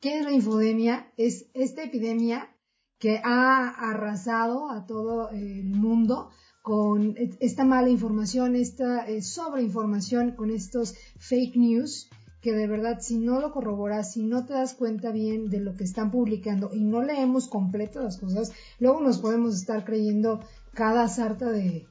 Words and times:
¿Qué 0.00 0.18
es 0.18 0.24
la 0.24 0.32
infodemia? 0.32 1.10
Es 1.16 1.46
esta 1.54 1.82
epidemia 1.82 2.54
que 2.98 3.20
ha 3.24 3.68
arrasado 3.68 4.70
a 4.70 4.86
todo 4.86 5.30
el 5.30 5.64
mundo 5.64 6.28
con 6.62 7.14
esta 7.40 7.64
mala 7.64 7.88
información, 7.88 8.56
esta 8.56 9.06
eh, 9.06 9.22
sobreinformación, 9.22 10.32
con 10.32 10.50
estos 10.50 10.94
fake 11.18 11.56
news, 11.56 12.10
que 12.42 12.52
de 12.52 12.66
verdad 12.66 12.98
si 13.00 13.18
no 13.18 13.40
lo 13.40 13.52
corroboras, 13.52 14.12
si 14.12 14.22
no 14.22 14.44
te 14.44 14.52
das 14.52 14.74
cuenta 14.74 15.12
bien 15.12 15.48
de 15.48 15.60
lo 15.60 15.76
que 15.76 15.84
están 15.84 16.10
publicando 16.10 16.70
y 16.74 16.84
no 16.84 17.02
leemos 17.02 17.48
completo 17.48 18.02
las 18.02 18.18
cosas, 18.18 18.52
luego 18.78 19.00
nos 19.00 19.18
podemos 19.18 19.54
estar 19.54 19.84
creyendo 19.84 20.40
cada 20.74 21.08
sarta 21.08 21.50
de, 21.50 21.86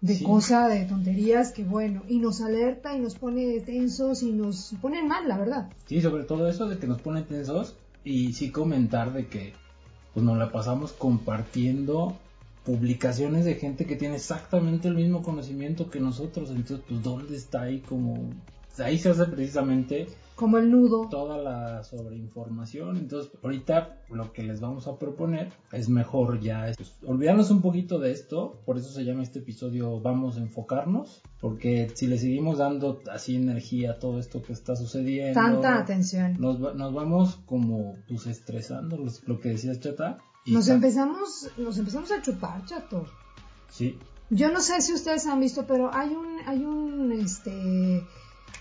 de 0.00 0.22
cosa, 0.22 0.68
de 0.68 0.84
tonterías, 0.86 1.52
que 1.52 1.64
bueno, 1.64 2.02
y 2.08 2.18
nos 2.18 2.40
alerta 2.40 2.96
y 2.96 3.00
nos 3.00 3.14
pone 3.16 3.60
tensos 3.60 4.22
y 4.22 4.32
nos 4.32 4.74
pone 4.80 5.02
mal, 5.02 5.28
la 5.28 5.36
verdad. 5.36 5.70
Sí, 5.86 6.00
sobre 6.00 6.24
todo 6.24 6.48
eso 6.48 6.68
de 6.68 6.78
que 6.78 6.86
nos 6.86 7.00
pone 7.00 7.22
tensos 7.22 7.76
y 8.02 8.32
sí 8.32 8.50
comentar 8.50 9.12
de 9.12 9.26
que 9.26 9.52
pues 10.14 10.24
nos 10.24 10.38
la 10.38 10.50
pasamos 10.50 10.92
compartiendo 10.92 12.16
publicaciones 12.64 13.44
de 13.44 13.54
gente 13.54 13.86
que 13.86 13.96
tiene 13.96 14.16
exactamente 14.16 14.88
el 14.88 14.94
mismo 14.94 15.22
conocimiento 15.22 15.90
que 15.90 16.00
nosotros, 16.00 16.50
entonces 16.50 16.84
pues 16.88 17.02
dónde 17.02 17.36
está 17.36 17.62
ahí 17.62 17.80
como 17.80 18.30
ahí 18.78 18.98
se 18.98 19.10
hace 19.10 19.24
precisamente 19.26 20.06
como 20.40 20.56
el 20.56 20.70
nudo. 20.70 21.06
Toda 21.10 21.36
la 21.36 21.84
sobreinformación. 21.84 22.96
Entonces, 22.96 23.30
ahorita 23.42 24.00
lo 24.08 24.32
que 24.32 24.42
les 24.42 24.62
vamos 24.62 24.88
a 24.88 24.98
proponer 24.98 25.52
es 25.70 25.90
mejor 25.90 26.40
ya 26.40 26.72
pues, 26.74 26.96
olvidarnos 27.06 27.50
un 27.50 27.60
poquito 27.60 27.98
de 27.98 28.10
esto. 28.10 28.62
Por 28.64 28.78
eso 28.78 28.90
se 28.90 29.04
llama 29.04 29.22
este 29.22 29.40
episodio 29.40 30.00
Vamos 30.00 30.38
a 30.38 30.40
enfocarnos. 30.40 31.22
Porque 31.42 31.90
si 31.94 32.06
le 32.06 32.16
seguimos 32.16 32.56
dando 32.56 33.02
así 33.12 33.36
energía 33.36 33.92
a 33.92 33.98
todo 33.98 34.18
esto 34.18 34.42
que 34.42 34.54
está 34.54 34.76
sucediendo. 34.76 35.38
Tanta 35.38 35.78
atención. 35.78 36.36
Nos, 36.40 36.58
nos 36.58 36.94
vamos 36.94 37.38
como 37.44 37.96
pues 38.08 38.26
estresando, 38.26 38.98
lo 39.26 39.40
que 39.40 39.50
decías, 39.50 39.78
Chata. 39.78 40.18
nos 40.46 40.68
empezamos, 40.68 41.50
nos 41.58 41.76
empezamos 41.76 42.10
a 42.12 42.22
chupar, 42.22 42.64
chato. 42.64 43.04
Sí. 43.68 43.98
Yo 44.30 44.50
no 44.50 44.60
sé 44.60 44.80
si 44.80 44.94
ustedes 44.94 45.26
han 45.26 45.40
visto, 45.40 45.66
pero 45.66 45.92
hay 45.92 46.14
un, 46.14 46.38
hay 46.46 46.64
un, 46.64 47.12
este, 47.12 48.06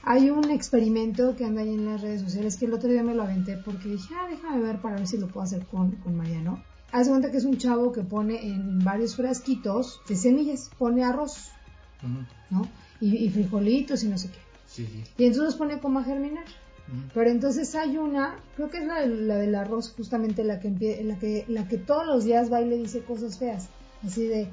hay 0.03 0.29
un 0.29 0.49
experimento 0.49 1.35
que 1.35 1.45
anda 1.45 1.61
ahí 1.61 1.73
en 1.73 1.85
las 1.85 2.01
redes 2.01 2.21
sociales 2.21 2.55
que 2.57 2.65
el 2.65 2.73
otro 2.73 2.89
día 2.89 3.03
me 3.03 3.13
lo 3.13 3.23
aventé 3.23 3.57
porque 3.57 3.89
dije, 3.89 4.13
ah, 4.17 4.27
déjame 4.29 4.61
ver 4.61 4.81
para 4.81 4.95
ver 4.95 5.07
si 5.07 5.17
lo 5.17 5.27
puedo 5.27 5.43
hacer 5.43 5.65
con, 5.65 5.91
con 5.97 6.15
Mariano. 6.15 6.63
Haz 6.91 7.07
cuenta 7.09 7.29
que 7.29 7.37
es 7.37 7.45
un 7.45 7.57
chavo 7.57 7.91
que 7.91 8.01
pone 8.01 8.47
en 8.47 8.79
varios 8.79 9.15
frasquitos 9.15 10.01
de 10.07 10.15
semillas, 10.15 10.71
pone 10.77 11.03
arroz, 11.03 11.51
¿no? 12.49 12.67
Y, 13.01 13.29
frijolitos 13.29 14.03
y 14.03 14.07
no 14.07 14.17
sé 14.17 14.29
qué. 14.29 14.39
Sí, 14.65 14.85
sí. 14.85 15.03
Y 15.17 15.25
entonces 15.25 15.55
pone 15.55 15.79
como 15.79 15.99
a 15.99 16.03
germinar. 16.03 16.45
Pero 17.13 17.29
entonces 17.29 17.75
hay 17.75 17.97
una, 17.97 18.39
creo 18.55 18.69
que 18.69 18.79
es 18.79 18.87
la, 18.87 19.05
la 19.05 19.35
del 19.35 19.53
arroz, 19.53 19.93
justamente 19.95 20.43
la 20.43 20.59
que, 20.59 20.71
la, 21.03 21.19
que, 21.19 21.45
la 21.47 21.67
que 21.67 21.77
todos 21.77 22.07
los 22.07 22.23
días 22.23 22.51
va 22.51 22.61
y 22.61 22.67
le 22.67 22.77
dice 22.77 23.01
cosas 23.01 23.37
feas. 23.37 23.69
Así 24.03 24.25
de, 24.25 24.49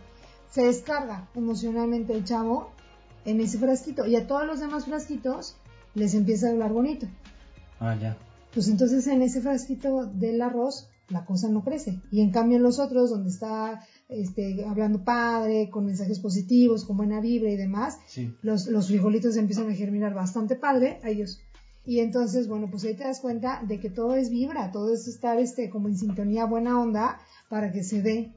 se 0.50 0.66
descarga 0.66 1.28
emocionalmente 1.34 2.12
el 2.12 2.24
chavo 2.24 2.72
en 3.26 3.40
ese 3.40 3.58
frasquito 3.58 4.06
y 4.06 4.16
a 4.16 4.26
todos 4.26 4.46
los 4.46 4.60
demás 4.60 4.86
frasquitos 4.86 5.56
les 5.94 6.14
empieza 6.14 6.48
a 6.48 6.50
hablar 6.50 6.72
bonito. 6.72 7.06
Ah, 7.80 7.96
ya. 8.00 8.16
Pues 8.54 8.68
entonces 8.68 9.06
en 9.06 9.20
ese 9.22 9.42
frasquito 9.42 10.06
del 10.06 10.40
arroz 10.40 10.88
la 11.08 11.24
cosa 11.24 11.48
no 11.48 11.62
crece. 11.62 12.00
Y 12.10 12.20
en 12.20 12.30
cambio 12.30 12.56
en 12.56 12.62
los 12.62 12.78
otros, 12.78 13.10
donde 13.10 13.30
está 13.30 13.84
este, 14.08 14.64
hablando 14.64 15.04
padre, 15.04 15.70
con 15.70 15.86
mensajes 15.86 16.18
positivos, 16.20 16.84
con 16.84 16.96
buena 16.96 17.20
vibra 17.20 17.50
y 17.50 17.56
demás, 17.56 17.98
los, 18.42 18.66
los 18.66 18.88
frijolitos 18.88 19.36
empiezan 19.36 19.70
a 19.70 19.74
germinar 19.74 20.14
bastante 20.14 20.56
padre 20.56 21.00
a 21.02 21.10
ellos. 21.10 21.40
Y 21.84 22.00
entonces, 22.00 22.48
bueno, 22.48 22.68
pues 22.68 22.82
ahí 22.84 22.94
te 22.94 23.04
das 23.04 23.20
cuenta 23.20 23.62
de 23.66 23.78
que 23.78 23.90
todo 23.90 24.16
es 24.16 24.30
vibra, 24.30 24.72
todo 24.72 24.92
es 24.92 25.06
estar 25.06 25.38
este, 25.38 25.70
como 25.70 25.88
en 25.88 25.96
sintonía 25.96 26.44
buena 26.44 26.80
onda 26.80 27.20
para 27.48 27.70
que 27.70 27.84
se 27.84 28.02
dé. 28.02 28.32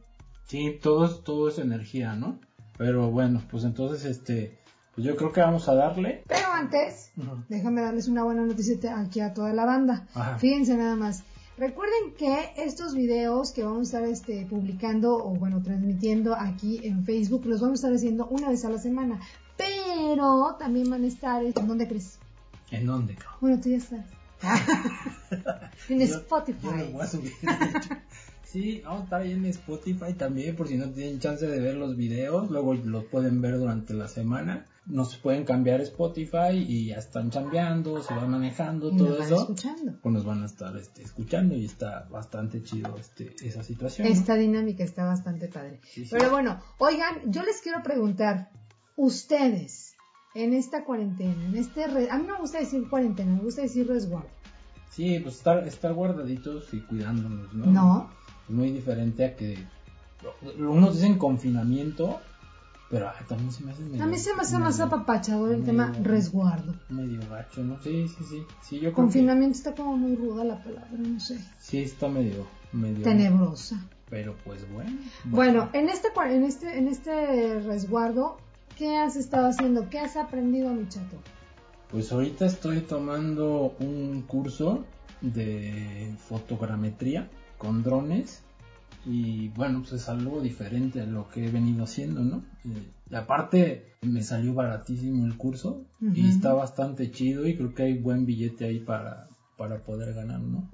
Sí, 0.45 0.77
todo 0.81 1.05
es, 1.05 1.23
todo 1.23 1.49
es 1.49 1.57
energía, 1.57 2.15
¿no? 2.15 2.39
Pero 2.77 3.09
bueno, 3.09 3.41
pues 3.49 3.63
entonces, 3.63 4.05
este, 4.05 4.59
pues 4.99 5.07
yo 5.07 5.15
creo 5.15 5.31
que 5.31 5.39
vamos 5.39 5.69
a 5.69 5.75
darle. 5.75 6.23
Pero 6.27 6.51
antes, 6.51 7.13
déjame 7.47 7.79
darles 7.79 8.09
una 8.09 8.25
buena 8.25 8.45
noticia 8.45 8.99
aquí 8.99 9.21
a 9.21 9.33
toda 9.33 9.53
la 9.53 9.63
banda. 9.63 10.05
Fíjense 10.39 10.75
nada 10.75 10.97
más. 10.97 11.23
Recuerden 11.57 12.15
que 12.17 12.51
estos 12.57 12.95
videos 12.95 13.53
que 13.53 13.63
vamos 13.63 13.79
a 13.79 13.83
estar 13.83 14.03
este, 14.03 14.45
publicando 14.45 15.15
o 15.15 15.29
bueno, 15.35 15.63
transmitiendo 15.63 16.35
aquí 16.35 16.81
en 16.83 17.05
Facebook, 17.05 17.45
los 17.45 17.61
vamos 17.61 17.79
a 17.79 17.87
estar 17.87 17.93
haciendo 17.93 18.27
una 18.27 18.49
vez 18.49 18.65
a 18.65 18.69
la 18.69 18.77
semana. 18.77 19.21
Pero 19.55 20.57
también 20.59 20.89
van 20.89 21.05
a 21.05 21.07
estar, 21.07 21.45
¿en 21.45 21.53
dónde 21.53 21.87
crees? 21.87 22.19
¿En 22.69 22.85
dónde? 22.85 23.17
Bueno, 23.39 23.57
tú 23.61 23.69
ya 23.69 23.77
estás. 23.77 24.05
en 25.89 26.01
Spotify. 26.01 26.67
Sí, 28.43 28.81
vamos 28.83 29.01
a 29.01 29.03
estar 29.03 29.21
ahí 29.21 29.31
en 29.31 29.45
Spotify 29.45 30.13
también 30.17 30.55
por 30.55 30.67
si 30.67 30.75
no 30.75 30.89
tienen 30.89 31.19
chance 31.19 31.45
de 31.45 31.59
ver 31.59 31.75
los 31.75 31.95
videos, 31.95 32.49
luego 32.49 32.73
los 32.73 33.05
pueden 33.05 33.41
ver 33.41 33.59
durante 33.59 33.93
la 33.93 34.07
semana. 34.07 34.65
Nos 34.89 35.15
pueden 35.17 35.45
cambiar 35.45 35.81
Spotify 35.81 36.53
y 36.53 36.87
ya 36.87 36.97
están 36.97 37.29
chambeando, 37.29 38.01
se 38.01 38.13
van 38.13 38.29
manejando, 38.29 38.91
todo 38.91 39.21
eso. 39.21 39.41
Escuchando. 39.41 39.99
Pues 40.01 40.13
nos 40.13 40.25
van 40.25 40.43
a 40.43 40.47
estar 40.47 40.75
este, 40.75 41.03
escuchando 41.03 41.55
y 41.55 41.65
está 41.65 42.07
bastante 42.09 42.63
chido 42.63 42.97
este, 42.97 43.35
esa 43.41 43.63
situación. 43.63 44.07
Esta 44.07 44.35
dinámica 44.35 44.83
está 44.83 45.05
bastante 45.05 45.47
padre. 45.47 45.79
Pero 46.09 46.31
bueno, 46.31 46.59
oigan, 46.79 47.31
yo 47.31 47.43
les 47.43 47.61
quiero 47.61 47.81
preguntar, 47.83 48.49
ustedes, 48.95 49.95
en 50.33 50.53
esta 50.53 50.83
cuarentena, 50.83 51.45
en 51.45 51.55
este... 51.55 51.83
A 51.83 52.17
mí 52.17 52.25
no 52.27 52.33
me 52.33 52.39
gusta 52.39 52.59
decir 52.59 52.89
cuarentena, 52.89 53.31
me 53.31 53.43
gusta 53.43 53.61
decir 53.61 53.87
resguardo. 53.87 54.29
Sí, 54.89 55.19
pues 55.19 55.35
estar, 55.35 55.67
estar 55.67 55.93
guardaditos 55.93 56.73
y 56.73 56.81
cuidándonos, 56.81 57.53
¿no? 57.53 57.67
No 57.67 58.19
muy 58.49 58.71
diferente 58.71 59.25
a 59.25 59.35
que 59.35 59.57
unos 60.57 60.95
dicen 60.95 61.17
confinamiento, 61.17 62.19
pero 62.89 63.11
también 63.27 63.51
se 63.51 63.63
me 63.63 63.71
hace 63.71 63.83
medio, 63.83 64.03
A 64.03 64.07
mí 64.07 64.17
se 64.17 64.33
me 64.33 64.41
hace 64.41 64.57
más 64.57 64.79
apapachado 64.79 65.51
el 65.51 65.63
tema 65.63 65.93
resguardo. 66.01 66.73
Medio 66.89 67.19
gacho, 67.29 67.63
¿no? 67.63 67.81
Sí, 67.83 68.07
sí, 68.07 68.23
sí. 68.27 68.43
sí 68.61 68.79
yo 68.79 68.93
confinamiento 68.93 69.57
está 69.57 69.75
como 69.75 69.95
muy 69.95 70.15
ruda 70.15 70.43
la 70.43 70.63
palabra, 70.63 70.89
no 70.97 71.19
sé. 71.19 71.39
Sí, 71.59 71.83
está 71.83 72.07
medio, 72.07 72.47
medio... 72.71 73.03
Tenebrosa. 73.03 73.79
Pero 74.09 74.35
pues 74.43 74.67
bueno. 74.71 74.91
Bueno, 75.25 75.69
en, 75.73 75.87
este, 75.87 76.07
en, 76.17 76.43
este, 76.43 76.77
en 76.79 76.87
este 76.87 77.59
resguardo, 77.61 78.37
¿qué 78.75 78.97
has 78.97 79.15
estado 79.15 79.49
haciendo? 79.49 79.87
¿Qué 79.89 79.99
has 79.99 80.17
aprendido, 80.17 80.73
mi 80.73 80.87
chato? 80.87 81.17
Pues 81.91 82.11
ahorita 82.11 82.47
estoy 82.47 82.81
tomando 82.81 83.75
un 83.79 84.23
curso 84.23 84.83
de 85.21 86.15
fotogrametría 86.27 87.29
con 87.59 87.83
drones 87.83 88.41
y 89.05 89.49
bueno, 89.49 89.79
pues 89.79 89.93
es 89.93 90.09
algo 90.09 90.41
diferente 90.41 91.01
a 91.01 91.05
lo 91.05 91.29
que 91.29 91.45
he 91.45 91.51
venido 91.51 91.83
haciendo, 91.83 92.21
¿no? 92.21 92.43
Eh, 92.65 92.91
y 93.09 93.15
aparte 93.15 93.93
me 94.01 94.23
salió 94.23 94.53
baratísimo 94.53 95.25
el 95.25 95.37
curso 95.37 95.85
y 96.01 96.27
está 96.27 96.53
bastante 96.53 97.11
chido 97.11 97.47
y 97.47 97.55
creo 97.57 97.73
que 97.73 97.83
hay 97.83 97.97
buen 97.97 98.25
billete 98.25 98.65
ahí 98.65 98.79
para, 98.79 99.29
para 99.57 99.83
poder 99.83 100.13
ganar, 100.13 100.39
¿no? 100.39 100.69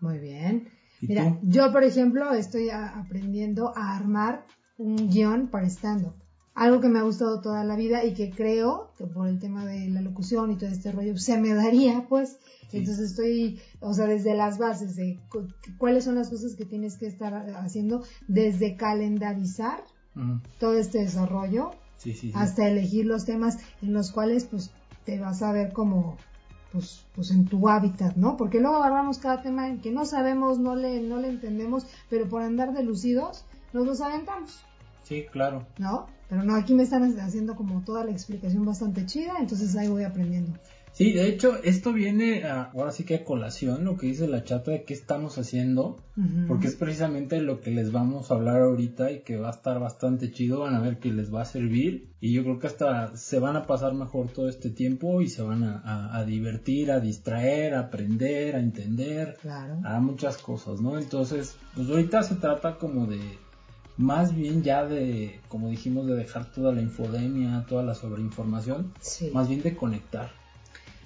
Muy 0.00 0.18
bien. 0.18 0.68
Mira, 1.00 1.38
yo 1.42 1.72
por 1.72 1.84
ejemplo 1.84 2.32
estoy 2.32 2.70
aprendiendo 2.70 3.72
a 3.76 3.94
armar 3.94 4.46
un 4.78 5.08
guion 5.08 5.48
para 5.48 5.66
stand-up 5.66 6.25
algo 6.56 6.80
que 6.80 6.88
me 6.88 6.98
ha 6.98 7.02
gustado 7.02 7.42
toda 7.42 7.62
la 7.64 7.76
vida 7.76 8.02
y 8.04 8.14
que 8.14 8.30
creo 8.30 8.90
que 8.96 9.04
por 9.04 9.28
el 9.28 9.38
tema 9.38 9.66
de 9.66 9.90
la 9.90 10.00
locución 10.00 10.50
y 10.50 10.56
todo 10.56 10.70
este 10.70 10.90
rollo 10.90 11.16
se 11.18 11.38
me 11.38 11.54
daría, 11.54 12.06
pues. 12.08 12.38
Entonces 12.72 13.10
estoy, 13.10 13.60
o 13.80 13.92
sea, 13.92 14.06
desde 14.06 14.34
las 14.34 14.58
bases 14.58 14.96
de 14.96 15.20
cuáles 15.78 16.04
son 16.04 16.16
las 16.16 16.30
cosas 16.30 16.56
que 16.56 16.64
tienes 16.64 16.96
que 16.96 17.06
estar 17.06 17.34
haciendo, 17.56 18.02
desde 18.26 18.76
calendarizar 18.76 19.84
todo 20.58 20.74
este 20.78 21.00
desarrollo 21.00 21.72
hasta 22.34 22.66
elegir 22.66 23.04
los 23.04 23.26
temas 23.26 23.58
en 23.82 23.92
los 23.92 24.10
cuales 24.10 24.46
pues 24.46 24.70
te 25.04 25.20
vas 25.20 25.42
a 25.42 25.52
ver 25.52 25.74
como 25.74 26.16
pues, 26.72 27.04
pues 27.14 27.30
en 27.30 27.44
tu 27.44 27.68
hábitat, 27.68 28.16
¿no? 28.16 28.38
Porque 28.38 28.60
luego 28.60 28.76
agarramos 28.76 29.18
cada 29.18 29.42
tema 29.42 29.68
en 29.68 29.80
que 29.80 29.90
no 29.90 30.06
sabemos, 30.06 30.58
no 30.58 30.74
le, 30.74 31.00
no 31.00 31.18
le 31.18 31.28
entendemos, 31.28 31.86
pero 32.08 32.26
por 32.28 32.40
andar 32.40 32.72
de 32.72 32.82
lucidos 32.82 33.44
nos 33.74 33.86
los 33.86 34.00
aventamos. 34.00 34.64
Sí, 35.02 35.26
claro. 35.30 35.66
¿No? 35.78 36.06
Pero 36.28 36.42
no, 36.42 36.54
aquí 36.56 36.74
me 36.74 36.82
están 36.82 37.18
haciendo 37.20 37.54
como 37.54 37.82
toda 37.84 38.04
la 38.04 38.10
explicación 38.10 38.64
bastante 38.64 39.06
chida, 39.06 39.34
entonces 39.40 39.76
ahí 39.76 39.88
voy 39.88 40.04
aprendiendo. 40.04 40.58
Sí, 40.96 41.12
de 41.12 41.28
hecho, 41.28 41.62
esto 41.62 41.92
viene 41.92 42.44
ahora 42.44 42.90
sí 42.90 43.04
que 43.04 43.16
a 43.16 43.24
colación 43.24 43.84
lo 43.84 43.98
que 43.98 44.06
dice 44.06 44.26
la 44.28 44.44
chata 44.44 44.70
de 44.70 44.84
qué 44.84 44.94
estamos 44.94 45.36
haciendo, 45.36 46.02
porque 46.48 46.68
es 46.68 46.74
precisamente 46.74 47.42
lo 47.42 47.60
que 47.60 47.70
les 47.70 47.92
vamos 47.92 48.30
a 48.30 48.34
hablar 48.34 48.62
ahorita 48.62 49.12
y 49.12 49.20
que 49.20 49.36
va 49.36 49.48
a 49.48 49.50
estar 49.50 49.78
bastante 49.78 50.30
chido, 50.30 50.60
van 50.60 50.74
a 50.74 50.80
ver 50.80 50.98
que 50.98 51.12
les 51.12 51.30
va 51.30 51.42
a 51.42 51.44
servir 51.44 52.14
y 52.18 52.32
yo 52.32 52.44
creo 52.44 52.58
que 52.58 52.68
hasta 52.68 53.14
se 53.14 53.38
van 53.38 53.56
a 53.56 53.66
pasar 53.66 53.92
mejor 53.92 54.28
todo 54.32 54.48
este 54.48 54.70
tiempo 54.70 55.20
y 55.20 55.28
se 55.28 55.42
van 55.42 55.64
a, 55.64 56.24
divertir, 56.24 56.90
a 56.90 56.98
distraer, 56.98 57.74
a 57.74 57.80
aprender, 57.80 58.56
a 58.56 58.60
entender, 58.60 59.36
a 59.84 60.00
muchas 60.00 60.38
cosas, 60.38 60.80
¿no? 60.80 60.98
Entonces, 60.98 61.58
pues 61.74 61.90
ahorita 61.90 62.22
se 62.22 62.36
trata 62.36 62.78
como 62.78 63.06
de 63.06 63.20
más 63.98 64.34
bien 64.34 64.62
ya 64.62 64.84
de, 64.84 65.40
como 65.48 65.68
dijimos, 65.68 66.06
de 66.06 66.14
dejar 66.14 66.52
toda 66.52 66.72
la 66.72 66.82
infodemia, 66.82 67.64
toda 67.68 67.82
la 67.82 67.94
sobreinformación, 67.94 68.92
más 69.32 69.48
bien 69.48 69.62
de 69.62 69.74
conectar. 69.76 70.30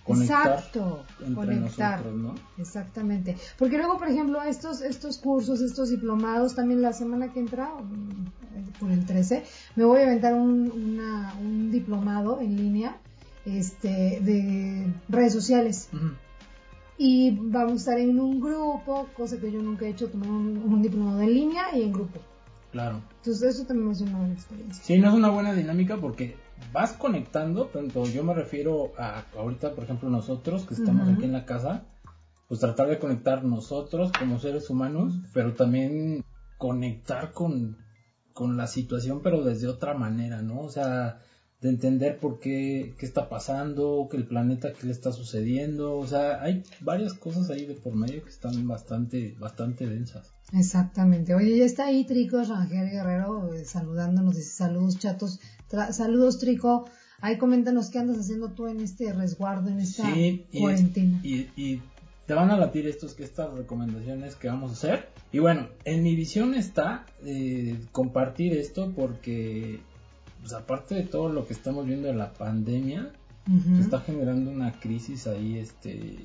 conectar 0.04 0.54
Exacto, 0.58 1.04
entre 1.20 1.34
conectar. 1.56 2.00
nosotros, 2.00 2.20
¿no? 2.20 2.34
Exactamente. 2.58 3.36
Porque 3.58 3.76
luego, 3.78 3.96
por 3.98 4.08
ejemplo, 4.08 4.42
estos, 4.42 4.80
estos 4.80 5.18
cursos, 5.18 5.60
estos 5.60 5.90
diplomados, 5.90 6.54
también 6.56 6.82
la 6.82 6.92
semana 6.92 7.32
que 7.32 7.38
entra, 7.40 7.68
mm, 7.74 8.80
por 8.80 8.90
el 8.90 9.04
13, 9.06 9.44
me 9.76 9.84
voy 9.84 10.00
a 10.00 10.06
aventar 10.06 10.34
un, 10.34 10.70
una- 10.72 11.34
un 11.40 11.70
diplomado 11.70 12.40
en 12.40 12.56
línea 12.56 12.96
este, 13.44 14.20
de 14.20 14.92
redes 15.08 15.32
sociales. 15.32 15.88
Y 16.98 17.30
vamos 17.40 17.72
a 17.72 17.76
estar 17.76 17.98
en 17.98 18.18
un 18.20 18.40
grupo, 18.40 19.06
cosa 19.16 19.38
que 19.38 19.50
yo 19.52 19.62
nunca 19.62 19.86
he 19.86 19.90
hecho, 19.90 20.08
tomar 20.08 20.28
un, 20.28 20.58
un 20.58 20.82
diplomado 20.82 21.20
en 21.22 21.32
línea 21.32 21.74
y 21.74 21.82
en 21.84 21.92
grupo. 21.92 22.20
Claro. 22.72 23.02
Entonces, 23.16 23.56
eso 23.56 23.66
también 23.66 23.90
es 23.90 24.00
una 24.00 24.18
buena 24.18 24.34
experiencia. 24.34 24.84
Sí, 24.84 24.98
no 24.98 25.08
es 25.08 25.14
una 25.14 25.30
buena 25.30 25.52
dinámica 25.52 25.96
porque 25.96 26.36
vas 26.72 26.92
conectando, 26.92 27.66
tanto 27.66 28.04
yo 28.04 28.22
me 28.22 28.34
refiero 28.34 28.92
a 28.98 29.24
ahorita, 29.36 29.74
por 29.74 29.84
ejemplo, 29.84 30.08
nosotros 30.08 30.66
que 30.66 30.74
estamos 30.74 31.08
aquí 31.08 31.24
en 31.24 31.32
la 31.32 31.44
casa, 31.44 31.84
pues 32.48 32.60
tratar 32.60 32.88
de 32.88 32.98
conectar 32.98 33.44
nosotros 33.44 34.12
como 34.16 34.38
seres 34.38 34.70
humanos, 34.70 35.14
pero 35.32 35.54
también 35.54 36.24
conectar 36.58 37.32
con, 37.32 37.78
con 38.32 38.56
la 38.56 38.66
situación, 38.66 39.20
pero 39.22 39.42
desde 39.42 39.68
otra 39.68 39.94
manera, 39.94 40.42
¿no? 40.42 40.60
O 40.60 40.68
sea, 40.68 41.20
de 41.60 41.68
entender 41.68 42.18
por 42.18 42.40
qué, 42.40 42.94
qué 42.98 43.06
está 43.06 43.28
pasando, 43.28 44.08
que 44.10 44.16
el 44.16 44.26
planeta, 44.26 44.72
qué 44.72 44.86
le 44.86 44.92
está 44.92 45.12
sucediendo, 45.12 45.96
o 45.96 46.06
sea, 46.06 46.42
hay 46.42 46.62
varias 46.80 47.14
cosas 47.14 47.50
ahí 47.50 47.66
de 47.66 47.74
por 47.74 47.94
medio 47.94 48.22
que 48.22 48.30
están 48.30 48.66
bastante, 48.66 49.36
bastante 49.38 49.86
densas. 49.86 50.32
Exactamente. 50.52 51.34
Oye, 51.34 51.56
ya 51.58 51.64
está 51.64 51.86
ahí 51.86 52.04
Trico 52.04 52.42
Rangel 52.42 52.90
Guerrero 52.90 53.54
eh, 53.54 53.64
saludándonos, 53.64 54.36
dice 54.36 54.50
saludos 54.50 54.98
chatos, 54.98 55.40
Tra- 55.70 55.92
saludos 55.92 56.38
Trico. 56.38 56.88
Ahí 57.20 57.36
coméntanos 57.38 57.90
qué 57.90 57.98
andas 57.98 58.18
haciendo 58.18 58.48
tú 58.50 58.66
en 58.66 58.80
este 58.80 59.12
resguardo, 59.12 59.68
en 59.68 59.80
esta 59.80 60.04
Sí, 60.12 60.46
y, 60.52 60.60
cuarentena. 60.60 61.20
y, 61.22 61.48
y 61.54 61.82
te 62.26 62.34
van 62.34 62.50
a 62.50 62.56
latir 62.56 62.86
estos 62.86 63.14
que 63.14 63.24
estas 63.24 63.52
recomendaciones 63.52 64.36
que 64.36 64.48
vamos 64.48 64.70
a 64.70 64.74
hacer. 64.74 65.08
Y 65.30 65.38
bueno, 65.38 65.68
en 65.84 66.02
mi 66.02 66.16
visión 66.16 66.54
está 66.54 67.04
eh, 67.24 67.78
compartir 67.92 68.54
esto 68.54 68.92
porque, 68.96 69.80
pues, 70.40 70.52
aparte 70.54 70.94
de 70.94 71.02
todo 71.02 71.28
lo 71.28 71.46
que 71.46 71.52
estamos 71.52 71.86
viendo 71.86 72.08
de 72.08 72.14
la 72.14 72.32
pandemia, 72.32 73.12
se 73.76 73.80
está 73.82 74.00
generando 74.00 74.50
una 74.50 74.78
crisis 74.80 75.26
ahí 75.26 75.58
este 75.58 76.16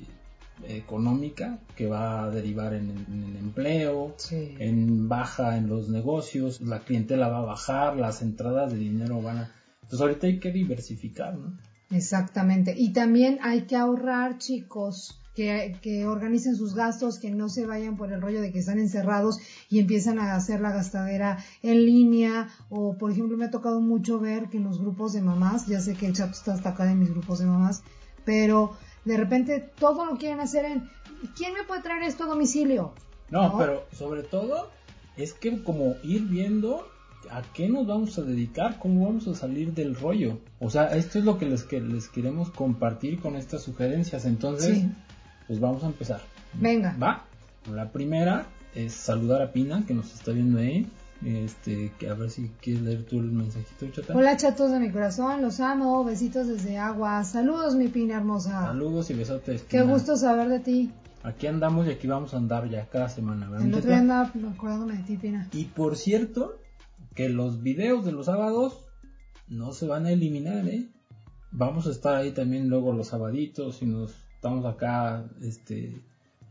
económica 0.68 1.58
que 1.76 1.86
va 1.86 2.24
a 2.24 2.30
derivar 2.30 2.74
en, 2.74 2.90
el- 2.90 3.06
en 3.14 3.24
el 3.24 3.36
empleo, 3.36 4.14
Sí. 4.18 4.54
en 4.58 5.08
baja 5.08 5.56
en 5.56 5.68
los 5.68 5.88
negocios, 5.88 6.60
la 6.60 6.80
clientela 6.80 7.28
va 7.28 7.38
a 7.38 7.42
bajar, 7.44 7.96
las 7.96 8.22
entradas 8.22 8.72
de 8.72 8.78
dinero 8.78 9.20
van 9.22 9.38
a... 9.38 9.50
Entonces 9.82 10.00
ahorita 10.00 10.26
hay 10.26 10.38
que 10.40 10.50
diversificar, 10.52 11.34
¿no? 11.36 11.52
Exactamente. 11.90 12.74
Y 12.76 12.92
también 12.92 13.38
hay 13.42 13.62
que 13.62 13.76
ahorrar, 13.76 14.38
chicos, 14.38 15.20
que, 15.36 15.76
que 15.82 16.06
organicen 16.06 16.56
sus 16.56 16.74
gastos, 16.74 17.18
que 17.20 17.30
no 17.30 17.48
se 17.48 17.66
vayan 17.66 17.96
por 17.96 18.10
el 18.12 18.20
rollo 18.20 18.40
de 18.40 18.50
que 18.50 18.58
están 18.58 18.78
encerrados 18.78 19.38
y 19.68 19.78
empiezan 19.78 20.18
a 20.18 20.34
hacer 20.34 20.60
la 20.60 20.72
gastadera 20.72 21.38
en 21.62 21.84
línea. 21.86 22.48
O, 22.70 22.96
por 22.98 23.12
ejemplo, 23.12 23.36
me 23.36 23.44
ha 23.44 23.50
tocado 23.50 23.80
mucho 23.80 24.18
ver 24.18 24.48
que 24.48 24.56
en 24.56 24.64
los 24.64 24.80
grupos 24.80 25.12
de 25.12 25.20
mamás, 25.22 25.66
ya 25.66 25.80
sé 25.80 25.94
que 25.94 26.06
el 26.06 26.14
chat 26.14 26.32
está 26.32 26.54
hasta 26.54 26.70
acá 26.70 26.84
de 26.86 26.94
mis 26.94 27.10
grupos 27.10 27.38
de 27.38 27.46
mamás, 27.46 27.82
pero 28.24 28.72
de 29.06 29.16
repente 29.16 29.60
todo 29.78 30.04
lo 30.04 30.16
quieren 30.18 30.40
hacer 30.40 30.66
en, 30.66 30.90
¿quién 31.36 31.54
me 31.54 31.62
puede 31.64 31.80
traer 31.82 32.02
esto 32.02 32.24
a 32.24 32.26
domicilio? 32.26 32.92
No, 33.30 33.48
¿No? 33.48 33.58
pero 33.58 33.84
sobre 33.92 34.22
todo 34.22 34.68
es 35.16 35.32
que 35.32 35.62
como 35.62 35.94
ir 36.04 36.22
viendo 36.22 36.86
a 37.30 37.42
qué 37.54 37.68
nos 37.68 37.86
vamos 37.86 38.18
a 38.18 38.22
dedicar, 38.22 38.78
cómo 38.78 39.06
vamos 39.06 39.26
a 39.26 39.34
salir 39.34 39.72
del 39.72 39.96
rollo. 39.96 40.38
O 40.60 40.70
sea, 40.70 40.94
esto 40.96 41.18
es 41.18 41.24
lo 41.24 41.38
que 41.38 41.46
les, 41.46 41.64
que 41.64 41.80
les 41.80 42.08
queremos 42.08 42.50
compartir 42.50 43.18
con 43.20 43.34
estas 43.36 43.62
sugerencias. 43.62 44.26
Entonces, 44.26 44.78
Sí. 44.78 44.88
pues 45.48 45.58
vamos 45.58 45.82
a 45.82 45.86
empezar. 45.86 46.20
Venga. 46.54 46.96
Va. 47.02 47.24
La 47.72 47.90
primera 47.90 48.46
es 48.74 48.92
saludar 48.92 49.42
a 49.42 49.52
Pina, 49.52 49.84
que 49.86 49.94
nos 49.94 50.14
está 50.14 50.30
viendo 50.32 50.58
ahí. 50.60 50.86
Este, 51.24 51.92
que 51.98 52.08
a 52.10 52.14
ver 52.14 52.30
si 52.30 52.50
quieres 52.60 52.82
leer 52.82 53.06
tú 53.06 53.18
el 53.18 53.32
mensajito, 53.32 53.88
chata. 53.90 54.14
Hola 54.14 54.36
chatos 54.36 54.70
de 54.70 54.78
mi 54.78 54.90
corazón, 54.90 55.40
los 55.42 55.60
amo, 55.60 56.04
besitos 56.04 56.46
desde 56.46 56.76
agua, 56.78 57.24
saludos 57.24 57.74
mi 57.74 57.88
pina 57.88 58.16
hermosa. 58.16 58.66
Saludos 58.66 59.10
y 59.10 59.14
besotes. 59.14 59.62
Qué 59.62 59.80
Pina. 59.80 59.92
gusto 59.92 60.16
saber 60.16 60.48
de 60.48 60.60
ti. 60.60 60.90
Aquí 61.22 61.46
andamos 61.46 61.86
y 61.86 61.90
aquí 61.90 62.06
vamos 62.06 62.34
a 62.34 62.36
andar 62.36 62.68
ya 62.68 62.86
cada 62.88 63.08
semana, 63.08 63.48
¿verdad, 63.48 63.66
El 63.66 63.74
otro 63.74 63.88
día 63.88 63.98
andaba 63.98 64.32
acordándome 64.54 64.98
de 64.98 65.02
ti, 65.04 65.16
Pina. 65.16 65.48
Y 65.52 65.64
por 65.64 65.96
cierto, 65.96 66.60
que 67.14 67.28
los 67.30 67.62
videos 67.62 68.04
de 68.04 68.12
los 68.12 68.26
sábados 68.26 68.84
no 69.48 69.72
se 69.72 69.86
van 69.86 70.06
a 70.06 70.10
eliminar, 70.10 70.68
¿eh? 70.68 70.86
Vamos 71.50 71.86
a 71.86 71.90
estar 71.90 72.14
ahí 72.14 72.32
también 72.32 72.68
luego 72.68 72.92
los 72.92 73.08
sabaditos 73.08 73.80
y 73.80 73.86
nos 73.86 74.14
estamos 74.34 74.66
acá, 74.66 75.24
este, 75.42 76.02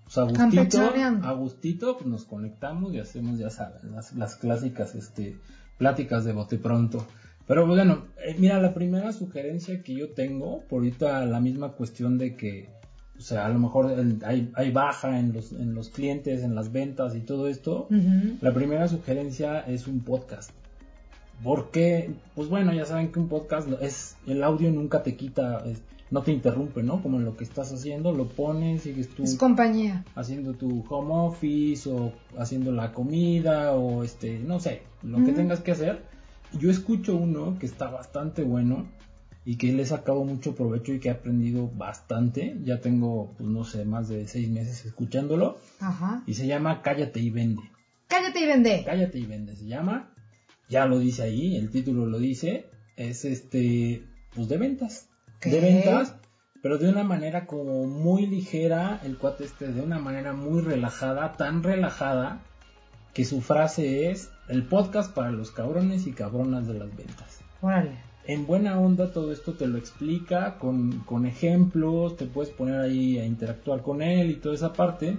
pues 0.06 0.18
a 0.18 0.24
gustito, 0.24 0.38
Campechaneando. 0.80 1.28
a 1.28 1.32
gustito, 1.34 1.98
pues 1.98 2.08
nos 2.08 2.24
conectamos 2.24 2.94
y 2.94 3.00
hacemos, 3.00 3.38
ya 3.38 3.50
saben, 3.50 3.92
las, 3.92 4.14
las 4.16 4.36
clásicas, 4.36 4.96
este, 4.96 5.36
pláticas 5.78 6.24
de 6.24 6.32
bote 6.32 6.58
pronto. 6.58 7.06
Pero 7.48 7.68
bueno, 7.68 8.06
eh, 8.26 8.36
mira, 8.40 8.60
la 8.60 8.74
primera 8.74 9.12
sugerencia 9.12 9.84
que 9.84 9.94
yo 9.94 10.10
tengo, 10.14 10.62
por 10.70 10.80
ahorita 10.80 11.26
la 11.26 11.40
misma 11.40 11.74
cuestión 11.74 12.18
de 12.18 12.36
que, 12.36 12.70
o 13.18 13.22
sea, 13.22 13.46
a 13.46 13.50
lo 13.50 13.60
mejor 13.60 13.92
el- 13.92 14.20
hay, 14.26 14.52
hay 14.56 14.72
baja 14.72 15.20
en 15.20 15.32
los, 15.34 15.52
en 15.52 15.76
los 15.76 15.90
clientes, 15.90 16.42
en 16.44 16.56
las 16.56 16.72
ventas 16.72 17.16
y 17.16 17.20
todo 17.22 17.48
esto, 17.48 17.88
la 18.42 18.54
primera 18.54 18.88
sugerencia 18.88 19.60
es 19.60 19.86
un 19.88 20.00
podcast. 20.02 20.52
Porque, 21.44 22.12
pues 22.34 22.48
bueno, 22.50 22.74
ya 22.74 22.86
saben 22.86 23.12
que 23.12 23.20
un 23.20 23.28
podcast 23.28 23.68
es 23.82 24.16
el 24.26 24.42
audio 24.44 24.72
nunca 24.72 25.04
te 25.04 25.16
quita, 25.16 25.64
no 26.12 26.22
te 26.22 26.32
interrumpe, 26.32 26.84
¿no? 26.84 27.02
Como 27.02 27.18
en 27.18 27.26
lo 27.26 27.36
que 27.36 27.44
estás 27.44 27.72
haciendo, 27.74 28.12
lo 28.14 28.28
pones, 28.30 28.84
sigues 28.84 29.10
tú 29.10 29.24
Es 29.24 29.36
compañía. 29.36 30.06
haciendo 30.16 30.54
tu 30.54 30.84
home 30.90 31.14
office 31.14 31.90
o 31.90 32.14
haciendo 32.38 32.72
la 32.72 32.92
comida 32.94 33.74
o 33.74 34.04
este, 34.04 34.40
no 34.40 34.60
sé, 34.60 34.84
lo 35.04 35.24
que 35.26 35.32
tengas 35.32 35.62
que 35.62 35.72
hacer. 35.72 36.04
Yo 36.60 36.70
escucho 36.70 37.16
uno 37.16 37.58
que 37.60 37.66
está 37.66 37.90
bastante 37.90 38.44
bueno 38.44 38.88
y 39.46 39.58
que 39.58 39.72
le 39.74 39.84
he 39.84 39.86
sacado 39.86 40.24
mucho 40.24 40.56
provecho 40.56 40.94
y 40.94 41.00
que 41.00 41.10
he 41.10 41.12
aprendido 41.12 41.70
bastante. 41.76 42.56
Ya 42.64 42.80
tengo, 42.82 43.34
pues 43.38 43.50
no 43.50 43.64
sé, 43.64 43.84
más 43.86 44.08
de 44.08 44.28
seis 44.28 44.50
meses 44.50 44.86
escuchándolo 44.86 45.58
Ajá. 45.80 46.24
y 46.28 46.34
se 46.36 46.48
llama 46.48 46.82
Cállate 46.82 47.20
y 47.20 47.30
Vende. 47.32 47.62
Cállate 48.08 48.40
y 48.40 48.46
vende. 48.46 48.84
Cállate 48.86 49.18
y 49.20 49.26
vende 49.26 49.56
se 49.56 49.66
llama. 49.66 50.12
Ya 50.70 50.86
lo 50.86 51.00
dice 51.00 51.24
ahí, 51.24 51.56
el 51.58 51.72
título 51.72 52.06
lo 52.06 52.20
dice. 52.20 52.68
Es 52.96 53.26
este, 53.26 54.04
pues 54.36 54.48
de 54.48 54.58
ventas. 54.58 55.10
De 55.46 55.60
ventas, 55.60 56.16
pero 56.62 56.78
de 56.78 56.90
una 56.90 57.04
manera 57.04 57.46
como 57.46 57.86
muy 57.86 58.26
ligera. 58.26 59.00
El 59.04 59.18
cuate 59.18 59.46
este, 59.46 59.72
de 59.72 59.82
una 59.82 60.00
manera 60.00 60.34
muy 60.34 60.62
relajada, 60.62 61.34
tan 61.34 61.64
relajada 61.64 62.42
que 63.14 63.24
su 63.26 63.42
frase 63.42 64.10
es 64.10 64.30
el 64.50 64.64
podcast 64.64 65.14
para 65.14 65.32
los 65.32 65.52
cabrones 65.52 66.08
y 66.08 66.12
cabronas 66.12 66.68
de 66.68 66.74
las 66.74 66.96
ventas. 66.96 67.40
Órale. 67.62 67.98
En 68.28 68.48
buena 68.48 68.80
onda 68.80 69.12
todo 69.12 69.32
esto 69.32 69.54
te 69.54 69.68
lo 69.68 69.78
explica 69.78 70.58
con, 70.58 71.00
con 71.02 71.28
ejemplos, 71.28 72.18
te 72.18 72.26
puedes 72.26 72.52
poner 72.52 72.80
ahí 72.80 73.20
a 73.20 73.26
interactuar 73.26 73.84
con 73.84 74.02
él 74.02 74.32
y 74.32 74.36
toda 74.36 74.56
esa 74.56 74.74
parte. 74.74 75.18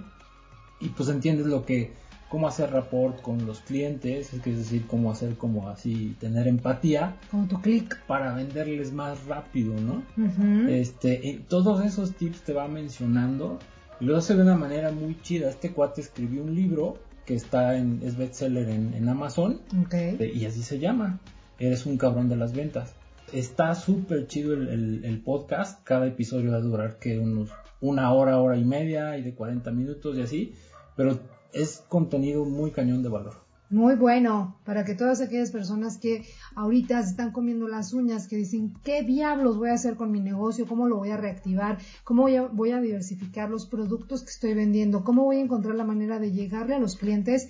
Y 0.81 0.89
pues 0.89 1.09
entiendes 1.09 1.47
lo 1.47 1.65
que, 1.65 1.93
cómo 2.29 2.47
hacer 2.47 2.71
rapport 2.71 3.21
con 3.21 3.45
los 3.45 3.61
clientes, 3.61 4.33
es 4.33 4.43
decir, 4.43 4.85
cómo 4.87 5.11
hacer 5.11 5.35
como 5.35 5.69
así, 5.69 6.15
tener 6.19 6.47
empatía 6.47 7.15
Como 7.31 7.47
tu 7.47 7.61
clic. 7.61 7.97
para 8.05 8.33
venderles 8.33 8.91
más 8.91 9.25
rápido, 9.25 9.73
¿no? 9.79 10.03
Este, 10.69 11.19
y 11.23 11.37
todos 11.39 11.83
esos 11.85 12.13
tips 12.15 12.41
te 12.41 12.53
va 12.53 12.67
mencionando 12.67 13.59
y 13.99 14.05
lo 14.05 14.17
hace 14.17 14.35
de 14.35 14.41
una 14.43 14.57
manera 14.57 14.91
muy 14.91 15.19
chida. 15.21 15.49
Este 15.49 15.71
cuate 15.71 16.01
escribió 16.01 16.43
un 16.43 16.53
libro 16.53 16.97
que 17.25 17.35
está 17.35 17.77
en, 17.77 17.99
es 18.03 18.17
bestseller 18.17 18.69
en, 18.69 18.93
en 18.93 19.09
Amazon 19.09 19.61
Ok. 19.85 19.93
eh, 19.93 20.31
y 20.33 20.45
así 20.45 20.63
se 20.63 20.79
llama. 20.79 21.19
Eres 21.59 21.85
un 21.85 21.97
cabrón 21.97 22.29
de 22.29 22.35
las 22.35 22.53
ventas. 22.53 22.93
Está 23.33 23.73
súper 23.75 24.27
chido 24.27 24.53
el, 24.53 24.67
el- 24.69 25.05
el 25.05 25.19
podcast. 25.21 25.83
Cada 25.83 26.05
episodio 26.07 26.51
va 26.51 26.57
a 26.57 26.61
durar 26.61 26.99
que 26.99 27.19
unos 27.19 27.49
una 27.81 28.11
hora, 28.13 28.39
hora 28.39 28.57
y 28.57 28.63
media 28.65 29.17
y 29.17 29.23
de 29.23 29.33
40 29.33 29.71
minutos 29.71 30.17
y 30.17 30.21
así. 30.21 30.53
Pero 30.95 31.19
es 31.53 31.83
contenido 31.89 32.45
muy 32.45 32.71
cañón 32.71 33.03
de 33.03 33.09
valor. 33.09 33.45
Muy 33.69 33.95
bueno, 33.95 34.55
para 34.63 34.85
que 34.85 34.95
todas 34.95 35.19
aquellas 35.19 35.51
personas 35.51 35.97
que 35.97 36.23
ahorita 36.55 37.03
se 37.03 37.09
están 37.09 37.31
comiendo 37.31 37.67
las 37.67 37.91
uñas, 37.91 38.25
que 38.27 38.37
dicen, 38.37 38.73
¿qué 38.85 39.03
diablos 39.03 39.57
voy 39.57 39.69
a 39.69 39.73
hacer 39.73 39.95
con 39.97 40.09
mi 40.09 40.21
negocio? 40.21 40.65
¿Cómo 40.65 40.87
lo 40.87 40.95
voy 40.95 41.09
a 41.09 41.17
reactivar? 41.17 41.77
¿Cómo 42.05 42.21
voy 42.21 42.37
a, 42.37 42.43
voy 42.43 42.71
a 42.71 42.79
diversificar 42.79 43.49
los 43.49 43.65
productos 43.65 44.23
que 44.23 44.29
estoy 44.29 44.53
vendiendo? 44.53 45.03
¿Cómo 45.03 45.25
voy 45.25 45.37
a 45.37 45.41
encontrar 45.41 45.75
la 45.75 45.83
manera 45.83 46.17
de 46.17 46.31
llegarle 46.31 46.75
a 46.75 46.79
los 46.79 46.95
clientes? 46.95 47.49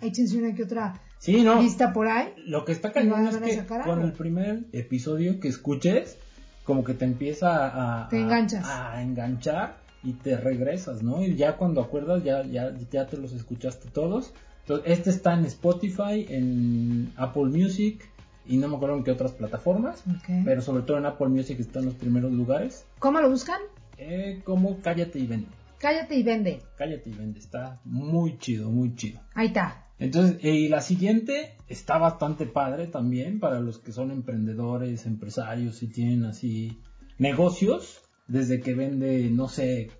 Échense 0.00 0.38
una 0.38 0.54
que 0.54 0.62
otra 0.62 1.00
Sí, 1.18 1.42
no. 1.42 1.60
lista 1.60 1.92
por 1.92 2.06
ahí. 2.06 2.32
Lo 2.46 2.64
que 2.64 2.70
está 2.70 2.92
cañón 2.92 3.26
es 3.26 3.36
que 3.38 3.64
con 3.84 4.02
el 4.02 4.12
primer 4.12 4.66
episodio 4.72 5.40
que 5.40 5.48
escuches, 5.48 6.16
como 6.62 6.84
que 6.84 6.94
te 6.94 7.06
empieza 7.06 8.04
a, 8.04 8.08
Te 8.08 8.18
a- 8.18 8.20
enganchas. 8.20 8.64
a 8.68 9.02
enganchar 9.02 9.78
y 10.06 10.12
te 10.14 10.36
regresas, 10.36 11.02
¿no? 11.02 11.22
Y 11.24 11.34
ya 11.36 11.56
cuando 11.56 11.80
acuerdas 11.80 12.22
ya, 12.24 12.44
ya, 12.44 12.72
ya 12.90 13.06
te 13.06 13.16
los 13.18 13.32
escuchaste 13.32 13.88
todos. 13.90 14.32
Entonces, 14.62 14.98
este 14.98 15.10
está 15.10 15.34
en 15.34 15.44
Spotify, 15.46 16.26
en 16.28 17.12
Apple 17.16 17.44
Music 17.46 18.08
y 18.48 18.56
no 18.58 18.68
me 18.68 18.76
acuerdo 18.76 18.96
en 18.96 19.04
qué 19.04 19.10
otras 19.10 19.32
plataformas, 19.32 20.02
Ok. 20.08 20.44
pero 20.44 20.60
sobre 20.62 20.82
todo 20.84 20.98
en 20.98 21.06
Apple 21.06 21.28
Music 21.28 21.58
está 21.60 21.80
en 21.80 21.86
los 21.86 21.94
primeros 21.94 22.32
lugares. 22.32 22.84
¿Cómo 22.98 23.20
lo 23.20 23.28
buscan? 23.30 23.60
Eh, 23.98 24.40
como 24.44 24.78
Cállate 24.80 25.18
y 25.18 25.26
Vende. 25.26 25.48
Cállate 25.78 26.14
y 26.16 26.22
Vende. 26.22 26.62
Cállate 26.76 27.10
y 27.10 27.12
Vende. 27.14 27.38
Está 27.38 27.80
muy 27.84 28.38
chido, 28.38 28.70
muy 28.70 28.94
chido. 28.94 29.20
Ahí 29.34 29.48
está. 29.48 29.82
Entonces, 29.98 30.38
eh, 30.42 30.54
y 30.54 30.68
la 30.68 30.80
siguiente 30.82 31.56
está 31.68 31.98
bastante 31.98 32.46
padre 32.46 32.86
también 32.86 33.40
para 33.40 33.60
los 33.60 33.78
que 33.78 33.92
son 33.92 34.10
emprendedores, 34.10 35.06
empresarios 35.06 35.82
y 35.82 35.86
tienen 35.88 36.24
así 36.24 36.78
negocios, 37.18 38.02
desde 38.28 38.60
que 38.60 38.74
vende, 38.74 39.30
no 39.30 39.48
sé, 39.48 39.90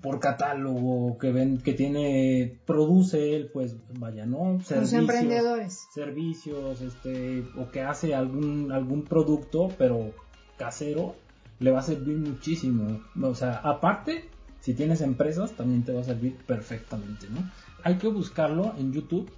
por 0.00 0.20
catálogo, 0.20 1.18
que 1.18 1.32
ven, 1.32 1.58
que 1.58 1.72
tiene, 1.72 2.58
produce 2.66 3.34
él, 3.36 3.50
pues 3.52 3.76
vaya, 3.98 4.26
¿no? 4.26 4.60
Servicios, 4.60 4.80
los 4.80 4.92
emprendedores. 4.92 5.88
Servicios, 5.92 6.80
este, 6.80 7.44
o 7.56 7.70
que 7.70 7.82
hace 7.82 8.14
algún, 8.14 8.72
algún 8.72 9.04
producto, 9.04 9.68
pero 9.78 10.12
casero, 10.56 11.14
le 11.58 11.70
va 11.70 11.80
a 11.80 11.82
servir 11.82 12.16
muchísimo. 12.16 13.00
O 13.20 13.34
sea, 13.34 13.56
aparte, 13.56 14.28
si 14.60 14.74
tienes 14.74 15.00
empresas, 15.00 15.52
también 15.52 15.84
te 15.84 15.92
va 15.92 16.00
a 16.00 16.04
servir 16.04 16.36
perfectamente, 16.46 17.28
¿no? 17.30 17.50
Hay 17.82 17.96
que 17.96 18.08
buscarlo 18.08 18.74
en 18.78 18.92
YouTube. 18.92 19.30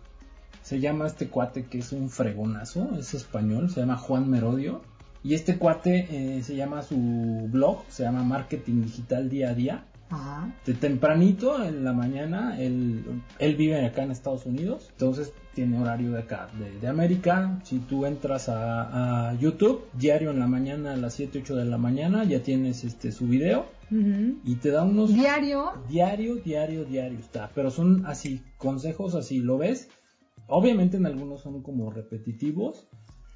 Se 0.62 0.80
llama 0.80 1.06
este 1.06 1.28
cuate 1.28 1.66
que 1.66 1.78
es 1.78 1.92
un 1.92 2.10
fregonazo, 2.10 2.90
es 2.98 3.14
español, 3.14 3.70
se 3.70 3.80
llama 3.80 3.96
Juan 3.96 4.28
Merodio. 4.28 4.82
Y 5.22 5.34
este 5.34 5.58
cuate 5.58 6.06
eh, 6.10 6.42
se 6.42 6.56
llama 6.56 6.82
su 6.82 6.96
blog, 7.50 7.84
se 7.88 8.04
llama 8.04 8.22
Marketing 8.22 8.82
Digital 8.82 9.28
Día 9.28 9.50
a 9.50 9.54
Día. 9.54 9.84
De 10.64 10.72
tempranito 10.72 11.62
en 11.62 11.84
la 11.84 11.92
mañana, 11.92 12.58
él, 12.58 13.04
él, 13.38 13.56
vive 13.56 13.84
acá 13.84 14.04
en 14.04 14.10
Estados 14.10 14.46
Unidos, 14.46 14.88
entonces 14.92 15.34
tiene 15.54 15.78
horario 15.78 16.12
de 16.12 16.20
acá, 16.20 16.48
de, 16.80 16.88
América. 16.88 17.60
Si 17.64 17.78
tú 17.80 18.06
entras 18.06 18.48
a, 18.48 19.34
YouTube, 19.38 19.84
diario 19.92 20.30
en 20.30 20.38
la 20.38 20.46
mañana 20.46 20.94
a 20.94 20.96
las 20.96 21.12
7, 21.14 21.40
8 21.42 21.56
de 21.56 21.64
la 21.66 21.76
mañana, 21.76 22.24
ya 22.24 22.42
tienes 22.42 22.84
este 22.84 23.12
su 23.12 23.26
video 23.26 23.66
y 23.90 24.54
te 24.56 24.70
da 24.70 24.84
unos... 24.84 25.12
Diario. 25.12 25.72
Diario, 25.88 26.36
diario, 26.36 26.84
diario 26.84 27.18
está, 27.18 27.50
pero 27.54 27.70
son 27.70 28.06
así, 28.06 28.42
consejos 28.56 29.14
así, 29.14 29.40
¿lo 29.40 29.58
ves? 29.58 29.88
Obviamente 30.46 30.96
en 30.96 31.06
algunos 31.06 31.42
son 31.42 31.62
como 31.62 31.90
repetitivos, 31.90 32.88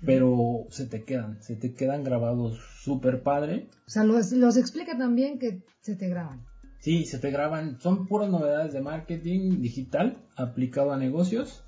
pero 0.04 0.66
se 0.70 0.86
te 0.86 1.04
quedan, 1.04 1.40
se 1.42 1.56
te 1.56 1.74
quedan 1.74 2.04
grabados 2.04 2.58
súper 2.82 3.22
padre. 3.22 3.68
O 3.86 3.90
sea, 3.90 4.04
los, 4.04 4.32
los 4.32 4.56
explica 4.56 4.96
también 4.96 5.38
que 5.38 5.62
se 5.80 5.96
te 5.96 6.08
graban. 6.08 6.44
Sí, 6.78 7.04
se 7.04 7.18
te 7.18 7.30
graban, 7.30 7.78
son 7.80 8.06
puras 8.08 8.28
novedades 8.28 8.72
de 8.72 8.80
marketing 8.80 9.60
digital 9.60 10.18
aplicado 10.36 10.92
a 10.92 10.96
negocios 10.96 11.64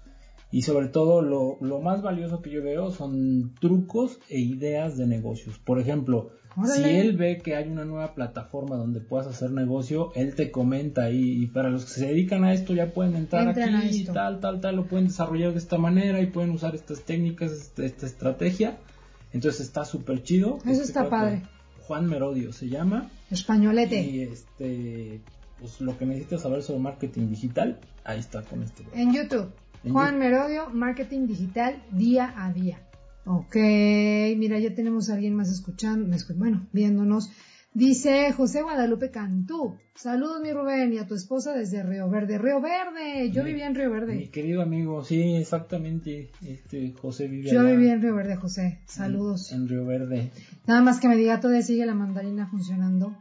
y 0.51 0.63
sobre 0.63 0.89
todo 0.89 1.23
lo, 1.23 1.57
lo 1.61 1.81
más 1.81 2.03
valioso 2.03 2.43
que 2.43 2.51
yo 2.51 2.63
veo 2.63 2.91
son 2.91 3.55
trucos 3.61 4.19
e 4.29 4.41
ideas 4.41 4.97
de 4.97 5.07
negocios. 5.07 5.59
Por 5.59 5.79
ejemplo, 5.79 6.31
si 6.65 6.83
él 6.83 7.17
ve 7.17 7.39
que 7.39 7.57
hay 7.57 7.69
una 7.69 7.85
nueva 7.85 8.15
plataforma 8.15 8.77
donde 8.77 9.01
puedas 9.01 9.27
hacer 9.27 9.51
negocio, 9.51 10.13
él 10.15 10.35
te 10.35 10.51
comenta 10.51 11.11
y, 11.11 11.43
y 11.43 11.47
para 11.47 11.71
los 11.71 11.85
que 11.85 11.91
se 11.93 12.07
dedican 12.07 12.45
a 12.45 12.53
esto 12.53 12.75
ya 12.75 12.93
pueden 12.93 13.17
entrar 13.17 13.49
aquí 13.49 14.01
y 14.01 14.05
tal, 14.05 14.41
tal, 14.41 14.61
tal, 14.61 14.77
lo 14.77 14.87
pueden 14.87 15.09
desarrollar 15.09 15.53
de 15.53 15.59
esta 15.59 15.79
manera 15.79 16.21
y 16.21 16.27
pueden 16.27 16.51
usar 16.51 16.75
estas 16.75 17.03
técnicas, 17.03 17.53
esta, 17.53 17.85
esta 17.85 18.07
estrategia. 18.07 18.79
Entonces 19.33 19.63
está 19.63 19.85
súper 19.85 20.23
chido. 20.23 20.59
Eso 20.59 20.71
este 20.71 20.85
está 20.85 21.09
padre. 21.09 21.43
Juan 21.87 22.07
Merodio 22.07 22.53
se 22.53 22.69
llama. 22.69 23.11
Españolete. 23.31 24.01
Y 24.01 24.23
este, 24.23 25.21
pues 25.61 25.81
lo 25.81 25.99
que 25.99 26.07
necesitas 26.07 26.43
saber 26.43 26.63
sobre 26.63 26.81
marketing 26.81 27.29
digital, 27.29 27.79
ahí 28.05 28.21
está 28.21 28.43
con 28.43 28.63
este. 28.63 28.85
En 28.95 29.13
YouTube. 29.13 29.53
Juan 29.91 30.19
Merodio, 30.19 30.71
marketing 30.71 31.27
digital 31.27 31.83
día 31.91 32.33
a 32.37 32.53
día. 32.53 32.79
Ok, 33.27 33.57
mira, 34.37 34.59
ya 34.59 34.75
tenemos 34.75 35.09
a 35.09 35.15
alguien 35.15 35.35
más 35.35 35.51
escuchando, 35.51 36.15
bueno, 36.37 36.67
viéndonos. 36.73 37.31
Dice 37.75 38.31
José 38.31 38.63
Guadalupe 38.63 39.11
Cantú. 39.11 39.77
Saludos, 39.97 40.41
mi 40.41 40.53
Rubén, 40.53 40.93
y 40.93 40.99
a 40.99 41.09
tu 41.09 41.17
esposa 41.17 41.53
desde 41.55 41.83
Río 41.83 42.09
Verde. 42.09 42.39
Río 42.39 42.61
Verde, 42.61 43.33
yo 43.33 43.43
vivía 43.43 43.67
en 43.67 43.75
Río 43.75 43.91
Verde. 43.91 44.15
Mi 44.15 44.29
querido 44.29 44.63
amigo, 44.63 45.03
sí, 45.03 45.35
exactamente. 45.35 46.31
Este 46.47 46.93
José 46.93 47.27
vivía 47.27 47.53
Yo 47.53 47.65
vivía 47.65 47.95
en 47.95 48.03
Río 48.03 48.15
Verde, 48.15 48.37
José. 48.37 48.79
Saludos. 48.87 49.51
En, 49.51 49.67
Río 49.67 49.85
Verde. 49.85 50.31
Nada 50.69 50.83
más 50.83 51.01
que 51.01 51.09
me 51.09 51.17
diga, 51.17 51.41
¿todavía 51.41 51.63
sigue 51.63 51.85
la 51.85 51.95
mandarina 51.95 52.47
funcionando? 52.47 53.17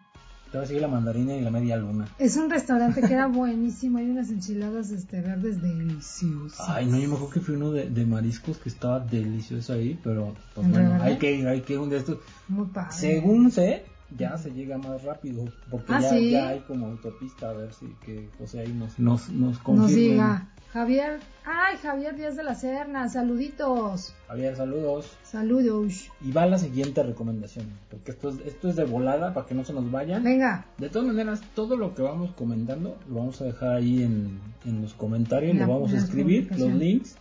Todavía 0.54 0.68
sigue 0.68 0.82
la 0.82 0.88
mandarina 0.88 1.36
y 1.36 1.42
la 1.42 1.50
media 1.50 1.78
luna. 1.78 2.08
Es 2.20 2.38
un 2.38 2.48
restaurante 2.48 3.02
que 3.02 3.12
era 3.12 3.26
buenísimo. 3.42 3.98
Hay 3.98 4.12
unas 4.12 4.30
enchiladas 4.30 4.92
este, 4.92 5.20
verdes 5.20 5.60
deliciosas. 5.64 6.70
Ay, 6.70 6.86
no, 6.86 7.00
yo 7.00 7.10
me 7.10 7.16
acuerdo 7.16 7.34
que 7.34 7.40
fui 7.40 7.56
uno 7.56 7.72
de, 7.72 8.06
mariscos 8.06 8.60
que 8.60 8.70
estaba 8.70 9.00
delicioso 9.00 9.74
ahí, 9.74 10.00
pero 10.04 10.36
pues 10.54 10.70
bueno, 10.70 11.02
hay 11.02 11.18
que 11.18 11.36
ir, 11.36 11.48
hay 11.48 11.62
que 11.62 11.74
ir 11.74 11.80
un 11.80 11.90
de 11.90 11.98
estos. 11.98 12.20
Muy 12.48 12.68
padre. 12.68 12.94
Según 12.96 13.50
sé, 13.50 13.84
ya 14.16 14.38
se 14.38 14.52
llega 14.52 14.78
más 14.78 15.02
rápido, 15.02 15.44
porque 15.72 15.92
ah, 15.92 16.02
ya, 16.20 16.50
hay 16.50 16.60
como 16.68 16.86
autopista, 16.86 17.50
a 17.50 17.54
ver 17.54 17.74
si 17.74 17.88
que 18.06 18.30
José 18.38 18.60
ahí 18.60 18.74
nos, 18.74 19.00
nos, 19.00 19.30
nos 19.30 19.68
Nos 19.68 19.88
diga. 19.88 20.53
Javier, 20.74 21.20
ay, 21.46 21.78
Javier 21.78 22.16
Díaz 22.16 22.36
de 22.36 22.44
la 22.44 22.56
Serna, 22.56 23.08
saluditos. 23.08 24.16
Javier, 24.28 24.56
saludos. 24.56 25.16
Saludos. 25.22 26.10
Y 26.20 26.32
va 26.32 26.48
la 26.48 26.58
siguiente 26.58 27.04
recomendación, 27.04 27.68
porque 27.92 28.10
esto 28.10 28.30
es, 28.30 28.40
esto 28.44 28.70
es 28.70 28.76
de 28.76 28.84
volada 28.84 29.36
para 29.36 29.46
que 29.46 29.54
no 29.54 29.64
se 29.64 29.72
nos 29.72 29.92
vayan. 29.92 30.24
Venga. 30.24 30.66
De 30.80 30.90
todas 30.90 31.08
maneras, 31.08 31.44
todo 31.54 31.78
lo 31.78 31.94
que 31.94 32.02
vamos 32.02 32.32
comentando 32.32 32.98
lo 33.08 33.18
vamos 33.18 33.40
a 33.42 33.46
dejar 33.46 33.76
ahí 33.76 34.02
en, 34.02 34.40
en 34.66 34.82
los 34.82 34.96
comentarios, 34.96 35.56
lo 35.56 35.68
vamos 35.68 35.94
a 35.94 35.98
escribir, 35.98 36.50
los 36.58 36.74
links, 36.74 37.18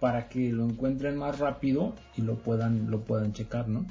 para 0.00 0.28
que 0.28 0.50
lo 0.50 0.64
encuentren 0.64 1.16
más 1.16 1.38
rápido 1.38 1.94
y 2.16 2.22
lo 2.22 2.34
puedan, 2.34 2.90
lo 2.90 3.04
puedan 3.04 3.32
checar, 3.32 3.68
¿no? 3.68 3.86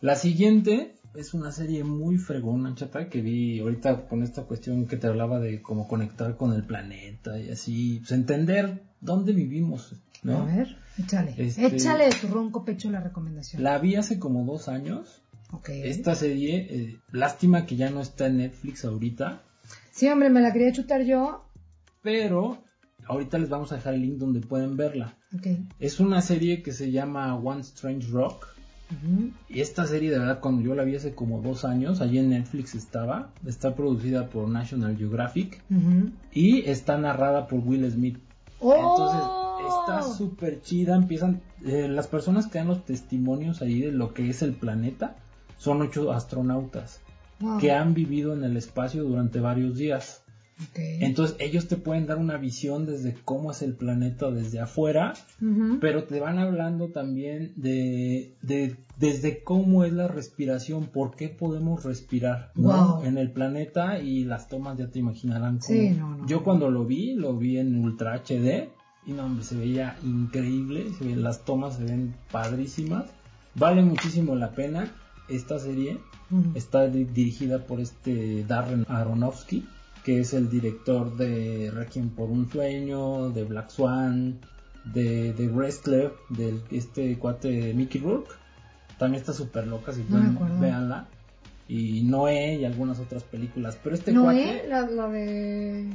La 0.00 0.14
siguiente 0.14 0.97
es 1.14 1.34
una 1.34 1.52
serie 1.52 1.84
muy 1.84 2.18
fregona, 2.18 2.74
chata, 2.74 3.08
que 3.08 3.20
vi 3.20 3.60
ahorita 3.60 4.08
con 4.08 4.22
esta 4.22 4.42
cuestión 4.42 4.86
que 4.86 4.96
te 4.96 5.06
hablaba 5.06 5.40
de 5.40 5.62
cómo 5.62 5.88
conectar 5.88 6.36
con 6.36 6.52
el 6.52 6.64
planeta 6.64 7.38
y 7.38 7.50
así, 7.50 7.98
pues 8.00 8.12
entender 8.12 8.82
dónde 9.00 9.32
vivimos, 9.32 9.94
¿no? 10.22 10.42
A 10.42 10.44
ver, 10.44 10.76
échale, 10.98 11.34
este, 11.36 11.66
échale 11.66 12.06
de 12.06 12.14
tu 12.14 12.28
ronco 12.28 12.64
pecho 12.64 12.90
la 12.90 13.00
recomendación. 13.00 13.62
La 13.62 13.78
vi 13.78 13.96
hace 13.96 14.18
como 14.18 14.44
dos 14.44 14.68
años. 14.68 15.22
Esta 15.66 16.14
serie, 16.14 16.66
eh, 16.68 17.00
lástima 17.10 17.64
que 17.64 17.76
ya 17.76 17.88
no 17.88 18.02
está 18.02 18.26
en 18.26 18.36
Netflix 18.38 18.84
ahorita. 18.84 19.42
Sí, 19.92 20.06
hombre, 20.08 20.28
me 20.28 20.42
la 20.42 20.52
quería 20.52 20.72
chutar 20.72 21.02
yo. 21.02 21.44
Pero 22.02 22.62
ahorita 23.06 23.38
les 23.38 23.48
vamos 23.48 23.72
a 23.72 23.76
dejar 23.76 23.94
el 23.94 24.02
link 24.02 24.18
donde 24.18 24.40
pueden 24.40 24.76
verla. 24.76 25.16
Es 25.78 26.00
una 26.00 26.20
serie 26.20 26.62
que 26.62 26.72
se 26.72 26.90
llama 26.90 27.34
One 27.34 27.62
Strange 27.62 28.08
Rock 28.10 28.57
y 29.48 29.60
esta 29.60 29.86
serie, 29.86 30.10
de 30.10 30.18
verdad, 30.18 30.40
cuando 30.40 30.62
yo 30.62 30.74
la 30.74 30.84
vi 30.84 30.96
hace 30.96 31.14
como 31.14 31.40
dos 31.40 31.64
años, 31.64 32.00
allí 32.00 32.18
en 32.18 32.30
Netflix 32.30 32.74
estaba, 32.74 33.30
está 33.46 33.74
producida 33.74 34.28
por 34.28 34.48
National 34.48 34.96
Geographic 34.96 35.62
y 36.32 36.60
está 36.68 36.96
narrada 36.96 37.46
por 37.46 37.60
Will 37.60 37.90
Smith. 37.90 38.18
¡Oh! 38.60 38.74
Entonces, 38.74 39.38
está 39.80 40.16
súper 40.16 40.62
chida. 40.62 40.96
Empiezan, 40.96 41.40
eh, 41.64 41.88
las 41.88 42.06
personas 42.06 42.46
que 42.46 42.58
dan 42.58 42.68
los 42.68 42.84
testimonios 42.84 43.62
ahí 43.62 43.80
de 43.80 43.92
lo 43.92 44.14
que 44.14 44.30
es 44.30 44.42
el 44.42 44.54
planeta 44.54 45.16
son 45.58 45.82
ocho 45.82 46.12
astronautas 46.12 47.00
que 47.60 47.72
han 47.72 47.94
vivido 47.94 48.34
en 48.34 48.42
el 48.44 48.56
espacio 48.56 49.04
durante 49.04 49.40
varios 49.40 49.76
días. 49.76 50.22
Entonces 50.74 51.36
ellos 51.38 51.68
te 51.68 51.76
pueden 51.76 52.06
dar 52.06 52.18
una 52.18 52.36
visión 52.36 52.86
desde 52.86 53.14
cómo 53.24 53.52
es 53.52 53.62
el 53.62 53.74
planeta 53.74 54.30
desde 54.30 54.60
afuera, 54.60 55.14
pero 55.80 56.04
te 56.04 56.20
van 56.20 56.38
hablando 56.38 56.88
también 56.88 57.52
de, 57.56 58.34
desde 58.98 59.42
cómo 59.42 59.84
es 59.84 59.92
la 59.92 60.08
respiración, 60.08 60.86
por 60.86 61.14
qué 61.14 61.28
podemos 61.28 61.84
respirar 61.84 62.52
en 63.04 63.18
el 63.18 63.30
planeta 63.30 64.00
y 64.00 64.24
las 64.24 64.48
tomas 64.48 64.76
ya 64.78 64.88
te 64.88 64.98
imaginarán 64.98 65.60
cómo. 65.60 65.96
Yo 66.26 66.42
cuando 66.42 66.70
lo 66.70 66.84
vi, 66.84 67.14
lo 67.14 67.36
vi 67.36 67.58
en 67.58 67.82
Ultra 67.84 68.16
HD 68.16 68.68
y 69.06 69.12
no, 69.12 69.24
hombre, 69.24 69.44
se 69.44 69.56
veía 69.56 69.96
increíble, 70.04 70.86
las 71.00 71.44
tomas 71.44 71.76
se 71.76 71.84
ven 71.84 72.14
padrísimas, 72.32 73.06
vale 73.54 73.82
muchísimo 73.82 74.34
la 74.34 74.50
pena 74.50 74.92
esta 75.28 75.58
serie, 75.58 75.98
está 76.54 76.88
dirigida 76.88 77.64
por 77.64 77.80
este 77.80 78.44
Darren 78.44 78.84
Aronofsky 78.88 79.64
que 80.08 80.20
es 80.20 80.32
el 80.32 80.48
director 80.48 81.18
de 81.18 81.70
Requiem 81.70 82.08
por 82.08 82.30
un 82.30 82.50
sueño, 82.50 83.28
de 83.28 83.44
Black 83.44 83.68
Swan, 83.68 84.40
de, 84.86 85.34
de 85.34 85.48
Wrestler, 85.48 86.14
de 86.30 86.58
este 86.70 87.18
cuate 87.18 87.74
Mickey 87.74 88.00
Rourke. 88.00 88.30
También 88.98 89.20
está 89.20 89.34
súper 89.34 89.66
loca, 89.66 89.92
si 89.92 90.00
pueden, 90.00 90.38
véanla. 90.62 91.08
Y 91.68 92.04
Noé 92.04 92.54
y 92.54 92.64
algunas 92.64 92.98
otras 93.00 93.22
películas. 93.22 93.78
Pero 93.84 93.96
este 93.96 94.10
¿Noé? 94.12 94.66
La, 94.66 94.84
de... 95.10 95.90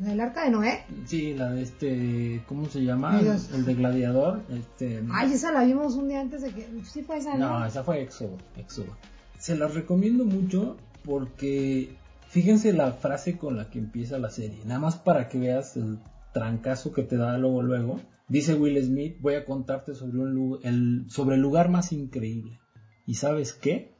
¿La 0.00 0.08
del 0.08 0.20
arca 0.20 0.42
de 0.42 0.50
Noé? 0.50 0.84
Sí, 1.06 1.34
la 1.34 1.52
de 1.52 1.62
este, 1.62 2.42
¿cómo 2.48 2.66
se 2.66 2.82
llama? 2.82 3.20
El, 3.20 3.64
de 3.64 3.74
Gladiador. 3.74 4.42
Este, 4.50 5.04
Ay, 5.12 5.34
esa 5.34 5.52
la 5.52 5.62
vimos 5.62 5.94
un 5.94 6.08
día 6.08 6.20
antes 6.20 6.42
de 6.42 6.50
que... 6.50 6.66
Sí 6.82 7.02
fue 7.02 7.18
esa, 7.18 7.36
¿no? 7.36 7.60
No, 7.60 7.64
esa 7.64 7.84
fue 7.84 8.02
Éxodo, 8.02 8.38
Éxodo. 8.56 8.96
Se 9.38 9.56
las 9.56 9.72
recomiendo 9.72 10.24
mucho 10.24 10.76
porque 11.04 12.01
Fíjense 12.32 12.72
la 12.72 12.92
frase 12.92 13.36
con 13.36 13.58
la 13.58 13.68
que 13.68 13.78
empieza 13.78 14.18
la 14.18 14.30
serie, 14.30 14.64
nada 14.64 14.80
más 14.80 14.96
para 14.96 15.28
que 15.28 15.38
veas 15.38 15.76
el 15.76 15.98
trancazo 16.32 16.90
que 16.90 17.02
te 17.02 17.18
da 17.18 17.36
luego 17.36 17.60
luego. 17.60 18.00
Dice 18.26 18.54
Will 18.54 18.82
Smith, 18.82 19.18
voy 19.20 19.34
a 19.34 19.44
contarte 19.44 19.94
sobre, 19.94 20.18
un, 20.18 20.58
el, 20.62 21.04
sobre 21.10 21.36
el 21.36 21.42
lugar 21.42 21.68
más 21.68 21.92
increíble. 21.92 22.58
¿Y 23.06 23.16
sabes 23.16 23.52
qué? 23.52 23.98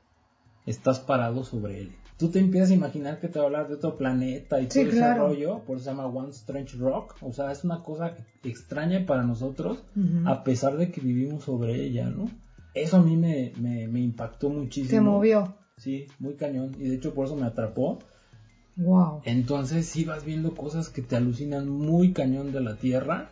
Estás 0.64 0.98
parado 0.98 1.44
sobre 1.44 1.82
él. 1.82 1.92
tú 2.16 2.30
te 2.30 2.38
empiezas 2.38 2.70
a 2.70 2.74
imaginar 2.74 3.20
que 3.20 3.28
te 3.28 3.38
va 3.38 3.44
a 3.44 3.48
hablar 3.48 3.68
de 3.68 3.74
otro 3.74 3.98
planeta 3.98 4.62
y 4.62 4.66
todo 4.66 4.82
ese 4.82 5.14
rollo, 5.14 5.62
por 5.66 5.76
eso 5.76 5.84
se 5.84 5.90
llama 5.90 6.06
One 6.06 6.30
Strange 6.30 6.78
Rock, 6.78 7.16
o 7.20 7.34
sea, 7.34 7.52
es 7.52 7.64
una 7.64 7.82
cosa 7.82 8.16
extraña 8.42 9.04
para 9.04 9.24
nosotros, 9.24 9.84
a 10.24 10.42
pesar 10.42 10.78
de 10.78 10.90
que 10.90 11.02
vivimos 11.02 11.44
sobre 11.44 11.84
ella, 11.84 12.08
¿no? 12.08 12.30
Eso 12.72 12.96
a 12.96 13.02
mí 13.02 13.14
me, 13.14 13.52
me, 13.60 14.00
impactó 14.00 14.48
muchísimo. 14.48 14.88
Te 14.88 15.00
movió. 15.02 15.54
Sí, 15.76 16.06
muy 16.18 16.36
cañón, 16.36 16.74
y 16.78 16.88
de 16.88 16.94
hecho 16.94 17.12
por 17.12 17.26
eso 17.26 17.36
me 17.36 17.44
atrapó. 17.44 17.98
Wow. 18.76 19.20
Entonces 19.24 19.86
sí 19.86 20.04
vas 20.04 20.24
viendo 20.24 20.54
cosas 20.54 20.88
que 20.88 21.02
te 21.02 21.16
alucinan 21.16 21.68
muy 21.68 22.12
cañón 22.12 22.52
de 22.52 22.60
la 22.60 22.76
Tierra. 22.76 23.28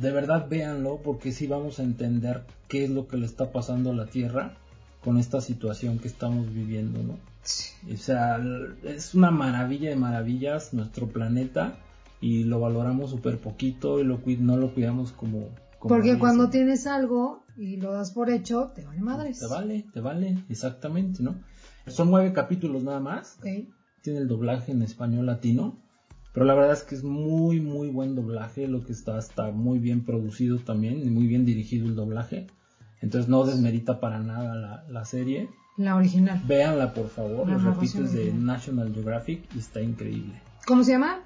De 0.00 0.10
verdad 0.10 0.48
véanlo 0.48 1.00
porque 1.02 1.32
sí 1.32 1.46
vamos 1.46 1.78
a 1.78 1.82
entender 1.82 2.44
qué 2.68 2.84
es 2.84 2.90
lo 2.90 3.06
que 3.08 3.16
le 3.16 3.26
está 3.26 3.52
pasando 3.52 3.90
a 3.90 3.94
la 3.94 4.06
Tierra 4.06 4.56
con 5.02 5.18
esta 5.18 5.40
situación 5.40 5.98
que 5.98 6.08
estamos 6.08 6.52
viviendo, 6.52 7.02
¿no? 7.02 7.18
O 7.92 7.96
sea, 7.96 8.38
es 8.84 9.14
una 9.14 9.30
maravilla 9.30 9.88
de 9.88 9.96
maravillas 9.96 10.74
nuestro 10.74 11.08
planeta 11.08 11.78
y 12.20 12.44
lo 12.44 12.60
valoramos 12.60 13.10
súper 13.10 13.38
poquito 13.38 13.98
y 13.98 14.04
lo, 14.04 14.20
no 14.40 14.56
lo 14.56 14.74
cuidamos 14.74 15.12
como... 15.12 15.48
Porque 15.80 16.18
cuando 16.18 16.50
tienes 16.50 16.86
algo 16.86 17.42
y 17.56 17.76
lo 17.76 17.92
das 17.92 18.10
por 18.10 18.28
hecho, 18.28 18.70
te 18.74 18.84
vale 18.84 19.00
madres. 19.00 19.40
Te 19.40 19.46
vale, 19.46 19.86
te 19.92 20.00
vale, 20.00 20.44
exactamente, 20.50 21.22
¿no? 21.22 21.36
Son 21.86 22.10
nueve 22.10 22.34
capítulos 22.34 22.82
nada 22.82 23.00
más. 23.00 23.38
Tiene 24.02 24.20
el 24.20 24.28
doblaje 24.28 24.72
en 24.72 24.82
español 24.82 25.26
latino. 25.26 25.78
Pero 26.32 26.46
la 26.46 26.54
verdad 26.54 26.72
es 26.72 26.82
que 26.84 26.94
es 26.94 27.02
muy, 27.02 27.60
muy 27.60 27.88
buen 27.88 28.14
doblaje. 28.14 28.68
Lo 28.68 28.84
que 28.84 28.92
está, 28.92 29.18
está 29.18 29.50
muy 29.50 29.78
bien 29.78 30.04
producido 30.04 30.58
también. 30.58 31.02
Y 31.04 31.10
muy 31.10 31.26
bien 31.26 31.44
dirigido 31.44 31.86
el 31.86 31.96
doblaje. 31.96 32.46
Entonces 33.00 33.28
no 33.28 33.44
desmerita 33.44 34.00
para 34.00 34.20
nada 34.20 34.54
la, 34.54 34.84
la 34.88 35.04
serie. 35.04 35.48
La 35.76 35.96
original. 35.96 36.40
Véanla, 36.46 36.92
por 36.92 37.08
favor. 37.08 37.48
Les 37.48 37.62
repito, 37.62 38.04
es 38.04 38.12
de 38.12 38.32
National 38.32 38.92
Geographic 38.92 39.42
y 39.54 39.58
está 39.58 39.80
increíble. 39.80 40.34
¿Cómo 40.66 40.84
se 40.84 40.92
llama? 40.92 41.20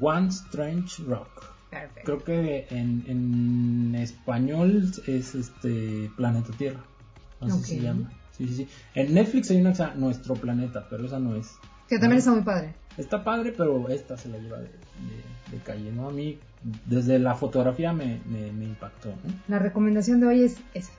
One 0.00 0.28
Strange 0.28 1.02
Rock. 1.04 1.28
Perfecto. 1.70 2.02
Creo 2.04 2.24
que 2.24 2.66
en, 2.70 3.04
en 3.06 3.94
español 3.94 4.90
es 5.06 5.34
este 5.34 6.10
Planeta 6.16 6.52
Tierra. 6.52 6.80
Así 7.40 7.62
se 7.62 7.80
llama. 7.80 8.10
Sí, 8.32 8.46
sí, 8.46 8.54
sí. 8.54 8.68
En 8.94 9.14
Netflix 9.14 9.50
hay 9.50 9.60
una 9.60 9.70
que 9.70 9.76
se 9.76 9.82
llama 9.84 9.96
Nuestro 9.96 10.34
Planeta, 10.34 10.86
pero 10.88 11.06
esa 11.06 11.18
no 11.18 11.34
es. 11.34 11.56
Que 11.88 11.98
también 11.98 12.18
está 12.18 12.32
muy 12.32 12.42
padre. 12.42 12.74
Está 12.96 13.24
padre, 13.24 13.54
pero 13.56 13.88
esta 13.88 14.16
se 14.16 14.28
la 14.28 14.38
lleva 14.38 14.58
de, 14.58 14.68
de, 15.50 15.58
calle, 15.64 15.92
¿no? 15.92 16.08
A 16.08 16.12
mí, 16.12 16.38
desde 16.84 17.18
la 17.18 17.34
fotografía 17.34 17.92
me, 17.92 18.20
me, 18.26 18.52
me 18.52 18.64
impactó. 18.64 19.10
¿no? 19.10 19.32
La 19.46 19.58
recomendación 19.58 20.20
de 20.20 20.26
hoy 20.26 20.42
es 20.42 20.56
esa. 20.74 20.92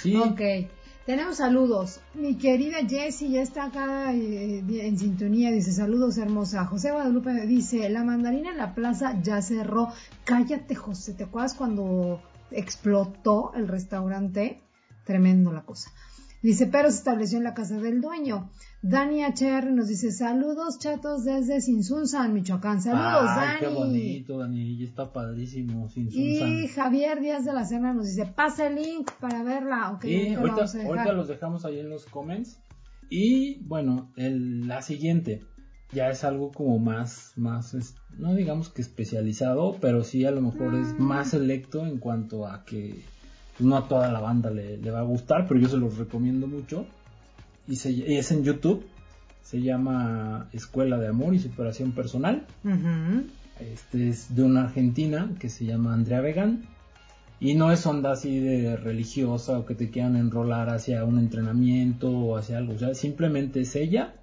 Sí. 0.00 0.16
ok. 0.16 0.40
Tenemos 1.06 1.36
saludos. 1.36 2.00
Mi 2.14 2.36
querida 2.36 2.78
Jessie 2.88 3.28
ya 3.28 3.42
está 3.42 3.64
acá 3.64 4.14
eh, 4.14 4.64
en 4.66 4.98
sintonía. 4.98 5.50
Dice 5.50 5.72
saludos 5.72 6.16
hermosa. 6.16 6.64
José 6.64 6.92
Guadalupe 6.92 7.46
dice 7.46 7.90
la 7.90 8.04
mandarina 8.04 8.50
en 8.50 8.56
la 8.56 8.74
plaza 8.74 9.20
ya 9.22 9.42
cerró. 9.42 9.92
Cállate 10.24 10.74
José. 10.74 11.12
¿Te 11.12 11.24
acuerdas 11.24 11.52
cuando 11.52 12.22
explotó 12.50 13.52
el 13.54 13.68
restaurante? 13.68 14.62
Tremendo 15.04 15.52
la 15.52 15.64
cosa. 15.64 15.90
Dice, 16.44 16.66
pero 16.66 16.90
se 16.90 16.98
estableció 16.98 17.38
en 17.38 17.44
la 17.44 17.54
casa 17.54 17.80
del 17.80 18.02
dueño. 18.02 18.50
Dani 18.82 19.24
HR 19.24 19.72
nos 19.72 19.88
dice, 19.88 20.12
saludos 20.12 20.78
chatos 20.78 21.24
desde 21.24 21.62
Sinsunzan, 21.62 22.34
Michoacán. 22.34 22.82
Saludos, 22.82 23.34
Dani. 23.34 23.60
Qué 23.60 23.68
bonito, 23.68 24.38
Dani. 24.40 24.84
está 24.84 25.10
padrísimo, 25.10 25.88
Y 25.96 26.68
Javier 26.68 27.22
Díaz 27.22 27.46
de 27.46 27.54
la 27.54 27.64
Serna 27.64 27.94
nos 27.94 28.08
dice, 28.08 28.26
pasa 28.26 28.66
el 28.66 28.74
link 28.74 29.10
para 29.18 29.42
verla. 29.42 29.92
Okay, 29.92 30.34
ahorita, 30.34 31.14
los 31.14 31.28
dejamos 31.28 31.64
ahí 31.64 31.78
en 31.78 31.88
los 31.88 32.04
comments. 32.04 32.60
Y 33.08 33.64
bueno, 33.64 34.12
el, 34.16 34.68
la 34.68 34.82
siguiente 34.82 35.46
ya 35.92 36.10
es 36.10 36.24
algo 36.24 36.52
como 36.52 36.78
más, 36.78 37.32
más, 37.36 37.74
no 38.18 38.34
digamos 38.34 38.68
que 38.68 38.82
especializado, 38.82 39.78
pero 39.80 40.04
sí 40.04 40.26
a 40.26 40.30
lo 40.30 40.42
mejor 40.42 40.74
es 40.74 40.92
mm. 40.92 41.02
más 41.02 41.30
selecto 41.30 41.86
en 41.86 41.96
cuanto 41.96 42.46
a 42.46 42.66
que 42.66 43.02
no 43.60 43.76
a 43.76 43.88
toda 43.88 44.10
la 44.10 44.20
banda 44.20 44.50
le, 44.50 44.78
va 44.90 45.00
a 45.00 45.04
gustar, 45.04 45.46
pero 45.48 45.60
yo 45.60 45.68
se 45.68 45.76
los 45.76 45.96
recomiendo 45.96 46.46
mucho. 46.46 46.86
Y, 47.66 47.76
se, 47.76 48.18
es 48.18 48.30
en 48.32 48.44
YouTube. 48.44 48.84
Se 49.42 49.60
llama 49.60 50.48
Escuela 50.52 50.98
de 50.98 51.08
Amor 51.08 51.34
y 51.34 51.38
Superación 51.38 51.92
Personal. 51.92 52.46
Este 53.60 54.08
es 54.08 54.34
de 54.34 54.42
una 54.42 54.64
argentina 54.64 55.30
que 55.38 55.48
se 55.48 55.64
llama 55.64 55.94
Andrea 55.94 56.20
Vegan. 56.20 56.62
Y 57.40 57.54
no 57.54 57.70
es 57.70 57.84
onda 57.84 58.12
así 58.12 58.40
de 58.40 58.76
religiosa 58.76 59.58
o 59.58 59.66
que 59.66 59.74
te 59.74 59.90
quieran 59.90 60.16
enrolar 60.16 60.70
hacia 60.70 61.04
un 61.04 61.18
entrenamiento 61.18 62.10
o 62.10 62.36
hacia 62.36 62.58
algo. 62.58 62.74
O 62.74 62.78
sea, 62.78 62.94
simplemente 62.94 63.60
es 63.60 63.76
ella 63.76 64.14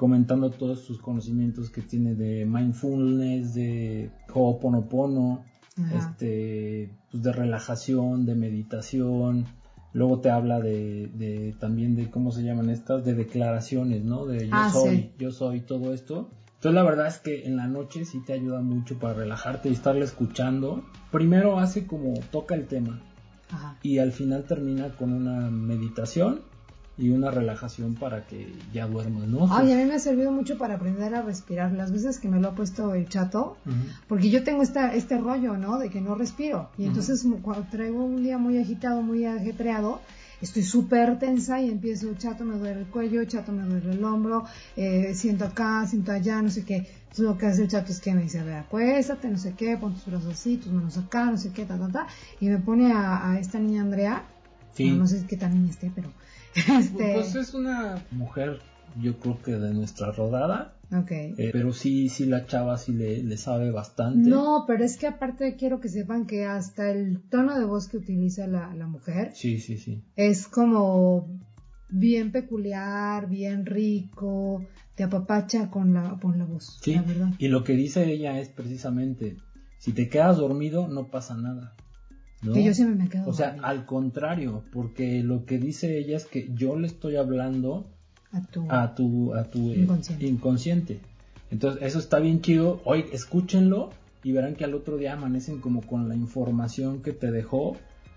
comentando 0.00 0.50
todos 0.50 0.80
sus 0.80 0.98
conocimientos 0.98 1.68
que 1.68 1.82
tiene 1.82 2.14
de 2.14 2.46
mindfulness, 2.46 3.52
de 3.52 4.10
Ho'oponopono, 4.32 5.44
este, 5.76 6.90
pues 7.10 7.22
de 7.22 7.32
relajación, 7.32 8.26
de 8.26 8.34
meditación. 8.34 9.46
Luego 9.92 10.20
te 10.20 10.30
habla 10.30 10.60
de, 10.60 11.54
también 11.58 11.96
de 11.96 12.10
cómo 12.10 12.30
se 12.30 12.42
llaman 12.42 12.70
estas, 12.70 13.04
de 13.04 13.14
declaraciones, 13.14 14.04
¿no? 14.04 14.26
De 14.26 14.46
yo 14.46 14.54
ah, 14.54 14.70
soy, 14.70 15.12
yo 15.18 15.32
soy, 15.32 15.60
todo 15.60 15.92
esto. 15.92 16.30
Entonces 16.54 16.74
la 16.74 16.82
verdad 16.82 17.06
es 17.06 17.18
que 17.18 17.46
en 17.46 17.56
la 17.56 17.66
noche 17.66 18.04
sí 18.04 18.22
te 18.24 18.34
ayuda 18.34 18.60
mucho 18.60 18.98
para 18.98 19.14
relajarte 19.14 19.68
y 19.68 19.72
estarle 19.72 20.04
escuchando. 20.04 20.84
Primero 21.10 21.58
hace 21.58 21.86
como 21.86 22.14
toca 22.30 22.54
el 22.54 22.66
tema 22.66 23.02
y 23.82 23.98
al 23.98 24.12
final 24.12 24.44
termina 24.44 24.90
con 24.90 25.12
una 25.12 25.50
meditación 25.50 26.42
y 27.00 27.08
una 27.10 27.30
relajación 27.30 27.94
para 27.94 28.26
que 28.26 28.52
ya 28.74 28.86
duermas, 28.86 29.26
¿no? 29.26 29.48
Ay, 29.50 29.72
a 29.72 29.76
mí 29.76 29.84
me 29.84 29.94
ha 29.94 29.98
servido 29.98 30.30
mucho 30.30 30.58
para 30.58 30.74
aprender 30.74 31.14
a 31.14 31.22
respirar. 31.22 31.72
Las 31.72 31.90
veces 31.90 32.18
que 32.18 32.28
me 32.28 32.38
lo 32.38 32.48
ha 32.48 32.54
puesto 32.54 32.94
el 32.94 33.08
chato, 33.08 33.56
porque 34.06 34.28
yo 34.28 34.44
tengo 34.44 34.62
esta, 34.62 34.94
este 34.94 35.16
rollo, 35.16 35.56
¿no? 35.56 35.78
De 35.78 35.88
que 35.88 36.02
no 36.02 36.14
respiro. 36.14 36.68
Y 36.76 36.84
entonces 36.84 37.26
cuando 37.42 37.66
traigo 37.70 38.04
un 38.04 38.22
día 38.22 38.36
muy 38.36 38.58
agitado, 38.58 39.00
muy 39.00 39.24
ajetreado, 39.24 40.00
estoy 40.42 40.62
súper 40.62 41.18
tensa 41.18 41.60
y 41.60 41.70
empiezo, 41.70 42.12
chato, 42.18 42.44
me 42.44 42.58
duele 42.58 42.80
el 42.80 42.86
cuello, 42.86 43.24
chato, 43.24 43.50
me 43.50 43.62
duele 43.62 43.92
el 43.92 44.04
hombro, 44.04 44.44
eh, 44.76 45.14
siento 45.14 45.46
acá, 45.46 45.86
siento 45.86 46.12
allá, 46.12 46.42
no 46.42 46.50
sé 46.50 46.64
qué. 46.66 46.76
Entonces 46.76 47.24
lo 47.24 47.38
que 47.38 47.46
hace 47.46 47.62
el 47.62 47.68
chato 47.68 47.92
es 47.92 48.00
que 48.00 48.14
me 48.14 48.22
dice, 48.22 48.40
a 48.40 48.44
ver, 48.44 48.56
acuéstate, 48.56 49.28
no 49.28 49.38
sé 49.38 49.54
qué, 49.54 49.78
pon 49.78 49.94
tus 49.94 50.04
brazos 50.04 50.34
así, 50.34 50.58
tus 50.58 50.70
manos 50.70 50.98
acá, 50.98 51.24
no 51.30 51.38
sé 51.38 51.50
qué, 51.50 51.64
ta, 51.64 51.78
ta, 51.78 51.88
ta. 51.88 52.06
Y 52.40 52.48
me 52.48 52.58
pone 52.58 52.92
a, 52.92 53.38
esta 53.40 53.58
niña 53.58 53.80
Andrea, 53.80 54.26
no, 54.78 54.96
no 54.96 55.06
sé 55.06 55.24
qué 55.26 55.36
tal 55.36 55.54
niña 55.54 55.70
esté, 55.70 55.90
pero 55.94 56.10
este... 56.54 57.14
Pues 57.14 57.34
es 57.34 57.54
una 57.54 58.02
mujer, 58.10 58.60
yo 59.00 59.18
creo 59.18 59.40
que 59.42 59.52
de 59.52 59.74
nuestra 59.74 60.12
rodada. 60.12 60.74
Okay. 60.92 61.34
Eh, 61.38 61.50
pero 61.52 61.72
sí, 61.72 62.08
sí 62.08 62.26
la 62.26 62.46
chava 62.46 62.76
sí 62.76 62.92
le, 62.92 63.36
sabe 63.36 63.70
bastante. 63.70 64.28
No, 64.28 64.64
pero 64.66 64.84
es 64.84 64.96
que 64.96 65.06
aparte 65.06 65.54
quiero 65.54 65.80
que 65.80 65.88
sepan 65.88 66.26
que 66.26 66.44
hasta 66.44 66.90
el 66.90 67.20
tono 67.30 67.56
de 67.56 67.64
voz 67.64 67.86
que 67.86 67.98
utiliza 67.98 68.48
la, 68.48 68.86
mujer. 68.88 69.30
Sí, 69.34 69.60
sí, 69.60 69.78
sí. 69.78 70.02
Es 70.16 70.48
como 70.48 71.28
bien 71.88 72.32
peculiar, 72.32 73.28
bien 73.28 73.66
rico, 73.66 74.64
te 74.96 75.04
apapacha 75.04 75.70
con 75.70 75.94
la, 75.94 76.18
con 76.20 76.38
la 76.38 76.44
voz. 76.44 76.78
Sí, 76.82 77.00
y 77.38 77.48
lo 77.48 77.62
que 77.62 77.74
dice 77.74 78.10
ella 78.10 78.40
es 78.40 78.48
precisamente, 78.48 79.36
si 79.78 79.92
te 79.92 80.08
quedas 80.08 80.38
dormido 80.38 80.88
no 80.88 81.08
pasa 81.08 81.36
nada. 81.36 81.76
Que 82.42 82.64
yo 82.64 82.72
siempre 82.72 83.02
me 83.04 83.10
quedo. 83.10 83.28
O 83.28 83.34
sea, 83.34 83.56
al 83.62 83.84
contrario, 83.84 84.62
porque 84.72 85.22
lo 85.22 85.44
que 85.44 85.58
dice 85.58 85.98
ella 85.98 86.16
es 86.16 86.24
que 86.24 86.50
yo 86.54 86.78
le 86.78 86.86
estoy 86.86 87.16
hablando 87.16 87.86
a 88.32 88.40
tu, 88.40 88.70
a 88.70 88.94
tu, 88.94 89.34
a 89.34 89.44
tu 89.44 89.72
eh, 89.72 89.86
inconsciente. 90.20 91.00
Entonces, 91.50 91.82
eso 91.82 91.98
está 91.98 92.18
bien 92.18 92.40
chido. 92.40 92.80
Hoy 92.84 93.04
escúchenlo 93.12 93.90
y 94.22 94.32
verán 94.32 94.54
que 94.54 94.64
al 94.64 94.74
otro 94.74 94.96
día 94.96 95.12
amanecen 95.12 95.60
como 95.60 95.82
con 95.82 96.08
la 96.08 96.16
información 96.16 97.02
que 97.02 97.12
te 97.12 97.30
dejó 97.30 97.76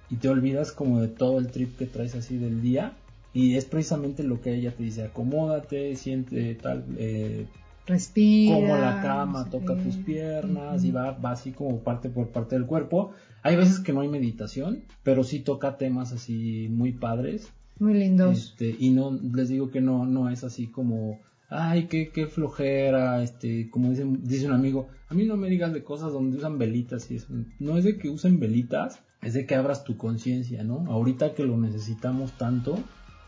y 0.09 0.15
te 0.17 0.29
olvidas 0.29 0.71
como 0.71 1.01
de 1.01 1.07
todo 1.07 1.39
el 1.39 1.47
trip 1.47 1.77
que 1.77 1.85
traes 1.85 2.15
así 2.15 2.37
del 2.37 2.61
día. 2.61 2.93
Y 3.33 3.55
es 3.55 3.65
precisamente 3.65 4.23
lo 4.23 4.41
que 4.41 4.53
ella 4.53 4.71
te 4.71 4.83
dice, 4.83 5.03
acomódate, 5.03 5.95
siente 5.95 6.53
tal, 6.55 6.85
eh, 6.97 7.47
respira. 7.87 8.55
Como 8.55 8.77
la 8.77 9.01
cama 9.01 9.49
toca 9.49 9.75
tus 9.75 9.97
piernas 9.97 10.83
y 10.83 10.91
va, 10.91 11.11
va 11.11 11.31
así 11.31 11.51
como 11.51 11.79
parte 11.79 12.09
por 12.09 12.27
parte 12.27 12.55
del 12.55 12.67
cuerpo. 12.67 13.11
Hay 13.43 13.57
veces 13.57 13.79
que 13.79 13.91
no 13.93 14.01
hay 14.01 14.07
meditación, 14.07 14.83
pero 15.03 15.23
sí 15.23 15.39
toca 15.39 15.77
temas 15.77 16.13
así 16.13 16.67
muy 16.69 16.93
padres. 16.93 17.51
Muy 17.77 17.93
lindos. 17.93 18.51
Este, 18.51 18.75
y 18.79 18.91
no, 18.91 19.11
les 19.11 19.49
digo 19.49 19.69
que 19.69 19.81
no, 19.81 20.05
no 20.05 20.29
es 20.29 20.45
así 20.45 20.67
como, 20.67 21.19
ay, 21.49 21.87
qué, 21.87 22.09
qué 22.09 22.27
flojera, 22.27 23.21
este, 23.21 23.69
como 23.69 23.89
dice, 23.89 24.05
dice 24.07 24.47
un 24.47 24.53
amigo, 24.53 24.87
a 25.09 25.13
mí 25.13 25.25
no 25.25 25.35
me 25.35 25.49
digas 25.49 25.73
de 25.73 25.83
cosas 25.83 26.13
donde 26.13 26.37
usan 26.37 26.57
velitas 26.57 27.11
y 27.11 27.15
eso. 27.15 27.27
No 27.59 27.77
es 27.77 27.83
de 27.83 27.97
que 27.97 28.09
usen 28.09 28.39
velitas, 28.39 29.03
es 29.21 29.33
de 29.33 29.45
que 29.45 29.55
abras 29.55 29.83
tu 29.83 29.97
conciencia, 29.97 30.63
¿no? 30.63 30.85
Ahorita 30.89 31.33
que 31.33 31.43
lo 31.43 31.57
necesitamos 31.57 32.37
tanto, 32.37 32.79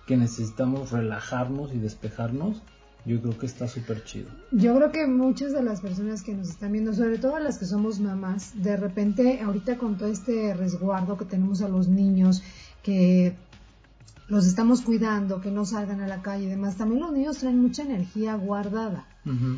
que 0.07 0.17
necesitamos 0.17 0.91
relajarnos 0.91 1.73
y 1.73 1.79
despejarnos, 1.79 2.61
yo 3.05 3.21
creo 3.21 3.37
que 3.37 3.45
está 3.45 3.67
súper 3.67 4.03
chido. 4.03 4.27
Yo 4.51 4.75
creo 4.75 4.91
que 4.91 5.05
muchas 5.05 5.53
de 5.53 5.61
las 5.61 5.81
personas 5.81 6.23
que 6.23 6.33
nos 6.33 6.49
están 6.49 6.71
viendo, 6.71 6.93
sobre 6.93 7.19
todo 7.19 7.37
las 7.39 7.59
que 7.59 7.65
somos 7.65 7.99
mamás, 7.99 8.51
de 8.63 8.77
repente 8.77 9.41
ahorita 9.41 9.77
con 9.77 9.97
todo 9.97 10.09
este 10.09 10.53
resguardo 10.53 11.17
que 11.17 11.25
tenemos 11.25 11.61
a 11.61 11.69
los 11.69 11.87
niños, 11.87 12.41
que 12.81 13.35
los 14.27 14.47
estamos 14.47 14.81
cuidando, 14.81 15.39
que 15.39 15.51
no 15.51 15.65
salgan 15.65 16.01
a 16.01 16.07
la 16.07 16.23
calle 16.23 16.45
y 16.45 16.49
demás, 16.49 16.77
también 16.77 17.01
los 17.01 17.11
niños 17.11 17.37
traen 17.37 17.61
mucha 17.61 17.83
energía 17.83 18.35
guardada. 18.35 19.05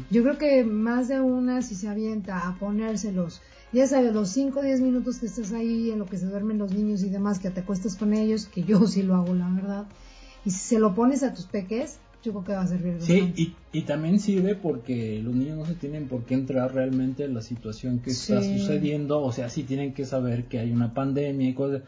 Yo 0.10 0.24
creo 0.24 0.38
que 0.38 0.64
más 0.64 1.10
de 1.10 1.20
una 1.20 1.62
si 1.62 1.76
se 1.76 1.90
avienta 1.90 2.48
a 2.48 2.58
ponérselos, 2.58 3.42
ya 3.74 3.86
sabes, 3.86 4.14
los 4.14 4.30
5 4.30 4.60
o 4.60 4.64
10 4.64 4.80
minutos 4.80 5.20
que 5.20 5.26
estás 5.26 5.52
ahí 5.52 5.92
en 5.92 6.00
lo 6.00 6.06
que 6.06 6.18
se 6.18 6.26
duermen 6.26 6.58
los 6.58 6.74
niños 6.74 7.04
y 7.04 7.10
demás, 7.10 7.40
que 7.40 7.50
te 7.50 7.60
acuestas 7.60 7.98
con 7.98 8.14
ellos, 8.14 8.46
que 8.46 8.64
yo 8.64 8.88
sí 8.88 9.04
lo 9.04 9.16
hago, 9.16 9.34
la 9.34 9.50
verdad, 9.50 9.86
y 10.46 10.52
si 10.52 10.60
se 10.60 10.80
lo 10.80 10.96
pones 10.96 11.22
a 11.24 11.34
tus 11.34 11.46
peques, 11.46 12.00
yo 12.24 12.32
creo 12.32 12.44
que 12.44 12.52
va 12.54 12.62
a 12.62 12.68
servir. 12.68 12.98
Sí, 13.00 13.34
y, 13.36 13.56
y, 13.72 13.82
también 13.84 14.20
sirve 14.20 14.56
porque 14.56 15.22
los 15.24 15.36
niños 15.36 15.58
no 15.58 15.66
se 15.66 15.76
tienen 15.76 16.08
por 16.08 16.26
qué 16.26 16.34
entrar 16.34 16.74
realmente 16.74 17.24
en 17.24 17.34
la 17.34 17.42
situación 17.42 18.00
que 18.00 18.12
está 18.12 18.42
sucediendo, 18.42 19.22
o 19.22 19.32
sea, 19.32 19.50
sí 19.50 19.64
tienen 19.64 19.94
que 19.94 20.06
saber 20.06 20.46
que 20.46 20.60
hay 20.60 20.72
una 20.72 20.94
pandemia 20.94 21.50
y 21.50 21.54
cosas 21.54 21.82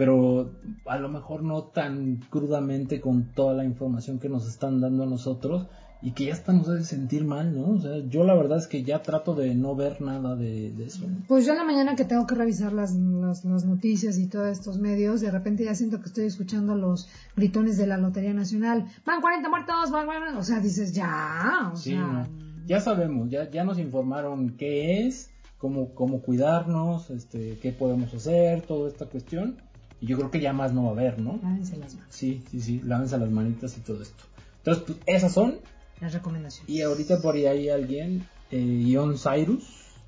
pero 0.00 0.50
a 0.86 0.98
lo 0.98 1.10
mejor 1.10 1.42
no 1.42 1.64
tan 1.64 2.20
crudamente 2.30 3.02
con 3.02 3.34
toda 3.34 3.52
la 3.52 3.66
información 3.66 4.18
que 4.18 4.30
nos 4.30 4.48
están 4.48 4.80
dando 4.80 5.02
a 5.02 5.06
nosotros 5.06 5.66
y 6.02 6.12
que 6.12 6.26
ya 6.26 6.32
hasta 6.32 6.52
nos 6.52 6.68
hace 6.68 6.84
sentir 6.84 7.24
mal, 7.24 7.54
¿no? 7.54 7.70
O 7.70 7.80
sea, 7.80 7.98
yo 8.08 8.24
la 8.24 8.34
verdad 8.34 8.58
es 8.58 8.66
que 8.66 8.82
ya 8.82 9.02
trato 9.02 9.34
de 9.34 9.54
no 9.54 9.74
ver 9.74 10.00
nada 10.00 10.34
de, 10.34 10.72
eso. 10.84 11.06
Pues 11.28 11.44
yo 11.44 11.52
en 11.52 11.58
la 11.58 11.64
mañana 11.64 11.94
que 11.94 12.04
tengo 12.04 12.26
que 12.26 12.34
revisar 12.34 12.72
las, 12.72 12.94
las, 12.94 13.44
noticias 13.44 14.18
y 14.18 14.26
todos 14.26 14.48
estos 14.48 14.78
medios, 14.78 15.20
de 15.20 15.30
repente 15.30 15.64
ya 15.64 15.74
siento 15.74 16.00
que 16.00 16.06
estoy 16.06 16.24
escuchando 16.24 16.74
los 16.74 17.08
gritones 17.36 17.76
de 17.76 17.86
la 17.86 17.98
Lotería 17.98 18.32
Nacional. 18.32 18.86
Van 19.04 19.20
40 19.20 19.48
muertos, 19.48 19.90
van, 19.90 20.06
van, 20.06 20.36
o 20.36 20.42
sea, 20.42 20.60
dices, 20.60 20.92
ya, 20.92 21.70
o 21.72 21.76
sea... 21.76 22.28
Ya 22.66 22.80
sabemos, 22.80 23.30
ya, 23.30 23.50
ya 23.50 23.64
nos 23.64 23.78
informaron 23.78 24.50
qué 24.56 25.06
es, 25.06 25.30
cómo, 25.58 25.92
cómo 25.92 26.20
cuidarnos, 26.20 27.10
este, 27.10 27.58
qué 27.60 27.72
podemos 27.72 28.14
hacer, 28.14 28.62
toda 28.62 28.88
esta 28.88 29.06
cuestión 29.06 29.56
y 30.00 30.06
yo 30.06 30.16
creo 30.16 30.30
que 30.30 30.40
ya 30.40 30.52
más 30.52 30.72
no 30.72 30.84
va 30.84 30.88
a 30.88 30.92
haber, 30.92 31.18
¿no? 31.18 31.38
Lávense 31.42 31.76
las 31.76 31.94
manos. 31.94 32.14
Sí, 32.14 32.42
sí, 32.50 32.60
sí, 32.60 32.80
lávense 32.84 33.18
las 33.18 33.30
manitas 33.30 33.76
y 33.76 33.80
todo 33.80 34.02
esto. 34.02 34.24
Entonces, 34.58 34.84
pues, 34.86 34.98
esas 35.06 35.32
son 35.32 35.58
las 36.00 36.12
recomendaciones. 36.12 36.68
Y 36.68 36.82
ahorita 36.82 37.20
por 37.20 37.34
ahí 37.34 37.46
hay 37.46 37.68
alguien, 37.68 38.26
eh, 38.50 38.58
Ion 38.58 39.16
Cyrus. 39.18 39.64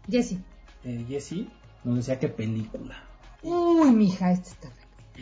Jesse. 0.09 0.39
Eh, 0.85 1.05
Jesse, 1.09 1.47
nos 1.85 1.97
decía 1.97 2.19
qué 2.19 2.29
película. 2.29 2.97
Uy, 3.43 3.91
mija, 3.93 4.33
esta 4.33 4.51
está 4.51 4.69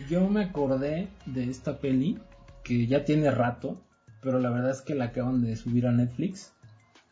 Yo 0.08 0.28
me 0.28 0.44
acordé 0.44 1.08
de 1.26 1.50
esta 1.50 1.78
peli 1.78 2.18
que 2.64 2.86
ya 2.86 3.04
tiene 3.04 3.30
rato, 3.30 3.80
pero 4.22 4.38
la 4.38 4.50
verdad 4.50 4.70
es 4.70 4.82
que 4.82 4.94
la 4.94 5.06
acaban 5.06 5.42
de 5.42 5.56
subir 5.56 5.86
a 5.86 5.92
Netflix 5.92 6.52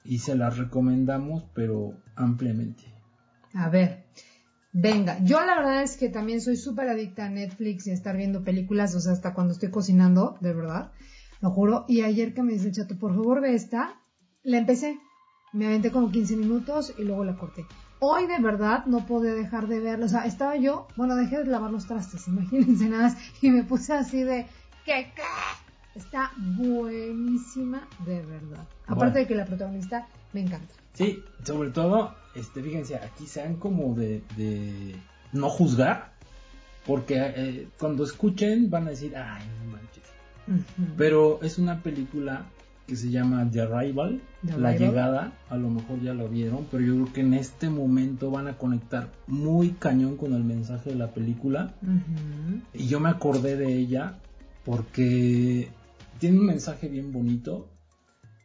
y 0.04 0.18
se 0.18 0.36
la 0.36 0.50
recomendamos, 0.50 1.44
pero 1.54 1.94
ampliamente. 2.14 2.82
A 3.54 3.68
ver, 3.70 4.04
Venga, 4.72 5.18
yo 5.24 5.44
la 5.44 5.56
verdad 5.56 5.82
es 5.82 5.96
que 5.96 6.10
también 6.10 6.42
soy 6.42 6.56
súper 6.56 6.88
adicta 6.88 7.24
a 7.24 7.30
Netflix 7.30 7.86
y 7.86 7.90
a 7.90 7.94
estar 7.94 8.16
viendo 8.16 8.44
películas, 8.44 8.94
o 8.94 9.00
sea, 9.00 9.12
hasta 9.12 9.32
cuando 9.32 9.54
estoy 9.54 9.70
cocinando, 9.70 10.36
de 10.40 10.52
verdad, 10.52 10.92
lo 11.40 11.50
juro. 11.50 11.84
Y 11.88 12.02
ayer 12.02 12.34
que 12.34 12.42
me 12.42 12.52
dice 12.52 12.68
el 12.68 12.74
chato, 12.74 12.98
por 12.98 13.14
favor 13.14 13.40
ve 13.40 13.54
esta, 13.54 14.00
la 14.42 14.58
empecé, 14.58 14.98
me 15.52 15.66
aventé 15.66 15.90
como 15.90 16.10
15 16.10 16.36
minutos 16.36 16.94
y 16.98 17.04
luego 17.04 17.24
la 17.24 17.36
corté. 17.36 17.66
Hoy 18.00 18.26
de 18.26 18.38
verdad 18.38 18.86
no 18.86 19.06
pude 19.06 19.34
dejar 19.34 19.66
de 19.66 19.80
verla, 19.80 20.06
o 20.06 20.08
sea, 20.08 20.24
estaba 20.24 20.56
yo, 20.56 20.86
bueno, 20.96 21.16
dejé 21.16 21.38
de 21.38 21.46
lavar 21.46 21.72
los 21.72 21.86
trastes, 21.86 22.28
imagínense 22.28 22.88
nada 22.88 23.04
más, 23.04 23.16
y 23.42 23.50
me 23.50 23.64
puse 23.64 23.92
así 23.92 24.22
de, 24.22 24.46
¿qué, 24.84 25.12
qué? 25.14 25.22
Está 25.94 26.30
buenísima, 26.36 27.88
de 28.06 28.22
verdad. 28.22 28.68
Aparte 28.86 29.20
de 29.20 29.26
que 29.26 29.34
la 29.34 29.44
protagonista 29.44 30.06
me 30.32 30.42
encanta. 30.42 30.72
Sí, 30.92 31.24
sobre 31.42 31.70
todo, 31.70 32.14
este, 32.36 32.62
fíjense, 32.62 32.96
aquí 32.96 33.26
sean 33.26 33.56
como 33.56 33.94
de, 33.94 34.22
de 34.36 34.94
no 35.32 35.48
juzgar, 35.48 36.12
porque 36.86 37.16
eh, 37.18 37.68
cuando 37.78 38.04
escuchen 38.04 38.70
van 38.70 38.86
a 38.86 38.90
decir, 38.90 39.16
ay, 39.16 39.42
no 39.64 39.77
Pero 40.96 41.40
es 41.42 41.58
una 41.58 41.82
película 41.82 42.46
que 42.88 42.96
se 42.96 43.10
llama 43.10 43.48
The 43.50 43.60
Arrival, 43.60 44.22
La 44.42 44.74
Llegada, 44.74 45.34
a 45.50 45.58
lo 45.58 45.68
mejor 45.68 46.00
ya 46.00 46.14
lo 46.14 46.26
vieron, 46.28 46.66
pero 46.70 46.82
yo 46.82 46.94
creo 46.94 47.12
que 47.12 47.20
en 47.20 47.34
este 47.34 47.68
momento 47.68 48.30
van 48.30 48.48
a 48.48 48.56
conectar 48.56 49.10
muy 49.26 49.72
cañón 49.72 50.16
con 50.16 50.32
el 50.32 50.42
mensaje 50.42 50.90
de 50.90 50.96
la 50.96 51.12
película. 51.12 51.74
Y 52.72 52.86
yo 52.86 52.98
me 52.98 53.10
acordé 53.10 53.56
de 53.56 53.74
ella 53.74 54.18
porque 54.64 55.68
tiene 56.18 56.38
un 56.38 56.46
mensaje 56.46 56.88
bien 56.88 57.12
bonito 57.12 57.68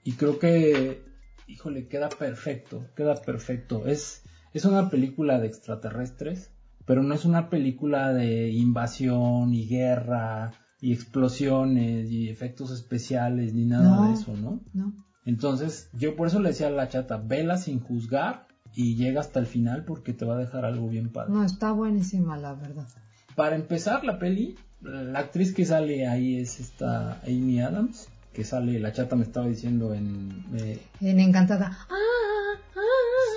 y 0.04 0.14
creo 0.14 0.40
que, 0.40 1.02
híjole, 1.48 1.88
queda 1.88 2.10
perfecto, 2.10 2.86
queda 2.98 3.16
perfecto. 3.16 3.88
Es, 3.88 4.24
es 4.54 4.66
una 4.66 4.90
película 4.90 5.40
de 5.40 5.48
extraterrestres, 5.48 6.52
pero 6.86 7.02
no 7.02 7.16
es 7.16 7.24
una 7.24 7.50
película 7.50 8.12
de 8.12 8.50
invasión 8.50 9.54
y 9.54 9.68
guerra 9.68 10.52
y 10.84 10.92
explosiones 10.92 12.12
y 12.12 12.28
efectos 12.28 12.70
especiales 12.70 13.54
ni 13.54 13.64
nada 13.64 14.06
de 14.06 14.16
eso, 14.16 14.36
¿no? 14.36 14.60
No. 14.74 14.94
Entonces, 15.24 15.88
yo 15.94 16.18
por 16.18 16.28
eso 16.28 16.42
le 16.42 16.50
decía 16.50 16.68
a 16.68 16.72
la 16.72 16.90
chata, 16.90 17.16
vela 17.16 17.56
sin 17.56 17.80
juzgar 17.80 18.48
y 18.76 18.96
llega 18.96 19.22
hasta 19.22 19.40
el 19.40 19.46
final 19.46 19.86
porque 19.86 20.12
te 20.12 20.26
va 20.26 20.36
a 20.36 20.40
dejar 20.40 20.66
algo 20.66 20.90
bien 20.90 21.10
padre. 21.10 21.32
No, 21.32 21.46
está 21.46 21.72
buenísima, 21.72 22.36
la 22.36 22.54
verdad. 22.56 22.86
Para 23.34 23.56
empezar 23.56 24.04
la 24.04 24.20
peli, 24.20 24.58
la 24.82 25.20
actriz 25.20 25.54
que 25.54 25.64
sale 25.64 26.06
ahí 26.06 26.36
es 26.36 26.60
esta 26.60 27.22
Amy 27.22 27.62
Adams, 27.62 28.10
que 28.34 28.44
sale, 28.44 28.78
la 28.78 28.92
chata 28.92 29.16
me 29.16 29.24
estaba 29.24 29.48
diciendo 29.48 29.94
en... 29.94 30.46
Eh, 30.54 30.82
en 31.00 31.22
Encantada. 31.22 31.78
Ah, 31.90 32.58
ah, 32.76 32.82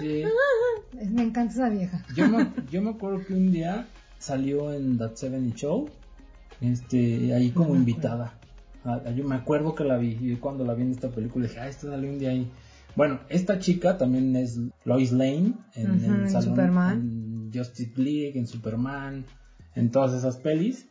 sí. 0.01 0.25
Ah, 0.25 0.99
me 1.13 1.23
encanta 1.23 1.55
esa 1.55 1.69
vieja. 1.69 2.05
Yo 2.17 2.29
me, 2.29 2.51
yo 2.73 2.83
me 2.83 2.91
acuerdo 2.91 3.25
que 3.25 3.35
un 3.35 3.53
día 3.53 3.87
salió 4.19 4.73
en 4.73 4.99
That 4.99 5.15
Seven 5.15 5.55
Show, 5.55 5.89
este, 6.61 7.35
ahí 7.35 7.51
como 7.51 7.75
invitada. 7.75 8.39
yo 9.15 9.25
me 9.25 9.35
acuerdo 9.35 9.75
que 9.75 9.85
la 9.85 9.97
vi, 9.97 10.19
y 10.21 10.37
cuando 10.37 10.65
la 10.65 10.75
vi 10.75 10.83
en 10.83 10.93
esta 10.93 11.11
película 11.11 11.47
dije, 11.47 11.61
ah, 11.61 11.69
esta 11.69 11.89
salió 11.89 12.11
un 12.11 12.19
día 12.19 12.31
ahí. 12.31 12.51
Bueno, 12.95 13.21
esta 13.29 13.59
chica 13.59 13.99
también 13.99 14.35
es 14.37 14.59
Lois 14.85 15.13
Lane 15.13 15.53
en, 15.75 16.31
Superman. 16.31 17.01
en 17.01 17.51
Justice 17.53 17.93
League, 17.97 18.39
en 18.39 18.47
Superman, 18.47 19.27
en 19.75 19.91
todas 19.91 20.15
esas 20.15 20.39
pelis. 20.39 20.89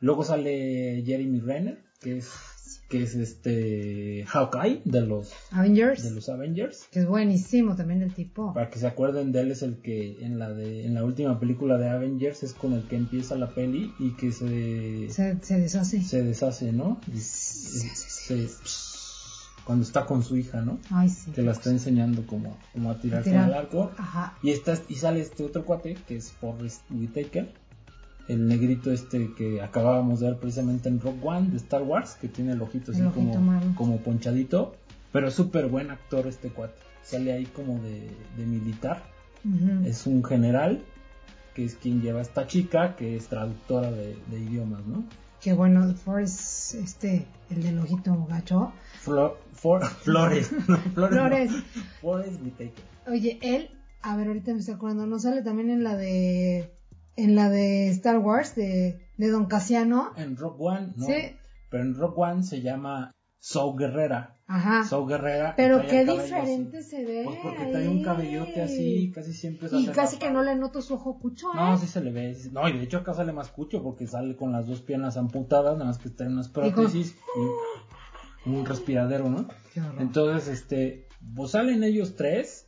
Luego 0.00 0.22
sale 0.22 1.02
Jeremy 1.06 1.40
Renner, 1.40 1.82
que 2.00 2.18
es 2.18 2.30
que 2.88 3.02
es 3.02 3.14
este 3.14 4.24
Hawkeye 4.26 4.82
de 4.84 5.00
los 5.02 5.32
Avengers. 5.50 6.02
De 6.02 6.10
los 6.10 6.28
Avengers. 6.28 6.88
Que 6.90 7.00
es 7.00 7.06
buenísimo 7.06 7.76
también 7.76 8.02
el 8.02 8.14
tipo. 8.14 8.52
Para 8.54 8.70
que 8.70 8.78
se 8.78 8.86
acuerden 8.86 9.32
de 9.32 9.40
él 9.40 9.50
es 9.50 9.62
el 9.62 9.76
que 9.78 10.24
en 10.24 10.38
la 10.38 10.52
de 10.52 10.86
en 10.86 10.94
la 10.94 11.04
última 11.04 11.38
película 11.40 11.78
de 11.78 11.88
Avengers 11.88 12.42
es 12.42 12.54
con 12.54 12.72
el 12.72 12.86
que 12.88 12.96
empieza 12.96 13.36
la 13.36 13.54
peli 13.54 13.92
y 13.98 14.14
que 14.16 14.32
se 14.32 15.10
se, 15.10 15.34
deshace. 15.58 16.02
Se 16.02 16.22
deshace, 16.22 16.72
¿no? 16.72 17.00
cuando 19.64 19.84
está 19.84 20.06
con 20.06 20.22
su 20.22 20.36
hija, 20.36 20.60
¿no? 20.60 20.78
Ay, 20.90 21.08
sí. 21.08 21.32
Que 21.32 21.42
la 21.42 21.50
está 21.50 21.70
enseñando 21.70 22.24
como, 22.24 22.56
como 22.72 22.92
a 22.92 23.00
tirar, 23.00 23.24
con 23.24 23.34
el 23.34 23.52
arco. 23.52 23.90
Ajá. 23.98 24.38
Y 24.40 24.50
está, 24.50 24.78
y 24.88 24.94
sale 24.94 25.20
este 25.20 25.42
otro 25.44 25.64
cuate 25.64 25.96
que 26.06 26.16
es 26.16 26.30
Forrest 26.30 26.82
Whitaker 26.88 27.52
el 28.28 28.48
negrito 28.48 28.90
este 28.90 29.32
que 29.34 29.62
acabábamos 29.62 30.20
de 30.20 30.26
ver 30.28 30.38
precisamente 30.38 30.88
en 30.88 31.00
Rock 31.00 31.24
One 31.24 31.50
de 31.50 31.56
Star 31.58 31.82
Wars, 31.82 32.16
que 32.20 32.28
tiene 32.28 32.52
el 32.52 32.62
ojito 32.62 32.92
así 32.92 33.02
como, 33.14 33.74
como 33.74 33.98
ponchadito, 33.98 34.74
pero 35.12 35.28
es 35.28 35.34
súper 35.34 35.66
buen 35.66 35.90
actor 35.90 36.26
este 36.26 36.50
cuate. 36.50 36.74
Sale 37.02 37.32
ahí 37.32 37.46
como 37.46 37.80
de, 37.80 38.10
militar. 38.44 39.02
Es 39.84 40.06
un 40.06 40.24
general 40.24 40.82
que 41.54 41.64
es 41.64 41.76
quien 41.76 42.02
lleva 42.02 42.18
a 42.18 42.22
esta 42.22 42.48
chica 42.48 42.96
que 42.96 43.16
es 43.16 43.28
traductora 43.28 43.90
de, 43.92 44.16
idiomas, 44.32 44.84
¿no? 44.86 45.04
Qué 45.40 45.52
bueno, 45.52 45.94
Forrest, 45.94 46.74
este, 46.74 47.26
el 47.50 47.62
del 47.62 47.78
ojito 47.78 48.26
gacho. 48.28 48.72
Flores, 49.00 49.38
Flores. 50.02 50.50
Flores. 50.94 51.52
Forrest 52.00 52.40
Oye, 53.06 53.38
él, 53.40 53.70
a 54.02 54.16
ver, 54.16 54.26
ahorita 54.26 54.52
me 54.52 54.58
estoy 54.58 54.74
acordando, 54.74 55.06
¿no 55.06 55.20
sale 55.20 55.42
también 55.42 55.70
en 55.70 55.84
la 55.84 55.96
de 55.96 56.76
en 57.16 57.34
la 57.34 57.50
de 57.50 57.88
Star 57.88 58.18
Wars 58.18 58.54
de, 58.54 59.08
de 59.16 59.30
Don 59.30 59.46
Casiano. 59.46 60.12
En 60.16 60.36
Rock 60.36 60.60
One, 60.60 60.92
¿no? 60.96 61.06
Sí. 61.06 61.36
Pero 61.70 61.82
en 61.82 61.94
Rock 61.94 62.18
One 62.18 62.42
se 62.42 62.60
llama 62.60 63.12
Soul 63.38 63.78
Guerrera. 63.78 64.36
Ajá. 64.48 64.84
Soul 64.84 65.08
Guerrera. 65.08 65.54
Pero 65.56 65.84
qué 65.86 66.04
diferente 66.04 66.82
se 66.82 67.04
ve. 67.04 67.22
Pues 67.24 67.38
porque 67.42 67.66
trae 67.66 67.88
un 67.88 68.02
cabellote 68.02 68.62
así, 68.62 69.10
casi 69.12 69.32
siempre 69.32 69.68
sale. 69.68 69.82
Y 69.82 69.86
casi 69.88 70.18
que 70.18 70.30
no 70.30 70.42
le 70.42 70.54
noto 70.54 70.80
su 70.82 70.94
ojo 70.94 71.18
cucho, 71.18 71.48
¿eh? 71.52 71.56
No, 71.56 71.76
sí 71.76 71.86
se 71.86 72.00
le 72.00 72.12
ve. 72.12 72.36
No, 72.52 72.68
y 72.68 72.78
de 72.78 72.84
hecho 72.84 72.98
acá 72.98 73.14
sale 73.14 73.32
más 73.32 73.50
cucho 73.50 73.82
porque 73.82 74.06
sale 74.06 74.36
con 74.36 74.52
las 74.52 74.66
dos 74.66 74.82
piernas 74.82 75.16
amputadas, 75.16 75.74
nada 75.74 75.86
más 75.86 75.98
que 75.98 76.10
en 76.22 76.32
unas 76.32 76.48
prótesis 76.48 77.16
y, 78.44 78.48
un 78.48 78.64
respiradero, 78.64 79.28
¿no? 79.28 79.48
Qué. 79.74 79.80
Entonces, 79.98 80.46
este, 80.46 81.08
pues 81.34 81.50
salen 81.50 81.82
ellos 81.82 82.14
tres 82.14 82.65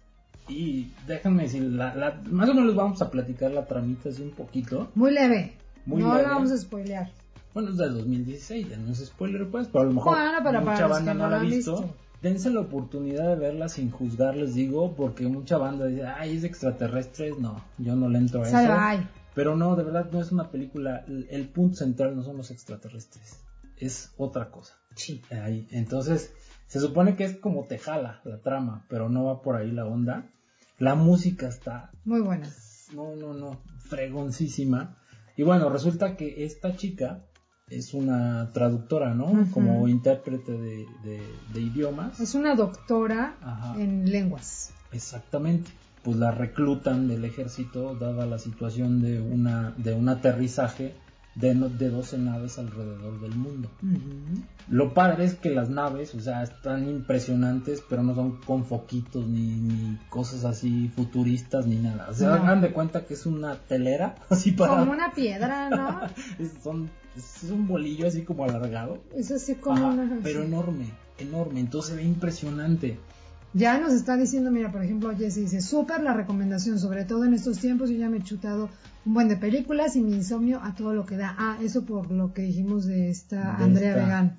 y 0.49 0.93
déjenme 1.07 1.45
decir, 1.45 1.63
la, 1.63 2.21
más 2.31 2.49
o 2.49 2.55
menos 2.55 2.75
vamos 2.75 3.03
a 3.03 3.11
platicar 3.11 3.51
la 3.51 3.67
tramita 3.67 4.09
así 4.09 4.23
un 4.23 4.31
poquito. 4.31 4.91
Muy 4.95 5.13
leve. 5.13 5.55
Muy 5.87 6.03
no 6.03 6.15
la 6.17 6.29
vamos 6.29 6.51
a 6.51 6.59
spoilear. 6.59 7.11
Bueno, 7.55 7.71
es 7.71 7.77
del 7.79 7.95
2016, 7.95 8.69
ya 8.69 8.77
no 8.77 8.93
es 8.93 9.05
spoiler 9.07 9.49
pues, 9.49 9.69
pero 9.69 9.83
a 9.83 9.87
lo 9.87 9.93
mejor 9.93 10.17
mucha 10.63 10.87
banda 10.87 11.15
no, 11.15 11.29
la 11.29 11.39
ha 11.39 11.41
visto. 11.41 11.95
Dense 12.21 12.51
la 12.51 12.61
oportunidad 12.61 13.29
de 13.29 13.37
verla 13.37 13.69
sin 13.69 13.91
juzgar, 13.91 14.37
les 14.37 14.55
digo, 14.55 14.95
porque 14.97 15.27
mucha 15.29 15.57
banda 15.57 15.87
dice, 15.87 16.05
ay, 16.05 16.37
es 16.37 16.45
extraterrestres. 16.45 17.39
No, 17.39 17.65
yo 17.79 17.95
no 17.95 18.09
le 18.09 18.19
entro 18.19 18.43
a 18.43 18.49
eso. 18.49 19.05
Pero 19.35 19.57
no, 19.57 19.77
de 19.77 19.85
verdad 19.85 20.09
no 20.11 20.21
es 20.21 20.33
una 20.33 20.51
película. 20.51 21.05
El, 21.07 21.49
punto 21.49 21.77
central 21.77 22.17
no 22.17 22.25
son 22.25 22.37
los 22.37 22.51
extraterrestres. 22.51 23.41
es 23.77 24.13
otra 24.17 24.51
cosa. 24.51 24.75
Sí. 24.97 25.23
Ahí. 25.31 25.69
Entonces, 25.71 26.35
se 26.67 26.81
supone 26.81 27.15
que 27.17 27.25
es 27.25 27.37
como 27.37 27.65
te 27.65 27.79
jala 27.79 28.21
la 28.25 28.39
trama, 28.39 28.85
pero 28.89 29.09
no 29.09 29.25
va 29.25 29.41
por 29.41 29.57
ahí 29.57 29.71
la 29.71 29.87
onda. 29.87 30.27
La 30.79 30.95
música 30.95 31.49
está... 31.49 31.91
Muy 32.05 32.21
buena. 32.21 32.49
No, 32.95 33.17
no, 33.17 33.35
no, 33.35 33.61
fregoncísima. 33.88 34.97
Y 35.37 35.43
bueno, 35.43 35.69
resulta 35.71 36.17
que 36.17 36.45
esta 36.45 36.77
chica 36.77 37.25
es 37.69 37.95
una 37.95 38.51
traductora, 38.53 39.14
¿no? 39.14 39.47
Como 39.53 39.88
intérprete 39.88 40.53
de, 40.53 40.87
de, 41.53 41.61
idiomas. 41.61 42.19
Es 42.21 42.35
una 42.35 42.55
doctora 42.55 43.37
en 43.77 44.11
lenguas. 44.11 44.73
Exactamente. 44.93 45.71
Pues 46.03 46.17
la 46.17 46.31
reclutan 46.31 47.09
del 47.09 47.25
ejército 47.25 47.95
dada 47.95 48.25
la 48.25 48.38
situación 48.38 49.03
de 49.03 49.21
una 49.21 49.75
de 49.77 49.95
un 49.95 50.09
aterrizaje 50.09 50.95
de, 51.38 51.55
de 51.55 51.90
12 51.90 52.18
naves 52.18 52.59
alrededor 52.59 53.20
del 53.20 53.35
mundo. 53.37 53.70
Lo 54.68 54.92
padre 54.92 55.24
es 55.24 55.35
que 55.35 55.51
las 55.51 55.70
naves, 55.70 56.14
o 56.14 56.20
sea, 56.20 56.42
están 56.42 56.88
impresionantes, 56.88 57.83
pero 57.88 58.03
no 58.03 58.14
son 58.14 58.40
con 58.40 58.64
foquitos 58.64 59.27
ni, 59.27 59.98
cosas 60.11 60.44
así 60.44 60.90
futuristas 60.94 61.66
ni 61.66 61.77
nada. 61.77 62.09
O 62.11 62.14
sea, 62.14 62.35
hagan 62.35 62.61
de 62.61 62.72
cuenta 62.72 63.07
que 63.07 63.14
es 63.14 63.24
una 63.24 63.55
telera, 63.55 64.16
así 64.31 64.53
para... 64.53 64.79
Como 64.79 64.92
una 64.92 65.12
piedra, 65.12 65.70
¿no? 65.70 66.01
es, 66.38 67.44
un 67.51 67.68
bolillo 67.68 68.09
así 68.09 68.22
como 68.22 68.44
alargado. 68.44 68.98
Es 69.14 69.31
así 69.31 69.55
como 69.55 69.88
una... 69.88 70.18
Pero 70.22 70.42
enorme, 70.42 70.87
enorme, 71.18 71.61
entonces 71.61 71.90
se 71.92 71.96
ve 71.96 72.03
impresionante. 72.03 72.98
Ya 73.55 73.79
nos 73.79 73.92
está 73.92 74.16
diciendo, 74.16 74.51
mira, 74.51 74.70
por 74.70 74.83
ejemplo, 74.83 75.16
Jesse 75.16 75.37
dice, 75.37 75.61
súper 75.62 76.03
la 76.03 76.12
recomendación, 76.12 76.79
sobre 76.79 77.05
todo 77.05 77.24
en 77.24 77.33
estos 77.33 77.59
tiempos, 77.59 77.88
yo 77.88 77.96
ya 77.96 78.11
me 78.11 78.18
he 78.18 78.22
chutado 78.22 78.68
un 79.09 79.14
buen 79.14 79.29
de 79.29 79.37
películas 79.37 79.97
y 79.97 80.03
mi 80.03 80.12
insomnio 80.12 80.61
a 80.62 80.75
todo 80.75 80.92
lo 80.92 81.07
que 81.07 81.16
da. 81.16 81.35
Ah, 81.38 81.59
eso 81.62 81.87
por 81.87 82.11
lo 82.11 82.35
que 82.35 82.42
dijimos 82.42 82.85
de 82.85 83.09
esta 83.09 83.57
Andrea 83.57 83.94
Vegan. 83.94 84.38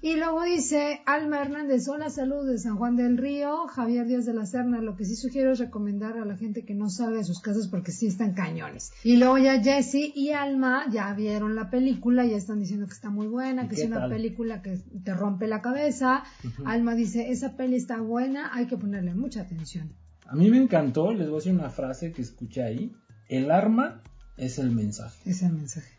Y 0.00 0.16
luego 0.16 0.44
dice 0.44 1.02
Alma 1.04 1.42
Hernández, 1.42 1.86
hola, 1.88 2.08
salud 2.08 2.48
de 2.48 2.56
San 2.56 2.78
Juan 2.78 2.96
del 2.96 3.18
Río, 3.18 3.66
Javier 3.66 4.06
Díaz 4.06 4.24
de 4.24 4.32
la 4.32 4.46
Serna, 4.46 4.80
lo 4.80 4.96
que 4.96 5.04
sí 5.04 5.14
sugiero 5.14 5.52
es 5.52 5.58
recomendar 5.58 6.16
a 6.16 6.24
la 6.24 6.38
gente 6.38 6.64
que 6.64 6.72
no 6.72 6.88
salga 6.88 7.18
de 7.18 7.24
sus 7.24 7.40
casas 7.40 7.68
porque 7.68 7.92
sí 7.92 8.06
están 8.06 8.32
cañones. 8.32 8.92
Y 9.04 9.16
luego 9.16 9.36
ya 9.36 9.62
Jesse 9.62 10.10
y 10.14 10.30
Alma 10.30 10.86
ya 10.90 11.12
vieron 11.12 11.54
la 11.54 11.68
película, 11.68 12.24
ya 12.24 12.38
están 12.38 12.60
diciendo 12.60 12.86
que 12.86 12.94
está 12.94 13.10
muy 13.10 13.26
buena, 13.26 13.68
que 13.68 13.74
es 13.74 13.84
una 13.84 14.08
película 14.08 14.62
que 14.62 14.78
te 15.04 15.12
rompe 15.12 15.46
la 15.48 15.60
cabeza. 15.60 16.24
Alma 16.64 16.94
dice, 16.94 17.30
esa 17.30 17.58
peli 17.58 17.76
está 17.76 18.00
buena, 18.00 18.54
hay 18.54 18.68
que 18.68 18.78
ponerle 18.78 19.14
mucha 19.14 19.42
atención. 19.42 19.92
A 20.26 20.34
mí 20.34 20.50
me 20.50 20.56
encantó, 20.56 21.12
les 21.12 21.26
voy 21.26 21.36
a 21.36 21.40
decir 21.40 21.52
una 21.52 21.68
frase 21.68 22.10
que 22.10 22.22
escuché 22.22 22.62
ahí 22.62 22.96
el 23.28 23.50
arma 23.50 24.02
es 24.36 24.58
el 24.58 24.70
mensaje. 24.70 25.30
Es 25.30 25.42
el 25.42 25.52
mensaje. 25.52 25.98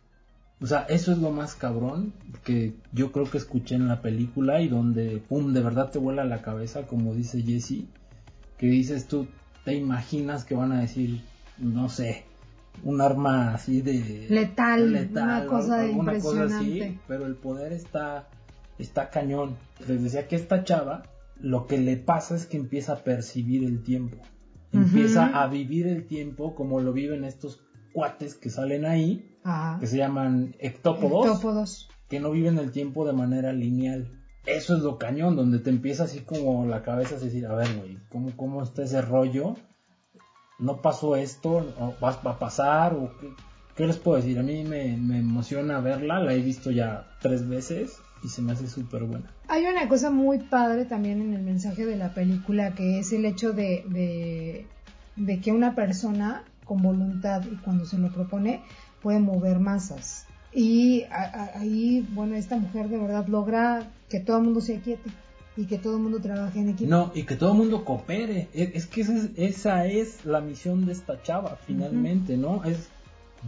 O 0.62 0.68
sea, 0.68 0.82
eso 0.90 1.12
es 1.12 1.20
lo 1.20 1.32
más 1.32 1.56
cabrón 1.56 2.14
que 2.44 2.74
yo 2.92 3.12
creo 3.12 3.30
que 3.30 3.38
escuché 3.38 3.76
en 3.76 3.88
la 3.88 4.02
película 4.02 4.62
y 4.62 4.68
donde, 4.68 5.24
pum, 5.30 5.54
de 5.54 5.62
verdad 5.62 5.90
te 5.90 6.00
vuela 6.00 6.26
la 6.26 6.42
cabeza, 6.42 6.86
como 6.86 7.14
dice 7.14 7.42
Jesse, 7.44 7.86
que 8.58 8.68
dices 8.68 9.08
tú, 9.08 9.28
te 9.64 9.74
imaginas 9.76 10.44
que 10.44 10.56
van 10.56 10.74
a 10.74 10.82
decir, 10.82 11.22
no 11.60 11.88
sé, 11.88 12.26
un 12.84 13.00
arma 13.00 13.54
así 13.54 13.82
de... 13.82 14.28
Letal, 14.30 15.10
una 15.12 15.46
cosa 15.46 15.78
de 15.78 15.92
impresionante. 15.92 17.00
pero 17.08 17.26
el 17.26 17.36
poder 17.36 17.72
está, 17.72 18.28
está 18.78 19.10
cañón. 19.10 19.56
Les 19.88 20.04
decía 20.04 20.28
que 20.28 20.36
esta 20.36 20.66
chava, 20.66 21.04
lo 21.40 21.68
que 21.68 21.78
le 21.78 21.96
pasa 21.96 22.36
es 22.36 22.46
que 22.46 22.58
empieza 22.58 22.94
a 22.94 23.04
percibir 23.04 23.64
el 23.64 23.82
tiempo 23.82 24.18
empieza 24.72 25.42
a 25.42 25.48
vivir 25.48 25.88
el 25.88 26.06
tiempo 26.06 26.56
como 26.56 26.80
lo 26.80 26.94
viven 26.94 27.24
estos 27.24 27.62
cuates 27.94 28.36
que 28.36 28.50
salen 28.50 28.86
ahí, 28.86 29.38
que 29.80 29.88
se 29.88 29.98
llaman 29.98 30.56
ectópodos, 30.60 31.90
que 32.08 32.20
no 32.20 32.32
viven 32.32 32.58
el 32.58 32.72
tiempo 32.72 33.06
de 33.06 33.14
manera 33.14 33.54
lineal. 33.54 34.12
Eso 34.46 34.76
es 34.76 34.82
lo 34.82 34.98
cañón, 34.98 35.36
donde 35.36 35.60
te 35.60 35.70
empieza 35.70 36.04
así 36.04 36.22
como 36.22 36.66
la 36.66 36.82
cabeza 36.82 37.16
a 37.16 37.20
decir, 37.20 37.46
a 37.46 37.56
ver, 37.56 37.68
güey, 37.78 37.98
¿cómo, 38.10 38.36
¿cómo 38.36 38.64
está 38.64 38.84
ese 38.84 39.02
rollo? 39.02 39.56
¿No 40.58 40.82
pasó 40.82 41.16
esto? 41.16 41.66
¿Va 42.04 42.10
a 42.10 42.40
pasar? 42.40 42.94
¿O 42.94 43.12
qué, 43.76 43.86
les 43.86 43.98
puedo 43.98 44.18
decir? 44.18 44.40
A 44.40 44.44
mí 44.44 44.64
me, 44.64 44.98
me 44.98 45.20
emociona 45.20 45.80
verla, 45.82 46.20
la 46.20 46.34
he 46.34 46.42
visto 46.42 46.72
ya 46.72 47.08
tres 47.22 47.48
veces 47.48 48.02
y 48.24 48.30
se 48.30 48.42
me 48.42 48.52
hace 48.54 48.68
súper 48.68 49.04
buena. 49.04 49.32
Hay 49.48 49.66
una 49.66 49.88
cosa 49.88 50.10
muy 50.10 50.40
padre 50.40 50.86
también 50.86 51.22
en 51.22 51.34
el 51.34 51.42
mensaje 51.42 51.86
de 51.86 51.96
la 51.96 52.14
película 52.14 52.74
que 52.74 53.00
es 53.00 53.12
el 53.14 53.26
hecho 53.26 53.54
de, 53.54 54.66
de, 55.16 55.40
que 55.40 55.52
una 55.52 55.76
persona 55.76 56.44
con 56.66 56.82
voluntad 56.82 57.44
y 57.52 57.56
cuando 57.58 57.86
se 57.86 57.98
lo 57.98 58.12
propone 58.12 58.62
puede 59.02 59.20
mover 59.20 59.60
masas. 59.60 60.26
Y 60.54 61.04
ahí, 61.56 62.08
bueno, 62.12 62.36
esta 62.36 62.58
mujer 62.58 62.90
de 62.90 62.98
verdad 62.98 63.28
logra 63.28 63.92
que 64.10 64.20
todo 64.20 64.38
el 64.38 64.44
mundo 64.44 64.62
se 64.62 64.78
aquiete 64.78 65.10
y 65.56 65.66
que 65.66 65.78
todo 65.78 65.98
el 65.98 66.04
mundo 66.04 66.20
trabaje 66.20 66.60
en 66.60 66.70
equipo. 66.70 66.90
No, 66.90 67.12
y 67.14 67.24
que 67.24 67.36
todo 67.36 67.52
el 67.52 67.58
mundo 67.58 67.86
coopere. 67.86 68.50
Es, 68.54 68.88
que 68.88 69.06
esa 69.38 69.86
es, 69.86 70.26
la 70.26 70.42
misión 70.42 70.86
de 70.86 70.94
esta 70.94 71.22
chava, 71.22 71.58
finalmente, 71.68 72.38
¿no? 72.38 72.64
Es 72.64 72.90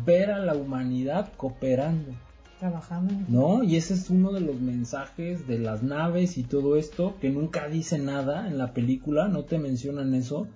ver 0.06 0.32
a 0.32 0.40
la 0.40 0.54
humanidad 0.54 1.32
cooperando 1.38 2.14
trabajando. 2.62 3.14
No, 3.28 3.64
y 3.64 3.76
ese 3.76 3.96
es 3.96 4.12
uno 4.12 4.32
de 4.32 4.40
los 4.40 4.62
mensajes 4.62 5.48
de 5.48 5.58
las 5.58 5.82
naves 5.82 6.38
y 6.38 6.44
todo 6.44 6.78
esto, 6.78 7.18
que 7.20 7.32
nunca 7.32 7.68
dice 7.68 7.98
nada 7.98 8.48
en 8.48 8.60
la 8.60 8.72
película, 8.72 9.28
no 9.28 9.46
te 9.46 9.58
mencionan 9.58 10.14
eso, 10.14 10.48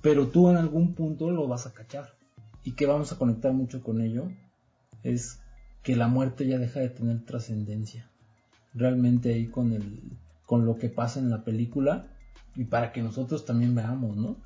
pero 0.00 0.28
tú 0.28 0.48
en 0.48 0.56
algún 0.56 0.94
punto 0.94 1.30
lo 1.30 1.46
vas 1.46 1.66
a 1.66 1.74
cachar. 1.74 2.14
Y 2.64 2.72
que 2.72 2.86
vamos 2.86 3.12
a 3.12 3.18
conectar 3.18 3.52
mucho 3.52 3.82
con 3.82 4.00
ello, 4.00 4.30
es 5.02 5.40
que 5.82 5.94
la 5.94 6.08
muerte 6.08 6.46
ya 6.46 6.56
deja 6.56 6.80
de 6.80 6.88
tener 6.88 7.22
trascendencia. 7.26 8.10
Realmente 8.72 9.34
ahí 9.34 9.48
con 9.48 9.74
el, 9.74 10.00
con 10.46 10.64
lo 10.64 10.78
que 10.78 10.88
pasa 10.88 11.20
en 11.20 11.28
la 11.28 11.44
película, 11.44 12.08
y 12.56 12.64
para 12.64 12.92
que 12.92 13.02
nosotros 13.02 13.44
también 13.44 13.74
veamos, 13.74 14.16
¿no? 14.16 14.38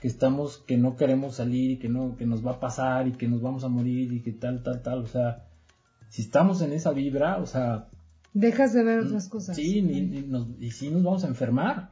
que 0.00 0.08
estamos, 0.08 0.58
que 0.66 0.76
no 0.76 0.96
queremos 0.96 1.36
salir 1.36 1.70
y 1.72 1.76
que 1.78 1.88
no, 1.88 2.16
que 2.16 2.26
nos 2.26 2.44
va 2.44 2.52
a 2.52 2.60
pasar 2.60 3.08
y 3.08 3.12
que 3.12 3.28
nos 3.28 3.40
vamos 3.40 3.64
a 3.64 3.68
morir 3.68 4.12
y 4.12 4.20
que 4.20 4.32
tal, 4.32 4.62
tal, 4.62 4.82
tal, 4.82 4.98
o 4.98 5.06
sea, 5.06 5.46
si 6.14 6.22
estamos 6.22 6.62
en 6.62 6.72
esa 6.72 6.92
vibra, 6.92 7.38
o 7.38 7.46
sea... 7.46 7.88
Dejas 8.34 8.72
de 8.72 8.84
ver 8.84 9.00
otras 9.00 9.28
cosas. 9.28 9.56
Sí, 9.56 9.80
y, 10.60 10.70
sí 10.70 10.88
nos 10.88 11.02
vamos 11.02 11.24
a 11.24 11.26
enfermar. 11.26 11.90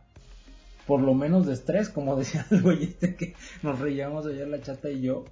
Por 0.86 1.00
lo 1.00 1.12
menos 1.12 1.44
de 1.44 1.54
estrés, 1.54 1.88
como 1.88 2.14
decía 2.20 2.46
el 2.52 2.62
güey 2.62 2.84
este 2.84 3.16
que 3.16 3.34
nos 3.64 3.80
reíamos 3.80 4.24
ayer 4.26 4.46
la 4.46 4.62
chata 4.62 4.90
y 4.90 5.00
yo. 5.00 5.24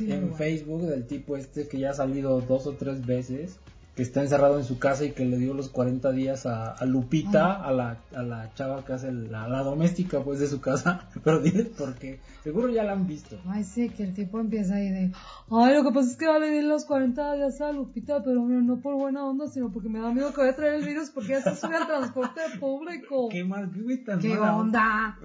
en 0.00 0.34
Facebook 0.34 0.86
del 0.86 1.06
tipo 1.06 1.36
este 1.36 1.68
que 1.68 1.78
ya 1.78 1.90
ha 1.90 1.92
salido 1.92 2.40
dos 2.40 2.66
o 2.66 2.72
tres 2.72 3.04
veces 3.04 3.58
que 3.96 4.02
está 4.02 4.20
encerrado 4.20 4.58
en 4.58 4.64
su 4.64 4.78
casa 4.78 5.06
y 5.06 5.12
que 5.12 5.24
le 5.24 5.38
dio 5.38 5.54
los 5.54 5.70
40 5.70 6.12
días 6.12 6.44
a, 6.44 6.76
Lupita, 6.84 7.54
a, 7.54 7.72
la, 7.72 7.98
a 8.14 8.22
la 8.22 8.52
chava 8.52 8.84
que 8.84 8.92
hace 8.92 9.10
la, 9.10 9.48
la, 9.48 9.62
doméstica 9.62 10.22
pues 10.22 10.38
de 10.38 10.48
su 10.48 10.60
casa, 10.60 11.08
pero 11.24 11.40
diles 11.40 11.70
porque 11.78 12.20
seguro 12.44 12.68
ya 12.68 12.84
la 12.84 12.92
han 12.92 13.06
visto. 13.06 13.40
Ay, 13.46 13.64
sí, 13.64 13.88
que 13.88 14.02
el 14.02 14.12
tipo 14.12 14.38
empieza 14.38 14.74
ahí 14.74 14.90
de, 14.90 15.12
ay, 15.50 15.74
lo 15.74 15.82
que 15.82 15.92
pasa 15.94 16.10
es 16.10 16.16
que 16.16 16.26
ya 16.26 16.38
le 16.38 16.50
di 16.50 16.60
los 16.60 16.84
40 16.84 17.34
días 17.36 17.58
a 17.62 17.72
Lupita, 17.72 18.22
pero 18.22 18.42
no 18.42 18.80
por 18.82 18.96
buena 18.96 19.24
onda, 19.24 19.48
sino 19.48 19.72
porque 19.72 19.88
me 19.88 19.98
da 19.98 20.12
miedo 20.12 20.30
que 20.34 20.42
vaya 20.42 20.52
a 20.52 20.56
traer 20.56 20.74
el 20.74 20.84
virus 20.84 21.08
porque 21.08 21.30
ya 21.30 21.40
se 21.40 21.56
sube 21.56 21.76
al 21.76 21.86
transporte 21.86 22.42
público. 22.60 23.28
Qué 23.32 23.44
mal, 23.44 23.70
qué, 23.72 24.18
¿Qué 24.20 24.38
onda? 24.38 25.18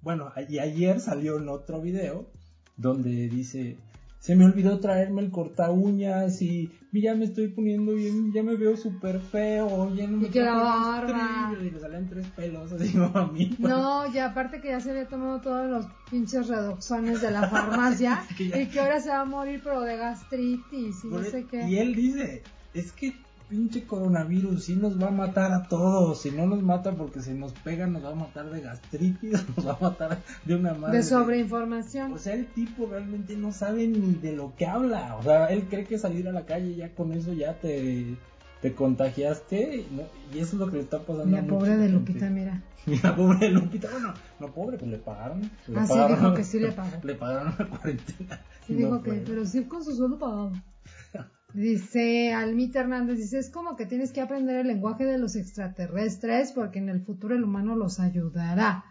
Bueno, 0.00 0.30
y 0.48 0.60
ayer 0.60 1.00
salió 1.00 1.38
en 1.38 1.48
otro 1.48 1.80
video 1.80 2.30
donde 2.76 3.28
dice 3.28 3.78
se 4.26 4.34
me 4.34 4.44
olvidó 4.44 4.80
traerme 4.80 5.22
el 5.22 5.30
corta 5.30 5.70
uñas 5.70 6.42
y 6.42 6.68
ya 6.90 7.14
me 7.14 7.26
estoy 7.26 7.46
poniendo 7.46 7.92
bien, 7.92 8.32
ya 8.32 8.42
me 8.42 8.56
veo 8.56 8.76
súper 8.76 9.20
feo, 9.20 9.94
ya 9.94 10.08
no 10.08 10.16
me 10.16 10.26
y 10.26 10.30
que 10.30 10.40
la 10.40 10.54
barba. 10.54 11.54
Y 11.62 11.70
le 11.70 11.78
salen 11.78 12.08
tres 12.08 12.26
pelos, 12.34 12.72
así 12.72 12.92
como 12.92 13.16
a 13.16 13.30
mí. 13.30 13.54
No, 13.60 14.12
y 14.12 14.18
aparte 14.18 14.60
que 14.60 14.70
ya 14.70 14.80
se 14.80 14.90
había 14.90 15.06
tomado 15.06 15.40
todos 15.40 15.70
los 15.70 15.86
pinches 16.10 16.48
redoxones 16.48 17.20
de 17.20 17.30
la 17.30 17.48
farmacia 17.48 18.24
y 18.36 18.66
que 18.66 18.80
ahora 18.80 19.00
se 19.00 19.10
va 19.10 19.20
a 19.20 19.24
morir 19.24 19.60
pero 19.62 19.82
de 19.82 19.96
gastritis 19.96 21.04
y 21.04 21.06
no 21.06 21.22
sé 21.22 21.44
qué. 21.48 21.68
Y 21.68 21.78
él 21.78 21.94
dice, 21.94 22.42
es 22.74 22.90
que 22.90 23.14
pinche 23.48 23.84
coronavirus 23.84 24.64
sí 24.64 24.76
nos 24.76 25.00
va 25.00 25.08
a 25.08 25.12
matar 25.12 25.52
a 25.52 25.68
todos. 25.68 26.20
Si 26.20 26.30
no 26.30 26.46
nos 26.46 26.62
mata 26.62 26.92
porque 26.92 27.20
se 27.20 27.34
nos 27.34 27.52
pega, 27.52 27.86
nos 27.86 28.04
va 28.04 28.10
a 28.10 28.14
matar 28.14 28.50
de 28.50 28.60
gastritis, 28.60 29.44
nos 29.56 29.66
va 29.66 29.72
a 29.72 29.78
matar 29.80 30.18
de 30.44 30.54
una 30.54 30.74
madre. 30.74 30.98
De 30.98 31.02
sobreinformación. 31.02 32.12
O 32.12 32.18
sea, 32.18 32.34
el 32.34 32.46
tipo 32.46 32.86
realmente 32.86 33.36
no 33.36 33.52
sabe 33.52 33.86
ni 33.86 34.14
de 34.14 34.32
lo 34.32 34.54
que 34.56 34.66
habla. 34.66 35.16
O 35.16 35.22
sea, 35.22 35.46
él 35.46 35.64
cree 35.68 35.84
que 35.84 35.98
salir 35.98 36.28
a 36.28 36.32
la 36.32 36.46
calle 36.46 36.74
ya 36.74 36.94
con 36.94 37.12
eso 37.12 37.32
ya 37.32 37.54
te, 37.54 38.16
te 38.62 38.74
contagiaste. 38.74 39.86
Y 40.34 40.38
eso 40.38 40.56
es 40.56 40.60
lo 40.60 40.70
que 40.70 40.76
le 40.76 40.82
está 40.82 41.00
pasando 41.00 41.36
a 41.36 41.40
La 41.40 41.46
pobre 41.46 41.76
de 41.76 41.88
Lupita, 41.88 42.30
mira. 42.30 42.62
Mira, 42.86 43.16
pobre 43.16 43.38
de 43.38 43.50
Lupita. 43.50 43.90
Bueno, 43.90 44.14
no 44.38 44.46
pobre, 44.52 44.78
pues 44.78 44.88
le 44.88 44.98
pagaron. 44.98 45.40
Le 45.66 45.80
ah, 45.80 45.86
pagaron, 45.88 46.16
sí, 46.16 46.22
dijo 46.22 46.34
que 46.34 46.44
sí 46.44 46.60
le 46.60 46.70
pagaron. 46.72 47.00
Le 47.02 47.14
pagaron 47.16 47.54
la 47.58 47.66
cuarentena. 47.66 48.40
Sí, 48.64 48.74
dijo 48.74 49.02
que, 49.02 49.12
pero 49.26 49.44
sí 49.44 49.64
con 49.64 49.82
su 49.82 49.96
sueldo 49.96 50.18
pagado. 50.20 50.52
Dice 51.56 52.34
Almita 52.34 52.80
Hernández, 52.80 53.16
dice, 53.16 53.38
es 53.38 53.48
como 53.48 53.76
que 53.76 53.86
tienes 53.86 54.12
que 54.12 54.20
aprender 54.20 54.56
el 54.56 54.66
lenguaje 54.66 55.06
de 55.06 55.16
los 55.16 55.36
extraterrestres 55.36 56.52
porque 56.52 56.80
en 56.80 56.90
el 56.90 57.00
futuro 57.00 57.34
el 57.34 57.44
humano 57.44 57.74
los 57.76 57.98
ayudará. 57.98 58.84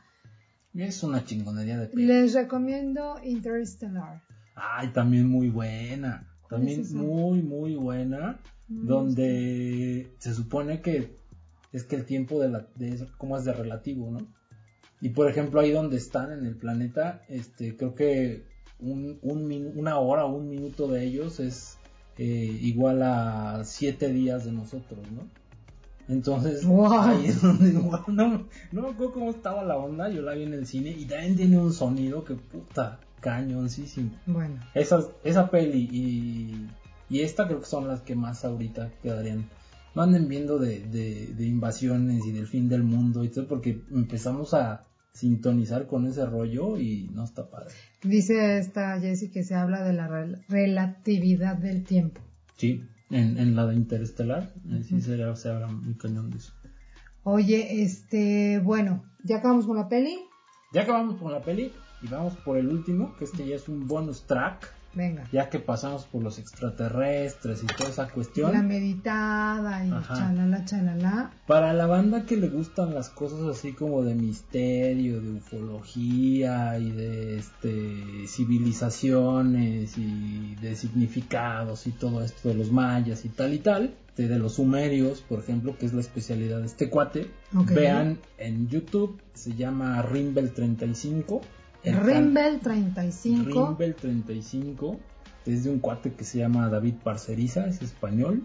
Es 0.73 1.03
una 1.03 1.23
chingonería 1.23 1.77
de 1.77 1.95
Les 1.95 2.33
recomiendo 2.33 3.17
Interstellar. 3.23 4.23
Ay, 4.55 4.87
también 4.93 5.29
muy 5.29 5.51
buena. 5.51 6.27
También 6.49 6.83
muy, 6.95 7.43
muy 7.43 7.75
buena. 7.75 8.39
donde 8.67 10.11
se 10.17 10.33
supone 10.33 10.81
que 10.81 11.19
es 11.71 11.83
que 11.83 11.97
el 11.97 12.05
tiempo 12.05 12.41
de, 12.41 12.49
la, 12.49 12.67
de 12.77 13.07
como 13.19 13.37
es 13.37 13.45
de 13.45 13.53
relativo, 13.53 14.09
¿no? 14.09 14.25
Y 15.01 15.09
por 15.09 15.29
ejemplo, 15.29 15.59
ahí 15.59 15.71
donde 15.71 15.97
están 15.97 16.31
en 16.31 16.47
el 16.47 16.55
planeta, 16.55 17.21
este, 17.29 17.77
creo 17.77 17.93
que 17.93 18.47
un, 18.79 19.19
un 19.21 19.71
una 19.75 19.99
hora 19.99 20.25
o 20.25 20.35
un 20.35 20.49
minuto 20.49 20.87
de 20.87 21.03
ellos 21.03 21.39
es 21.39 21.77
eh, 22.17 22.59
igual 22.61 23.01
a 23.03 23.63
siete 23.65 24.11
días 24.11 24.45
de 24.45 24.51
nosotros, 24.51 24.99
¿no? 25.11 25.27
Entonces, 26.07 26.65
ahí 27.01 27.25
es 27.25 27.41
donde 27.41 27.73
no, 28.07 28.45
no 28.71 28.81
me 28.81 28.89
acuerdo 28.89 29.13
cómo 29.13 29.31
estaba 29.31 29.63
la 29.63 29.77
onda, 29.77 30.09
yo 30.09 30.21
la 30.21 30.33
vi 30.33 30.43
en 30.43 30.53
el 30.53 30.67
cine 30.67 30.91
y 30.91 31.05
también 31.05 31.35
tiene 31.35 31.57
un 31.57 31.73
sonido 31.73 32.23
que 32.23 32.35
puta, 32.35 32.99
cañoncísimo. 33.21 34.11
Bueno. 34.25 34.61
Esa, 34.75 35.03
esa 35.23 35.49
peli 35.49 35.89
y, 35.91 36.67
y 37.09 37.21
esta 37.21 37.47
creo 37.47 37.59
que 37.59 37.65
son 37.65 37.87
las 37.87 38.01
que 38.01 38.15
más 38.15 38.45
ahorita 38.45 38.91
quedarían. 39.01 39.49
No 39.95 40.03
anden 40.03 40.27
viendo 40.27 40.59
de, 40.59 40.81
de, 40.81 41.27
de 41.27 41.45
invasiones 41.45 42.25
y 42.25 42.31
del 42.31 42.47
fin 42.47 42.69
del 42.69 42.83
mundo 42.83 43.23
y 43.23 43.29
todo, 43.29 43.47
porque 43.47 43.81
empezamos 43.91 44.53
a 44.53 44.85
sintonizar 45.15 45.87
con 45.87 46.05
ese 46.05 46.25
rollo 46.25 46.77
y 46.77 47.09
no 47.13 47.23
está 47.23 47.49
padre. 47.49 47.73
Dice 48.03 48.57
esta 48.57 48.99
Jessie 48.99 49.31
que 49.31 49.43
se 49.43 49.55
habla 49.55 49.81
de 49.83 49.93
la 49.93 50.07
relatividad 50.49 51.55
del 51.55 51.83
tiempo. 51.83 52.21
Sí, 52.57 52.83
en, 53.09 53.37
en 53.37 53.55
la 53.55 53.65
de 53.65 53.75
Interestelar, 53.75 54.53
sí 54.83 55.01
se, 55.01 55.35
se 55.35 55.49
habla 55.49 55.67
muy 55.67 55.95
cañón 55.95 56.29
de 56.31 56.37
eso. 56.37 56.53
Oye, 57.23 57.81
este, 57.81 58.59
bueno, 58.59 59.05
¿ya 59.23 59.37
acabamos 59.37 59.65
con 59.65 59.77
la 59.77 59.87
peli? 59.87 60.19
Ya 60.73 60.81
acabamos 60.81 61.15
con 61.19 61.31
la 61.31 61.41
peli 61.41 61.71
y 62.01 62.07
vamos 62.07 62.35
por 62.35 62.57
el 62.57 62.67
último, 62.67 63.15
que 63.15 63.23
este 63.23 63.47
ya 63.47 63.55
es 63.55 63.69
un 63.69 63.87
bonus 63.87 64.27
track. 64.27 64.74
Venga. 64.95 65.27
Ya 65.31 65.49
que 65.49 65.59
pasamos 65.59 66.05
por 66.05 66.23
los 66.23 66.39
extraterrestres 66.39 67.63
y 67.63 67.67
toda 67.67 67.89
esa 67.89 68.07
cuestión. 68.07 68.53
La 68.53 68.61
meditada 68.61 69.85
y 69.85 69.89
chalala, 70.07 70.65
chalala. 70.65 71.31
Para 71.45 71.73
la 71.73 71.85
banda 71.85 72.25
que 72.25 72.37
le 72.37 72.47
gustan 72.47 72.93
las 72.93 73.09
cosas 73.09 73.41
así 73.41 73.73
como 73.73 74.03
de 74.03 74.15
misterio, 74.15 75.21
de 75.21 75.33
ufología 75.33 76.79
y 76.79 76.91
de 76.91 77.37
este 77.39 78.27
civilizaciones 78.27 79.97
y 79.97 80.55
de 80.61 80.75
significados 80.75 81.87
y 81.87 81.91
todo 81.91 82.23
esto 82.23 82.49
de 82.49 82.55
los 82.55 82.71
mayas 82.71 83.25
y 83.25 83.29
tal 83.29 83.53
y 83.53 83.59
tal, 83.59 83.95
de, 84.15 84.39
los 84.39 84.55
sumerios, 84.55 85.21
por 85.21 85.39
ejemplo, 85.39 85.77
que 85.77 85.85
es 85.85 85.93
la 85.93 86.01
especialidad 86.01 86.59
de 86.59 86.67
este 86.67 86.89
cuate, 86.89 87.31
vean 87.51 88.19
en 88.37 88.69
YouTube, 88.69 89.19
se 89.33 89.55
llama 89.55 90.01
Rimbel 90.01 90.53
35 90.53 91.41
Rimbel 91.85 92.59
35. 92.59 93.67
Rimbel 93.67 93.95
35 93.95 94.99
es 95.45 95.63
de 95.63 95.69
un 95.69 95.79
cuate 95.79 96.13
que 96.13 96.23
se 96.23 96.39
llama 96.39 96.69
David 96.69 96.95
Parceriza, 97.03 97.67
es 97.67 97.81
español. 97.81 98.43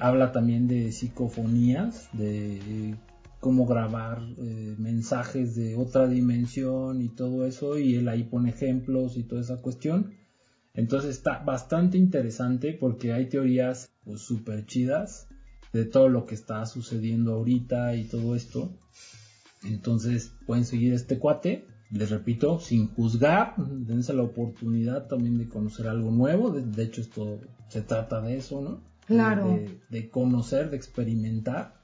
Habla 0.00 0.32
también 0.32 0.66
de 0.66 0.90
psicofonías, 0.90 2.08
de 2.12 2.96
cómo 3.40 3.66
grabar 3.66 4.22
eh, 4.38 4.74
mensajes 4.78 5.54
de 5.54 5.76
otra 5.76 6.08
dimensión 6.08 7.02
y 7.02 7.08
todo 7.08 7.46
eso, 7.46 7.78
y 7.78 7.96
él 7.96 8.08
ahí 8.08 8.24
pone 8.24 8.50
ejemplos 8.50 9.16
y 9.16 9.24
toda 9.24 9.40
esa 9.40 9.60
cuestión. 9.60 10.14
Entonces 10.74 11.10
está 11.10 11.38
bastante 11.40 11.98
interesante 11.98 12.72
porque 12.72 13.12
hay 13.12 13.28
teorías 13.28 13.90
pues 14.04 14.22
súper 14.22 14.64
chidas 14.66 15.28
de 15.72 15.84
todo 15.84 16.08
lo 16.08 16.26
que 16.26 16.34
está 16.34 16.64
sucediendo 16.66 17.34
ahorita 17.34 17.94
y 17.94 18.04
todo 18.04 18.34
esto. 18.34 18.78
Entonces 19.64 20.32
pueden 20.46 20.64
seguir 20.64 20.94
este 20.94 21.18
cuate 21.18 21.66
les 21.92 22.10
repito, 22.10 22.58
sin 22.58 22.88
juzgar, 22.94 23.54
dense 23.56 24.14
la 24.14 24.22
oportunidad 24.22 25.06
también 25.08 25.36
de 25.36 25.48
conocer 25.48 25.88
algo 25.88 26.10
nuevo, 26.10 26.50
de, 26.50 26.82
hecho 26.82 27.02
esto 27.02 27.38
se 27.68 27.82
trata 27.82 28.20
de 28.22 28.38
eso, 28.38 28.62
¿no? 28.62 28.80
Claro. 29.06 29.58
De, 29.90 30.10
conocer, 30.10 30.70
de 30.70 30.76
experimentar 30.76 31.74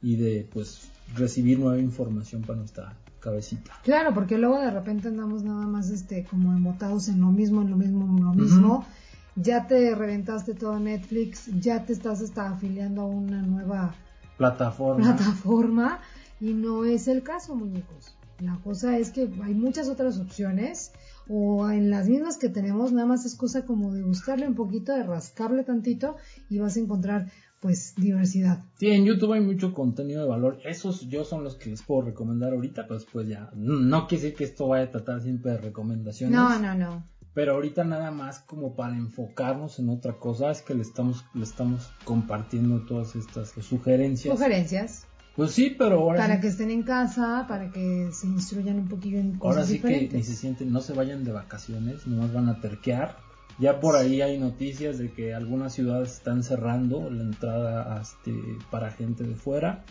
y 0.00 0.16
de 0.16 0.48
pues 0.52 0.88
recibir 1.16 1.58
nueva 1.58 1.78
información 1.78 2.42
para 2.42 2.58
nuestra 2.60 2.96
cabecita. 3.18 3.72
Claro, 3.82 4.14
porque 4.14 4.38
luego 4.38 4.60
de 4.60 4.70
repente 4.70 5.08
andamos 5.08 5.42
nada 5.42 5.66
más 5.66 5.90
este 5.90 6.24
como 6.24 6.52
emotados 6.52 7.08
en 7.08 7.20
lo 7.20 7.32
mismo, 7.32 7.62
en 7.62 7.70
lo 7.70 7.76
mismo, 7.76 8.04
en 8.04 8.24
lo 8.24 8.34
mismo. 8.34 8.86
Ya 9.34 9.66
te 9.66 9.94
reventaste 9.94 10.54
todo 10.54 10.78
Netflix, 10.78 11.48
ya 11.60 11.84
te 11.84 11.92
estás 11.92 12.20
está 12.20 12.50
afiliando 12.50 13.02
a 13.02 13.06
una 13.06 13.42
nueva 13.42 13.94
plataforma. 14.36 15.16
plataforma 15.16 16.00
y 16.40 16.52
no 16.52 16.84
es 16.84 17.08
el 17.08 17.22
caso, 17.22 17.56
muñecos. 17.56 18.17
La 18.40 18.56
cosa 18.62 18.98
es 18.98 19.10
que 19.10 19.28
hay 19.42 19.54
muchas 19.54 19.88
otras 19.88 20.18
opciones 20.18 20.92
o 21.28 21.68
en 21.70 21.90
las 21.90 22.08
mismas 22.08 22.36
que 22.36 22.48
tenemos, 22.48 22.92
nada 22.92 23.06
más 23.06 23.26
es 23.26 23.34
cosa 23.34 23.66
como 23.66 23.92
de 23.92 24.02
buscarle 24.02 24.46
un 24.46 24.54
poquito, 24.54 24.94
de 24.94 25.02
rascarle 25.02 25.64
tantito 25.64 26.16
y 26.48 26.58
vas 26.58 26.76
a 26.76 26.80
encontrar 26.80 27.30
pues 27.60 27.94
diversidad. 27.96 28.62
Sí, 28.78 28.88
en 28.88 29.04
YouTube 29.04 29.32
hay 29.32 29.40
mucho 29.40 29.74
contenido 29.74 30.22
de 30.22 30.28
valor. 30.28 30.58
Esos 30.64 31.08
yo 31.08 31.24
son 31.24 31.42
los 31.42 31.56
que 31.56 31.70
les 31.70 31.82
puedo 31.82 32.02
recomendar 32.02 32.52
ahorita, 32.52 32.86
pues 32.86 33.04
pues 33.12 33.28
ya 33.28 33.50
no 33.54 34.06
quiere 34.06 34.22
decir 34.22 34.36
que 34.36 34.44
esto 34.44 34.68
vaya 34.68 34.84
a 34.84 34.90
tratar 34.90 35.20
siempre 35.20 35.52
de 35.52 35.58
recomendaciones. 35.58 36.34
No, 36.34 36.58
no, 36.58 36.74
no. 36.74 37.04
Pero 37.34 37.54
ahorita 37.54 37.84
nada 37.84 38.10
más 38.10 38.40
como 38.40 38.74
para 38.74 38.96
enfocarnos 38.96 39.78
en 39.78 39.88
otra 39.90 40.14
cosa 40.14 40.50
es 40.50 40.62
que 40.62 40.74
le 40.74 40.82
estamos 40.82 41.24
le 41.34 41.44
estamos 41.44 41.90
compartiendo 42.04 42.84
todas 42.86 43.16
estas 43.16 43.50
sugerencias. 43.50 44.34
Sugerencias. 44.36 45.06
Pues 45.38 45.52
sí, 45.52 45.72
pero 45.78 46.00
ahora 46.00 46.18
Para 46.18 46.40
que 46.40 46.48
estén 46.48 46.72
en 46.72 46.82
casa, 46.82 47.44
para 47.46 47.70
que 47.70 48.10
se 48.10 48.26
instruyan 48.26 48.74
un 48.76 48.88
poquillo 48.88 49.20
en 49.20 49.38
cosas 49.38 49.56
Ahora 49.56 49.68
sí 49.68 49.78
que 49.78 50.10
ni 50.12 50.24
se 50.24 50.34
sienten, 50.34 50.72
no 50.72 50.80
se 50.80 50.94
vayan 50.94 51.22
de 51.22 51.30
vacaciones, 51.30 52.08
nomás 52.08 52.32
van 52.32 52.48
a 52.48 52.60
terquear. 52.60 53.18
Ya 53.60 53.78
por 53.78 53.94
ahí 53.94 54.20
hay 54.20 54.36
noticias 54.40 54.98
de 54.98 55.12
que 55.12 55.34
algunas 55.34 55.72
ciudades 55.74 56.14
están 56.14 56.42
cerrando 56.42 57.08
la 57.08 57.22
entrada 57.22 58.00
este, 58.02 58.34
para 58.72 58.90
gente 58.90 59.22
de 59.22 59.36
fuera. 59.36 59.84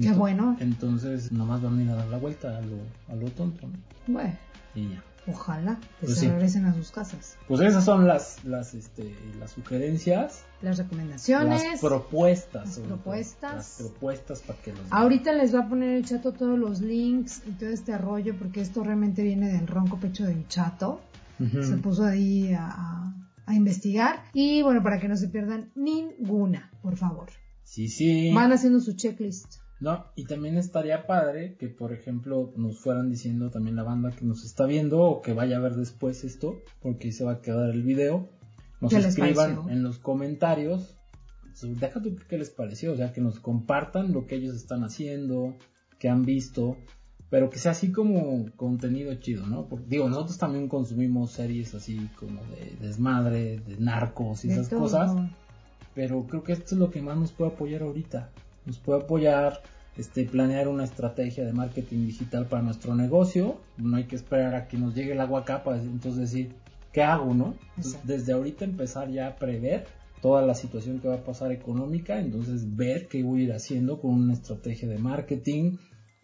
Qué 0.00 0.12
bueno. 0.12 0.56
Entonces, 0.60 1.32
nomás 1.32 1.60
van 1.60 1.76
a 1.76 1.82
ir 1.82 1.90
a 1.90 1.96
dar 1.96 2.06
la 2.06 2.18
vuelta 2.18 2.56
a 2.56 2.60
lo, 2.60 2.76
a 3.08 3.16
lo 3.16 3.28
tonto, 3.32 3.66
¿no? 3.66 3.74
Bueno. 4.06 4.38
Y 4.76 4.90
ya. 4.90 5.02
Ojalá 5.26 5.78
que 6.00 6.06
pues 6.06 6.18
se 6.18 6.28
regresen 6.28 6.66
a 6.66 6.74
sus 6.74 6.90
casas. 6.90 7.36
Pues 7.48 7.60
esas 7.62 7.84
son 7.84 8.06
las, 8.06 8.44
las, 8.44 8.74
este, 8.74 9.16
las 9.38 9.52
sugerencias. 9.52 10.44
Las 10.60 10.76
recomendaciones. 10.78 11.62
Las 11.64 11.80
propuestas. 11.80 12.76
Las 12.76 12.86
propuestas. 12.86 13.54
Las 13.54 13.76
propuestas 13.78 14.42
para 14.42 14.58
que 14.60 14.72
los... 14.72 14.80
Ahorita 14.90 15.32
les 15.32 15.54
va 15.54 15.60
a 15.60 15.68
poner 15.68 15.96
el 15.96 16.04
chato 16.04 16.32
todos 16.32 16.58
los 16.58 16.80
links 16.80 17.42
y 17.46 17.52
todo 17.52 17.70
este 17.70 17.96
rollo 17.96 18.36
porque 18.38 18.60
esto 18.60 18.84
realmente 18.84 19.22
viene 19.22 19.50
del 19.50 19.66
ronco 19.66 19.98
pecho 19.98 20.24
del 20.24 20.46
chato. 20.48 21.00
Se 21.38 21.76
puso 21.78 22.04
ahí 22.04 22.52
a, 22.52 23.12
a 23.46 23.54
investigar. 23.54 24.22
Y 24.34 24.62
bueno, 24.62 24.82
para 24.82 25.00
que 25.00 25.08
no 25.08 25.16
se 25.16 25.28
pierdan 25.28 25.72
ninguna, 25.74 26.70
por 26.80 26.96
favor. 26.96 27.28
Sí, 27.64 27.88
sí. 27.88 28.30
Van 28.32 28.52
haciendo 28.52 28.78
su 28.78 28.92
checklist. 28.92 29.63
No, 29.80 30.06
y 30.14 30.24
también 30.24 30.56
estaría 30.56 31.06
padre 31.06 31.56
que, 31.58 31.68
por 31.68 31.92
ejemplo, 31.92 32.52
nos 32.56 32.78
fueran 32.78 33.10
diciendo 33.10 33.50
también 33.50 33.76
la 33.76 33.82
banda 33.82 34.12
que 34.12 34.24
nos 34.24 34.44
está 34.44 34.66
viendo 34.66 35.02
o 35.02 35.20
que 35.20 35.32
vaya 35.32 35.56
a 35.56 35.60
ver 35.60 35.74
después 35.74 36.24
esto, 36.24 36.62
porque 36.80 37.12
se 37.12 37.24
va 37.24 37.32
a 37.32 37.40
quedar 37.40 37.70
el 37.70 37.82
video. 37.82 38.28
Nos 38.80 38.92
escriban 38.92 39.68
en 39.68 39.82
los 39.82 39.98
comentarios. 39.98 40.96
Deja 41.62 42.00
tú 42.02 42.16
qué 42.28 42.38
les 42.38 42.50
pareció, 42.50 42.92
o 42.92 42.96
sea, 42.96 43.12
que 43.12 43.20
nos 43.20 43.40
compartan 43.40 44.12
lo 44.12 44.26
que 44.26 44.36
ellos 44.36 44.56
están 44.56 44.84
haciendo, 44.84 45.56
que 45.98 46.08
han 46.08 46.24
visto, 46.24 46.76
pero 47.30 47.50
que 47.50 47.58
sea 47.58 47.72
así 47.72 47.92
como 47.92 48.46
contenido 48.56 49.14
chido, 49.16 49.46
¿no? 49.46 49.68
Porque, 49.68 49.86
digo, 49.88 50.08
nosotros 50.08 50.38
también 50.38 50.68
consumimos 50.68 51.32
series 51.32 51.74
así 51.74 52.08
como 52.18 52.40
de 52.46 52.76
desmadre, 52.80 53.60
de 53.60 53.76
narcos 53.78 54.44
y 54.44 54.50
esas 54.50 54.68
cosas, 54.68 55.14
pero 55.94 56.26
creo 56.26 56.42
que 56.42 56.52
esto 56.52 56.74
es 56.74 56.78
lo 56.78 56.90
que 56.90 57.02
más 57.02 57.16
nos 57.16 57.32
puede 57.32 57.52
apoyar 57.52 57.82
ahorita 57.82 58.30
nos 58.66 58.78
puede 58.78 59.02
apoyar 59.02 59.62
este, 59.96 60.24
planear 60.24 60.68
una 60.68 60.84
estrategia 60.84 61.44
de 61.44 61.52
marketing 61.52 62.06
digital 62.06 62.46
para 62.46 62.62
nuestro 62.62 62.94
negocio. 62.94 63.58
No 63.76 63.96
hay 63.96 64.04
que 64.04 64.16
esperar 64.16 64.54
a 64.54 64.66
que 64.66 64.76
nos 64.76 64.94
llegue 64.94 65.12
el 65.12 65.20
agua 65.20 65.40
acá 65.40 65.62
para 65.62 65.80
entonces 65.80 66.30
decir, 66.30 66.54
¿qué 66.92 67.02
hago, 67.02 67.34
no? 67.34 67.54
desde 68.04 68.32
ahorita 68.32 68.64
empezar 68.64 69.10
ya 69.10 69.28
a 69.28 69.36
prever 69.36 69.86
toda 70.20 70.40
la 70.42 70.54
situación 70.54 71.00
que 71.00 71.08
va 71.08 71.16
a 71.16 71.24
pasar 71.24 71.52
económica, 71.52 72.18
entonces 72.18 72.76
ver 72.76 73.08
qué 73.08 73.22
voy 73.22 73.42
a 73.42 73.44
ir 73.44 73.52
haciendo 73.52 74.00
con 74.00 74.12
una 74.12 74.32
estrategia 74.32 74.88
de 74.88 74.96
marketing, 74.96 75.76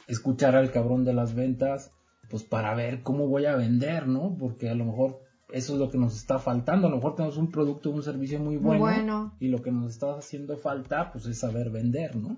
escuchar 0.09 0.57
al 0.57 0.73
cabrón 0.73 1.05
de 1.05 1.13
las 1.13 1.35
ventas, 1.35 1.93
pues 2.31 2.43
para 2.45 2.75
ver 2.75 3.03
cómo 3.03 3.27
voy 3.27 3.45
a 3.45 3.57
vender, 3.57 4.07
¿no? 4.07 4.37
Porque 4.39 4.71
a 4.71 4.75
lo 4.75 4.87
mejor 4.87 5.21
eso 5.53 5.75
es 5.75 5.79
lo 5.79 5.91
que 5.91 5.99
nos 5.99 6.17
está 6.17 6.39
faltando. 6.39 6.87
A 6.87 6.91
lo 6.91 6.97
mejor 6.97 7.15
tenemos 7.15 7.37
un 7.37 7.51
producto, 7.51 7.91
un 7.91 8.03
servicio 8.03 8.39
muy 8.41 8.57
bueno, 8.57 9.35
y 9.41 9.49
lo 9.49 9.63
que 9.63 9.71
nos 9.71 9.91
está 9.91 10.17
haciendo 10.17 10.57
falta, 10.57 11.13
pues 11.13 11.27
es 11.27 11.39
saber 11.39 11.71
vender, 11.71 12.17
¿no? 12.17 12.37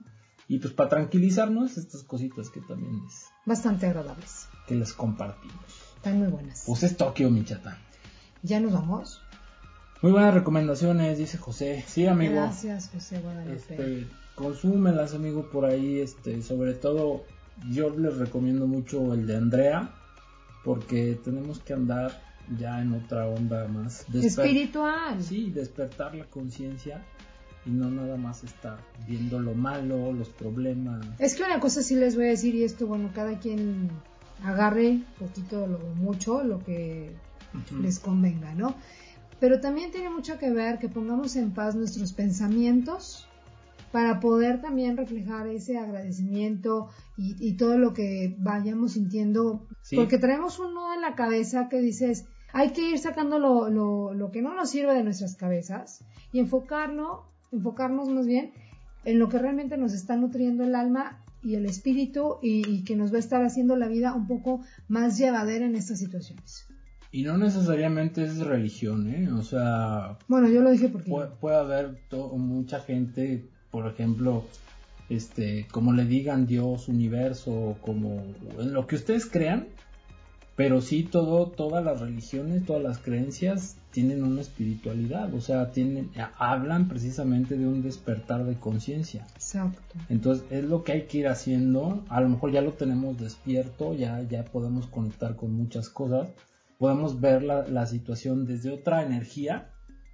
Y 0.49 0.59
pues 0.59 0.75
para 0.75 0.91
tranquilizarnos, 0.91 1.79
estas 1.79 2.03
cositas 2.03 2.51
que 2.51 2.61
también 2.61 3.01
es... 3.07 3.27
Bastante 3.47 3.87
agradables. 3.87 4.49
Que 4.67 4.75
les 4.75 4.93
compartimos. 4.93 5.57
Están 5.97 6.19
muy 6.19 6.29
buenas. 6.29 6.65
Pues 6.67 6.83
es 6.83 6.97
Tokio, 6.97 7.31
mi 7.31 7.45
chata. 7.45 7.79
¿Ya 8.43 8.61
nos 8.61 8.73
vamos? 8.73 9.23
Muy 10.03 10.11
buenas 10.11 10.35
recomendaciones, 10.35 11.17
dice 11.17 11.39
José. 11.39 11.85
Sí, 11.87 12.07
amigo. 12.07 12.35
Gracias, 12.35 12.91
José 12.93 13.21
Guadalupe. 13.21 13.55
Este, 13.55 14.09
consúmelas, 14.35 15.15
amigo, 15.15 15.49
por 15.49 15.65
ahí. 15.65 16.01
Este, 16.01 16.43
sobre 16.43 16.75
todo, 16.75 17.23
yo 17.71 17.91
les 17.97 18.17
recomiendo 18.17 18.67
mucho 18.67 19.15
el 19.15 19.29
de 19.29 19.37
Andrea, 19.37 19.95
porque 20.65 21.21
tenemos 21.23 21.61
que 21.61 21.75
andar 21.75 22.21
ya 22.59 22.81
en 22.81 22.93
otra 22.95 23.27
onda 23.27 23.67
más 23.69 24.07
espiritual. 24.15 25.23
Sí, 25.23 25.51
despertar 25.51 26.15
la 26.15 26.25
conciencia 26.27 27.03
y 27.65 27.71
no 27.71 27.91
nada 27.91 28.17
más 28.17 28.43
estar 28.45 28.79
viendo 29.07 29.39
lo 29.39 29.55
malo, 29.55 30.13
los 30.13 30.29
problemas. 30.31 31.07
Es 31.19 31.35
que 31.35 31.45
una 31.45 31.61
cosa 31.61 31.83
sí 31.83 31.95
les 31.95 32.17
voy 32.17 32.27
a 32.27 32.29
decir 32.29 32.55
y 32.55 32.65
esto, 32.65 32.87
bueno, 32.87 33.11
cada 33.15 33.39
quien 33.39 33.91
agarre 34.45 35.01
poquito 35.19 35.65
o 35.65 35.95
mucho 35.95 36.43
lo 36.43 36.59
que 36.65 37.13
les 37.81 37.99
convenga, 37.99 38.55
¿no? 38.55 38.75
Pero 39.39 39.61
también 39.61 39.91
tiene 39.91 40.11
mucho 40.11 40.39
que 40.39 40.51
ver 40.51 40.79
que 40.79 40.89
pongamos 40.89 41.37
en 41.37 41.53
paz 41.53 41.75
nuestros 41.75 42.13
pensamientos 42.13 43.29
para 43.91 44.21
poder 44.21 44.61
también 44.61 44.97
reflejar 44.97 45.47
ese 45.49 45.79
agradecimiento 45.79 46.89
y, 47.17 47.53
todo 47.53 47.77
lo 47.77 47.93
que 47.93 48.35
vayamos 48.39 48.93
sintiendo, 48.93 49.67
porque 49.95 50.19
traemos 50.19 50.59
un 50.59 50.75
nudo 50.75 50.95
en 50.95 51.03
la 51.03 51.15
cabeza 51.15 51.69
que 51.69 51.81
dices, 51.81 52.25
hay 52.53 52.71
que 52.71 52.91
ir 52.91 52.99
sacando 52.99 53.39
lo, 53.39 53.69
lo, 53.71 54.15
lo, 54.15 54.31
que 54.31 54.43
no 54.43 54.55
nos 54.55 54.71
sirve 54.71 54.95
de 54.95 55.05
nuestras 55.05 55.37
cabezas 55.37 56.05
y 56.33 56.39
enfocarlo, 56.39 57.25
enfocarnos 57.51 58.09
más 58.09 58.27
bien 58.27 58.53
en 59.05 59.19
lo 59.19 59.29
que 59.29 59.39
realmente 59.39 59.77
nos 59.77 59.93
está 59.95 60.17
nutriendo 60.17 60.65
el 60.65 60.75
alma 60.75 61.23
y 61.43 61.57
el 61.57 61.67
espíritu 61.67 62.37
y, 62.41 62.85
que 62.85 62.97
nos 62.97 63.13
va 63.13 63.17
a 63.17 63.21
estar 63.21 63.45
haciendo 63.45 63.77
la 63.77 63.89
vida 63.89 64.15
un 64.15 64.27
poco 64.27 64.61
más 64.89 65.19
llevadera 65.19 65.67
en 65.67 65.75
estas 65.75 65.99
situaciones. 65.99 66.67
Y 67.11 67.25
no 67.25 67.37
necesariamente 67.37 68.25
es 68.25 68.39
religión, 68.39 69.13
¿eh? 69.13 69.31
O 69.33 69.43
sea... 69.43 70.19
Bueno, 70.29 70.49
yo 70.49 70.63
lo 70.63 70.71
dije 70.71 70.89
porque... 70.89 71.11
Puede, 71.41 71.57
haber 71.57 71.99
mucha 72.11 72.81
gente, 72.81 73.45
por 73.71 73.87
ejemplo, 73.87 74.45
este, 75.11 75.67
como 75.71 75.93
le 75.93 76.07
digan 76.07 76.47
Dios, 76.47 76.89
universo, 76.89 77.77
como 77.83 78.23
en 78.59 78.73
lo 78.73 78.87
que 78.87 78.97
ustedes 78.97 79.27
crean, 79.27 79.67
pero 80.55 80.83
sí 80.83 81.03
todo, 81.03 81.47
todas 81.47 81.85
las 81.85 82.01
religiones, 82.01 82.67
todas 82.67 82.83
las 82.83 82.99
creencias 82.99 83.79
tienen 83.91 84.23
una 84.23 84.43
espiritualidad, 84.43 85.33
o 85.35 85.41
sea, 85.41 85.71
tienen, 85.71 86.11
hablan 86.37 86.89
precisamente 86.89 87.57
de 87.57 87.67
un 87.67 87.83
despertar 87.83 88.45
de 88.45 88.59
conciencia. 88.59 89.27
Exacto. 89.35 89.81
Entonces 90.09 90.45
es 90.51 90.65
lo 90.65 90.85
que 90.85 90.93
hay 90.93 91.03
que 91.07 91.19
ir 91.19 91.29
haciendo, 91.29 92.05
a 92.09 92.21
lo 92.21 92.29
mejor 92.29 92.53
ya 92.53 92.61
lo 92.61 92.75
tenemos 92.75 93.19
despierto, 93.19 93.95
ya, 93.95 94.23
ya 94.23 94.45
podemos 94.45 94.87
conectar 94.87 95.37
con 95.37 95.53
muchas 95.53 95.89
cosas, 95.89 96.29
podemos 96.79 97.21
ver 97.21 97.43
la, 97.43 97.67
la 97.67 97.87
situación 97.87 98.45
desde 98.45 98.71
otra 98.71 99.05
energía, 99.05 99.71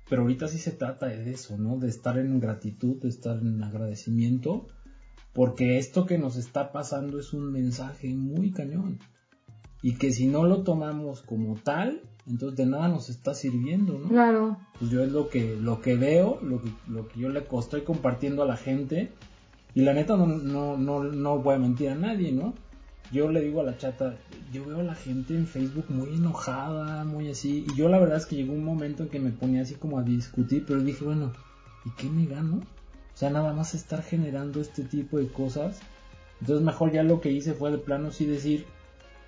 pero 0.09 0.23
ahorita 0.23 0.47
sí 0.49 0.59
se 0.59 0.71
trata 0.71 1.07
de 1.07 1.31
eso, 1.33 1.59
¿no? 1.59 1.79
De 1.79 1.89
estar 1.89 2.17
en 2.17 2.39
gratitud, 2.41 2.97
de 3.03 3.09
estar 3.09 3.39
en 3.39 3.63
agradecimiento, 3.63 4.69
porque 5.33 5.79
esto 5.79 6.07
que 6.07 6.19
nos 6.19 6.37
está 6.37 6.73
pasando 6.73 7.19
es 7.19 7.33
un 7.33 7.53
mensaje 7.53 8.15
muy 8.15 8.53
cañón 8.53 8.99
y 9.83 9.95
que 9.95 10.13
si 10.13 10.27
no 10.27 10.45
lo 10.45 10.63
tomamos 10.63 11.23
como 11.23 11.57
tal, 11.57 12.03
entonces 12.27 12.57
de 12.57 12.67
nada 12.67 12.89
nos 12.89 13.09
está 13.09 13.35
sirviendo, 13.35 13.99
¿no? 13.99 14.09
Claro. 14.09 14.59
Pues 14.79 14.91
yo 14.91 15.03
es 15.03 15.13
lo 15.13 15.29
que, 15.29 15.57
lo 15.57 15.81
que 15.81 15.97
veo, 15.97 16.39
lo 16.43 16.61
que, 16.61 16.71
lo 16.89 17.09
que 17.09 17.21
yo 17.21 17.29
le 17.29 17.45
estoy 17.59 17.83
compartiendo 17.83 18.43
a 18.43 18.47
la 18.47 18.57
gente, 18.57 19.13
y 19.75 19.83
la 19.83 19.95
neta 19.95 20.17
no, 20.17 20.27
no, 20.27 20.77
no, 20.77 21.05
no 21.05 21.39
voy 21.39 21.55
a 21.55 21.59
mentir 21.59 21.91
a 21.91 21.95
nadie, 21.95 22.33
¿no? 22.33 22.55
Yo 23.13 23.31
le 23.31 23.41
digo 23.41 23.61
a 23.61 23.65
la 23.65 23.79
chata, 23.79 24.17
yo 24.53 24.67
veo 24.67 24.81
a 24.81 24.83
la 24.83 24.95
gente 24.95 25.35
en 25.35 25.47
Facebook 25.47 25.87
muy 25.89 26.15
enojada, 26.15 27.05
muy 27.05 27.31
así, 27.31 27.65
y 27.67 27.77
yo 27.77 27.89
la 27.89 27.99
verdad 27.99 28.19
es 28.19 28.27
que 28.27 28.37
llegó 28.37 28.53
un 28.53 28.65
momento 28.65 29.05
en 29.05 29.09
que 29.09 29.21
me 29.21 29.31
ponía 29.31 29.63
así 29.63 29.77
como 29.77 29.99
a 29.99 30.03
discutir, 30.03 30.65
pero 30.67 30.83
dije, 30.83 31.05
bueno, 31.05 31.33
¿y 31.87 31.91
qué 31.93 32.11
me 32.11 32.27
gano? 32.27 32.57
O 32.57 33.17
sea, 33.19 33.31
nada 33.31 33.53
más 33.53 33.75
estar 33.75 34.03
generando 34.03 34.61
este 34.61 34.85
tipo 34.85 35.19
de 35.19 35.27
cosas. 35.27 35.81
Entonces 36.41 36.65
mejor 36.65 36.93
ya 36.93 37.03
lo 37.03 37.21
que 37.21 37.33
hice 37.33 37.53
fue 37.53 37.73
de 37.73 37.79
plano 37.79 38.13
sí 38.13 38.27
decir, 38.27 38.67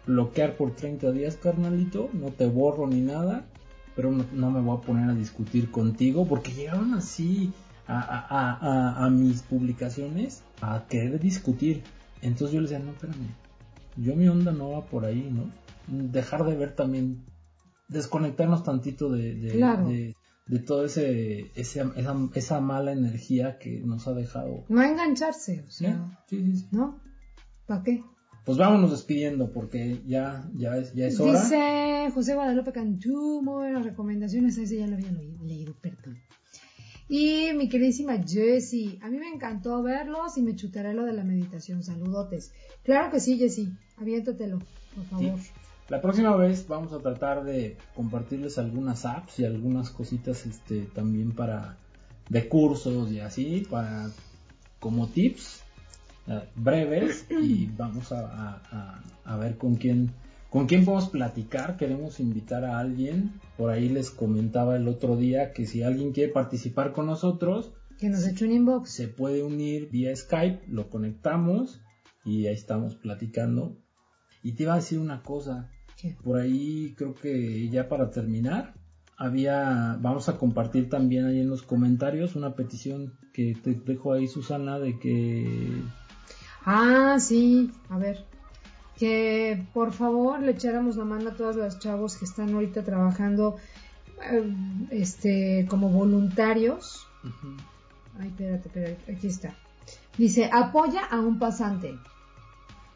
bloquear 0.06 0.56
por 0.56 0.74
30 0.74 1.12
días, 1.12 1.36
carnalito, 1.36 2.10
no 2.12 2.28
te 2.28 2.46
borro 2.46 2.86
ni 2.86 3.00
nada, 3.00 3.46
pero 3.94 4.10
no, 4.10 4.50
me 4.50 4.60
voy 4.60 4.76
a 4.76 4.80
poner 4.80 5.10
a 5.10 5.14
discutir 5.14 5.70
contigo 5.70 6.26
porque 6.26 6.52
llegaron 6.52 6.94
así 6.94 7.52
a, 7.86 9.08
mis 9.12 9.42
publicaciones 9.42 10.42
a 10.60 10.86
querer 10.88 11.18
discutir. 11.20 11.82
Entonces 12.22 12.54
yo 12.54 12.60
les 12.60 12.70
decía, 12.70 12.84
no, 12.84 12.92
espérame, 12.92 13.34
yo 13.96 14.14
mi 14.14 14.28
onda 14.28 14.52
no 14.52 14.70
va 14.70 14.86
por 14.86 15.04
ahí, 15.04 15.30
¿no? 15.30 15.50
Dejar 15.86 16.44
de 16.44 16.56
ver 16.56 16.74
también, 16.74 17.24
desconectarnos 17.88 18.62
tantito 18.62 19.10
de, 19.10 19.34
de, 19.34 20.14
de, 20.46 20.58
todo 20.60 20.84
ese, 20.84 21.50
esa, 21.54 21.92
esa, 22.34 22.60
mala 22.60 22.92
energía 22.92 23.58
que 23.58 23.80
nos 23.80 24.06
ha 24.06 24.12
dejado. 24.12 24.64
No 24.68 24.82
engancharse, 24.82 25.64
o 25.66 25.70
sea, 25.70 26.22
sí, 26.28 26.56
sí, 26.56 26.68
¿no? 26.70 27.00
¿Para 27.66 27.82
qué? 27.82 28.04
Pues 28.44 28.58
vámonos 28.58 28.90
despidiendo 28.90 29.52
porque 29.52 30.00
ya, 30.06 30.48
ya, 30.54 30.76
es, 30.76 30.94
ya 30.94 31.06
es 31.06 31.20
hora. 31.20 31.40
Dice 31.40 32.10
José 32.14 32.34
Guadalupe 32.34 32.72
Cantú, 32.72 33.42
muy 33.42 33.54
buenas 33.54 33.84
recomendaciones, 33.84 34.56
ese 34.56 34.78
ya 34.78 34.86
lo 34.86 34.96
había 34.96 35.12
leído, 35.42 35.74
perdón. 35.80 36.18
Y 37.08 37.52
mi 37.54 37.68
queridísima 37.68 38.22
Jessie, 38.22 38.98
a 39.02 39.08
mí 39.08 39.18
me 39.18 39.28
encantó 39.28 39.82
verlos 39.82 40.38
y 40.38 40.42
me 40.42 40.54
chutaré 40.54 40.94
lo 40.94 41.04
de 41.04 41.12
la 41.12 41.24
meditación. 41.24 41.82
Saludotes. 41.82 42.52
Claro 42.84 43.10
que 43.10 43.18
sí, 43.18 43.36
Jessie, 43.36 43.72
aviéntatelo, 43.96 44.60
por 44.94 45.04
favor. 45.06 45.38
La 45.88 46.00
próxima 46.00 46.36
vez 46.36 46.68
vamos 46.68 46.92
a 46.92 47.00
tratar 47.00 47.42
de 47.42 47.76
compartirles 47.96 48.58
algunas 48.58 49.04
apps 49.04 49.40
y 49.40 49.44
algunas 49.44 49.90
cositas 49.90 50.46
este 50.46 50.82
también 50.82 51.32
para 51.32 51.78
de 52.28 52.48
cursos 52.48 53.10
y 53.10 53.18
así 53.18 53.66
para 53.68 54.08
como 54.78 55.08
tips 55.08 55.64
eh, 56.26 56.48
breves 56.54 57.26
y 57.30 57.66
vamos 57.66 58.12
a, 58.12 59.02
ver 59.38 59.56
con 59.56 59.76
quién 59.76 60.12
con 60.50 60.66
quién 60.66 60.84
podemos 60.84 61.10
platicar. 61.10 61.76
Queremos 61.76 62.18
invitar 62.18 62.64
a 62.64 62.78
alguien. 62.78 63.40
Por 63.56 63.70
ahí 63.70 63.88
les 63.88 64.10
comentaba 64.10 64.76
el 64.76 64.88
otro 64.88 65.16
día 65.16 65.52
que 65.52 65.66
si 65.66 65.82
alguien 65.82 66.12
quiere 66.12 66.32
participar 66.32 66.92
con 66.92 67.06
nosotros, 67.06 67.72
que 67.98 68.08
nos 68.08 68.26
eche 68.26 68.46
un 68.46 68.52
inbox. 68.52 68.90
Se 68.90 69.08
puede 69.08 69.44
unir 69.44 69.88
vía 69.90 70.14
Skype, 70.14 70.66
lo 70.66 70.90
conectamos 70.90 71.80
y 72.24 72.46
ahí 72.46 72.54
estamos 72.54 72.96
platicando. 72.96 73.78
Y 74.42 74.52
te 74.52 74.64
iba 74.64 74.72
a 74.72 74.76
decir 74.76 74.98
una 74.98 75.22
cosa. 75.22 75.70
Por 76.24 76.40
ahí 76.40 76.94
creo 76.96 77.14
que 77.14 77.68
ya 77.68 77.88
para 77.88 78.10
terminar, 78.10 78.74
había, 79.20 79.98
vamos 80.00 80.30
a 80.30 80.38
compartir 80.38 80.88
también 80.88 81.26
ahí 81.26 81.40
en 81.40 81.50
los 81.50 81.62
comentarios 81.62 82.36
una 82.36 82.54
petición 82.54 83.12
que 83.34 83.54
te 83.54 83.74
dejo 83.74 84.14
ahí 84.14 84.26
Susana 84.26 84.78
de 84.78 84.98
que 84.98 85.82
Ah, 86.64 87.16
sí, 87.18 87.70
a 87.88 87.98
ver. 87.98 88.24
Que 88.96 89.64
por 89.72 89.92
favor 89.92 90.40
le 90.40 90.52
echáramos 90.52 90.96
la 90.96 91.04
mano 91.04 91.30
a 91.30 91.34
todos 91.34 91.56
los 91.56 91.78
chavos 91.78 92.16
que 92.16 92.26
están 92.26 92.54
ahorita 92.54 92.84
trabajando 92.84 93.56
eh, 94.30 94.54
este 94.90 95.66
como 95.68 95.88
voluntarios. 95.88 97.06
Ay, 98.18 98.28
espérate, 98.28 98.68
espérate, 98.68 99.12
aquí 99.12 99.26
está. 99.26 99.54
Dice, 100.18 100.50
apoya 100.52 101.04
a 101.04 101.18
un 101.20 101.38
pasante. 101.38 101.98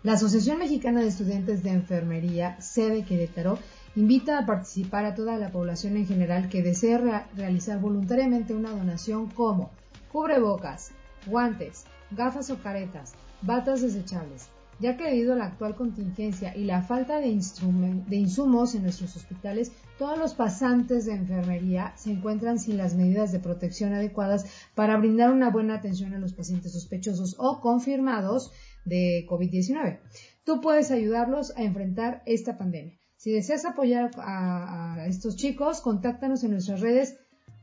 La 0.02 0.12
Asociación 0.12 0.58
Mexicana 0.58 1.00
de 1.00 1.08
Estudiantes 1.08 1.62
de 1.62 1.70
Enfermería, 1.70 2.60
sede 2.60 3.06
Querétaro, 3.06 3.58
invita 3.96 4.38
a 4.38 4.44
participar 4.44 5.06
a 5.06 5.14
toda 5.14 5.38
la 5.38 5.50
población 5.50 5.96
en 5.96 6.06
general 6.06 6.50
que 6.50 6.62
desee 6.62 6.98
realizar 7.34 7.80
voluntariamente 7.80 8.52
una 8.52 8.70
donación 8.70 9.30
como 9.30 9.70
cubrebocas, 10.12 10.90
guantes, 11.24 11.84
gafas 12.10 12.50
o 12.50 12.58
caretas, 12.58 13.14
batas 13.44 13.82
desechables, 13.82 14.48
ya 14.80 14.96
que 14.96 15.04
debido 15.04 15.34
a 15.34 15.36
la 15.36 15.46
actual 15.46 15.76
contingencia 15.76 16.56
y 16.56 16.64
la 16.64 16.82
falta 16.82 17.18
de, 17.18 17.28
insumos 17.28 18.74
en 18.74 18.82
nuestros 18.82 19.16
hospitales, 19.16 19.72
todos 19.98 20.18
los 20.18 20.34
pasantes 20.34 21.06
de 21.06 21.14
enfermería 21.14 21.92
se 21.96 22.10
encuentran 22.10 22.58
sin 22.58 22.76
las 22.76 22.94
medidas 22.94 23.32
de 23.32 23.38
protección 23.38 23.92
adecuadas 23.92 24.46
para 24.74 24.96
brindar 24.96 25.32
una 25.32 25.50
buena 25.50 25.76
atención 25.76 26.14
a 26.14 26.18
los 26.18 26.32
pacientes 26.32 26.72
sospechosos 26.72 27.36
o 27.38 27.60
confirmados 27.60 28.52
de 28.84 29.26
COVID-19. 29.28 30.00
Tú 30.44 30.60
puedes 30.60 30.90
ayudarlos 30.90 31.56
a 31.56 31.62
enfrentar 31.62 32.22
esta 32.26 32.58
pandemia. 32.58 32.98
Si 33.16 33.32
deseas 33.32 33.64
apoyar 33.64 34.10
a, 34.18 35.06
estos 35.06 35.36
chicos, 35.36 35.80
contáctanos 35.80 36.44
en 36.44 36.50
nuestras 36.50 36.80
redes 36.80 37.16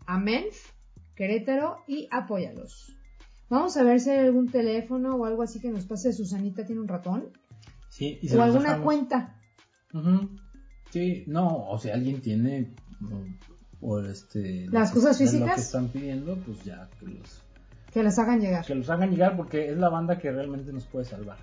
AMENF, 0.07 0.71
Querétaro 1.15 1.84
y 1.88 2.07
apóyalos. 2.09 2.95
Vamos 3.52 3.76
a 3.76 3.84
ver 3.84 3.99
si 3.99 4.10
hay 4.10 4.20
algún 4.20 4.49
teléfono 4.49 5.18
o 5.18 5.26
algo 5.26 5.43
así 5.43 5.60
que 5.60 5.70
nos 5.70 5.84
pase. 5.86 6.14
Susanita 6.14 6.66
tiene 6.66 6.80
un 6.80 6.88
ratón. 6.88 7.26
Sí, 7.89 8.18
y 8.22 8.34
o 8.34 8.41
alguna 8.41 8.82
cuenta. 8.82 9.36
Sí, 10.89 11.26
no, 11.28 11.70
o 11.70 11.78
sea, 11.78 11.95
alguien 11.95 12.22
tiene 12.22 12.74
o 13.82 13.99
este 13.99 14.68
las 14.70 14.91
cosas 14.91 15.18
físicas 15.18 15.49
lo 15.49 15.56
que 15.56 15.62
están 15.62 15.89
pidiendo, 15.89 16.38
pues 16.38 16.64
ya 16.64 16.89
que 16.97 17.08
los 17.08 17.41
que 17.91 18.02
las 18.02 18.18
hagan 18.20 18.39
llegar. 18.39 18.66
Que 18.66 18.76
los 18.76 18.89
hagan 18.89 19.12
llegar 19.12 19.36
porque 19.36 19.70
es 19.70 19.78
la 19.78 19.89
banda 19.89 20.18
que 20.18 20.32
realmente 20.32 20.72
nos 20.72 20.86
puede 20.86 21.04
salvar. 21.04 21.38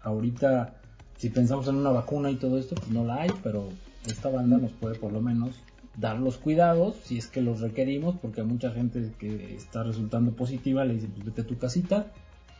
Ahorita 0.00 0.80
si 1.18 1.28
pensamos 1.28 1.68
en 1.68 1.76
una 1.76 1.90
vacuna 1.90 2.30
y 2.30 2.36
todo 2.36 2.58
esto, 2.58 2.76
pues 2.76 2.88
no 2.88 3.04
la 3.04 3.20
hay, 3.22 3.30
pero 3.42 3.68
esta 4.06 4.30
banda 4.30 4.56
nos 4.56 4.72
puede 4.72 4.94
por 4.94 5.12
lo 5.12 5.20
menos 5.20 5.60
dar 5.96 6.18
los 6.18 6.38
cuidados 6.38 6.96
si 7.04 7.18
es 7.18 7.26
que 7.26 7.40
los 7.40 7.60
requerimos, 7.60 8.16
porque 8.18 8.40
a 8.40 8.44
mucha 8.44 8.70
gente 8.70 9.12
que 9.18 9.54
está 9.54 9.82
resultando 9.82 10.34
positiva 10.34 10.84
le 10.84 10.94
dicen, 10.94 11.10
pues 11.12 11.26
vete 11.26 11.42
a 11.42 11.46
tu 11.46 11.58
casita, 11.58 12.12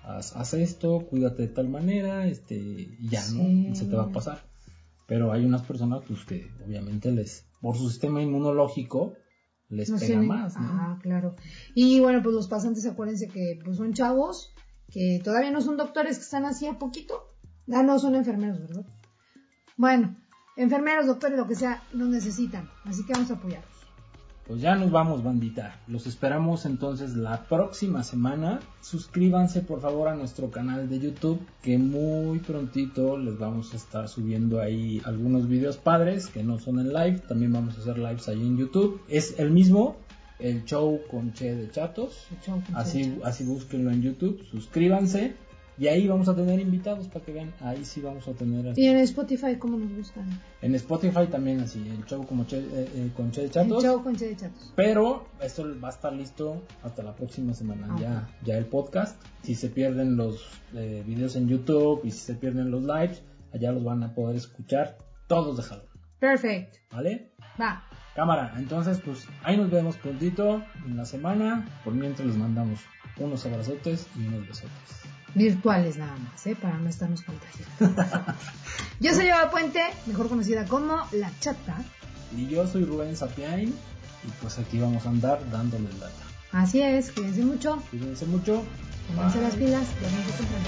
haz, 0.04 0.54
esto, 0.54 1.06
cuídate 1.08 1.42
de 1.42 1.48
tal 1.48 1.68
manera, 1.68 2.26
este, 2.26 2.54
y 2.54 3.08
ya, 3.08 3.22
¿no? 3.30 3.74
Se 3.74 3.86
te 3.86 3.96
va 3.96 4.04
a 4.04 4.12
pasar. 4.12 4.42
Pero 5.06 5.32
hay 5.32 5.44
unas 5.44 5.62
personas 5.62 6.02
pues, 6.06 6.24
que 6.24 6.50
obviamente 6.64 7.10
les, 7.10 7.46
por 7.60 7.76
su 7.76 7.88
sistema 7.88 8.22
inmunológico, 8.22 9.14
les 9.68 9.90
pega 9.90 10.20
más. 10.22 10.54
¿no? 10.56 10.62
Ah, 10.62 10.98
claro. 11.02 11.36
Y 11.74 12.00
bueno, 12.00 12.22
pues 12.22 12.34
los 12.34 12.48
pasantes, 12.48 12.86
acuérdense 12.86 13.28
que 13.28 13.58
pues 13.64 13.76
son 13.76 13.92
chavos 13.94 14.54
que 14.90 15.20
todavía 15.24 15.50
no 15.50 15.62
son 15.62 15.78
doctores, 15.78 16.18
que 16.18 16.24
están 16.24 16.44
así 16.44 16.66
a 16.66 16.78
poquito. 16.78 17.34
Ah, 17.72 17.82
no, 17.82 17.98
son 17.98 18.14
enfermeros, 18.14 18.60
¿verdad? 18.60 18.84
Bueno, 19.76 20.16
enfermeros, 20.56 21.06
doctores, 21.06 21.38
lo 21.38 21.46
que 21.46 21.54
sea, 21.54 21.82
nos 21.92 22.08
necesitan. 22.08 22.68
Así 22.84 23.04
que 23.04 23.12
vamos 23.12 23.30
a 23.30 23.34
apoyarlos. 23.34 23.72
Pues 24.46 24.60
ya 24.60 24.74
nos 24.74 24.90
vamos, 24.90 25.22
bandita. 25.22 25.80
Los 25.86 26.06
esperamos 26.06 26.66
entonces 26.66 27.14
la 27.14 27.44
próxima 27.44 28.02
semana. 28.02 28.58
Suscríbanse 28.80 29.60
por 29.60 29.80
favor 29.80 30.08
a 30.08 30.16
nuestro 30.16 30.50
canal 30.50 30.88
de 30.88 30.98
YouTube, 30.98 31.40
que 31.62 31.78
muy 31.78 32.40
prontito 32.40 33.16
les 33.16 33.38
vamos 33.38 33.72
a 33.72 33.76
estar 33.76 34.08
subiendo 34.08 34.60
ahí 34.60 35.00
algunos 35.04 35.48
videos 35.48 35.76
padres 35.76 36.26
que 36.26 36.42
no 36.42 36.58
son 36.58 36.80
en 36.80 36.92
live. 36.92 37.20
También 37.28 37.52
vamos 37.52 37.78
a 37.78 37.80
hacer 37.80 37.98
lives 37.98 38.28
ahí 38.28 38.40
en 38.40 38.58
YouTube. 38.58 39.00
Es 39.08 39.38
el 39.38 39.52
mismo, 39.52 39.96
el 40.40 40.64
show 40.64 41.00
con 41.08 41.32
Che 41.32 41.54
de 41.54 41.70
Chatos. 41.70 42.26
así, 42.74 43.20
así 43.22 43.44
búsquenlo 43.44 43.92
en 43.92 44.02
YouTube. 44.02 44.44
Suscríbanse. 44.50 45.36
Y 45.78 45.88
ahí 45.88 46.06
vamos 46.06 46.28
a 46.28 46.34
tener 46.34 46.60
invitados 46.60 47.08
para 47.08 47.24
que 47.24 47.32
vean. 47.32 47.52
Ahí 47.60 47.84
sí 47.84 48.00
vamos 48.00 48.28
a 48.28 48.32
tener. 48.32 48.78
¿Y 48.78 48.86
en 48.86 48.98
Spotify 48.98 49.56
cómo 49.58 49.78
nos 49.78 49.94
gustan? 49.94 50.28
En 50.60 50.74
Spotify 50.74 51.26
también 51.30 51.60
así, 51.60 51.78
el 51.88 52.04
show 52.04 52.26
como 52.26 52.44
che, 52.44 52.58
eh, 52.58 52.88
eh, 52.94 53.10
con 53.16 53.30
Che 53.30 53.42
de 53.42 53.50
Chatos. 53.50 53.82
El 53.82 53.90
show 53.90 54.02
con 54.02 54.14
Che 54.14 54.26
de 54.28 54.36
Chatos. 54.36 54.72
Pero 54.76 55.26
esto 55.40 55.64
va 55.82 55.88
a 55.88 55.92
estar 55.92 56.12
listo 56.12 56.62
hasta 56.82 57.02
la 57.02 57.14
próxima 57.14 57.54
semana. 57.54 57.88
Ah, 57.90 57.96
ya, 57.98 58.28
ya 58.44 58.58
el 58.58 58.66
podcast. 58.66 59.20
Si 59.42 59.54
se 59.54 59.70
pierden 59.70 60.16
los 60.16 60.46
eh, 60.74 61.02
videos 61.06 61.36
en 61.36 61.48
YouTube 61.48 62.02
y 62.04 62.10
si 62.10 62.18
se 62.18 62.34
pierden 62.34 62.70
los 62.70 62.82
lives, 62.84 63.22
allá 63.52 63.72
los 63.72 63.82
van 63.82 64.02
a 64.02 64.14
poder 64.14 64.36
escuchar 64.36 64.98
todos 65.26 65.56
de 65.56 65.62
jalón. 65.62 65.86
Perfecto. 66.18 66.78
¿Vale? 66.90 67.32
Va. 67.60 67.84
Cámara, 68.14 68.54
entonces 68.58 69.00
pues 69.02 69.26
ahí 69.42 69.56
nos 69.56 69.70
vemos 69.70 69.96
prontito 69.96 70.62
en 70.86 70.96
la 70.96 71.06
semana. 71.06 71.66
Por 71.82 71.94
mientras 71.94 72.28
les 72.28 72.36
mandamos 72.36 72.80
unos 73.18 73.44
abrazotes 73.46 74.06
y 74.16 74.26
unos 74.26 74.46
besotes. 74.46 75.02
Virtuales 75.34 75.96
nada 75.96 76.16
más, 76.16 76.46
¿eh? 76.46 76.56
Para 76.60 76.78
no 76.78 76.88
estarnos 76.88 77.22
contagiando. 77.22 78.34
yo 79.00 79.14
soy 79.14 79.26
Eva 79.26 79.50
Puente, 79.50 79.80
mejor 80.06 80.28
conocida 80.28 80.66
como 80.66 80.96
La 81.12 81.30
Chata. 81.40 81.76
Y 82.36 82.48
yo 82.48 82.66
soy 82.66 82.84
Rubén 82.84 83.16
Sapiain 83.16 83.68
y 83.68 84.30
pues 84.40 84.58
aquí 84.58 84.78
vamos 84.78 85.04
a 85.06 85.10
andar 85.10 85.50
dándoles 85.50 85.98
lata. 85.98 86.12
Así 86.52 86.82
es, 86.82 87.10
cuídense 87.12 87.42
mucho. 87.42 87.82
Cuídense 87.90 88.26
mucho. 88.26 88.62
Pónganse 89.08 89.40
las 89.40 89.54
pilas, 89.54 89.86
temprano. 89.88 90.62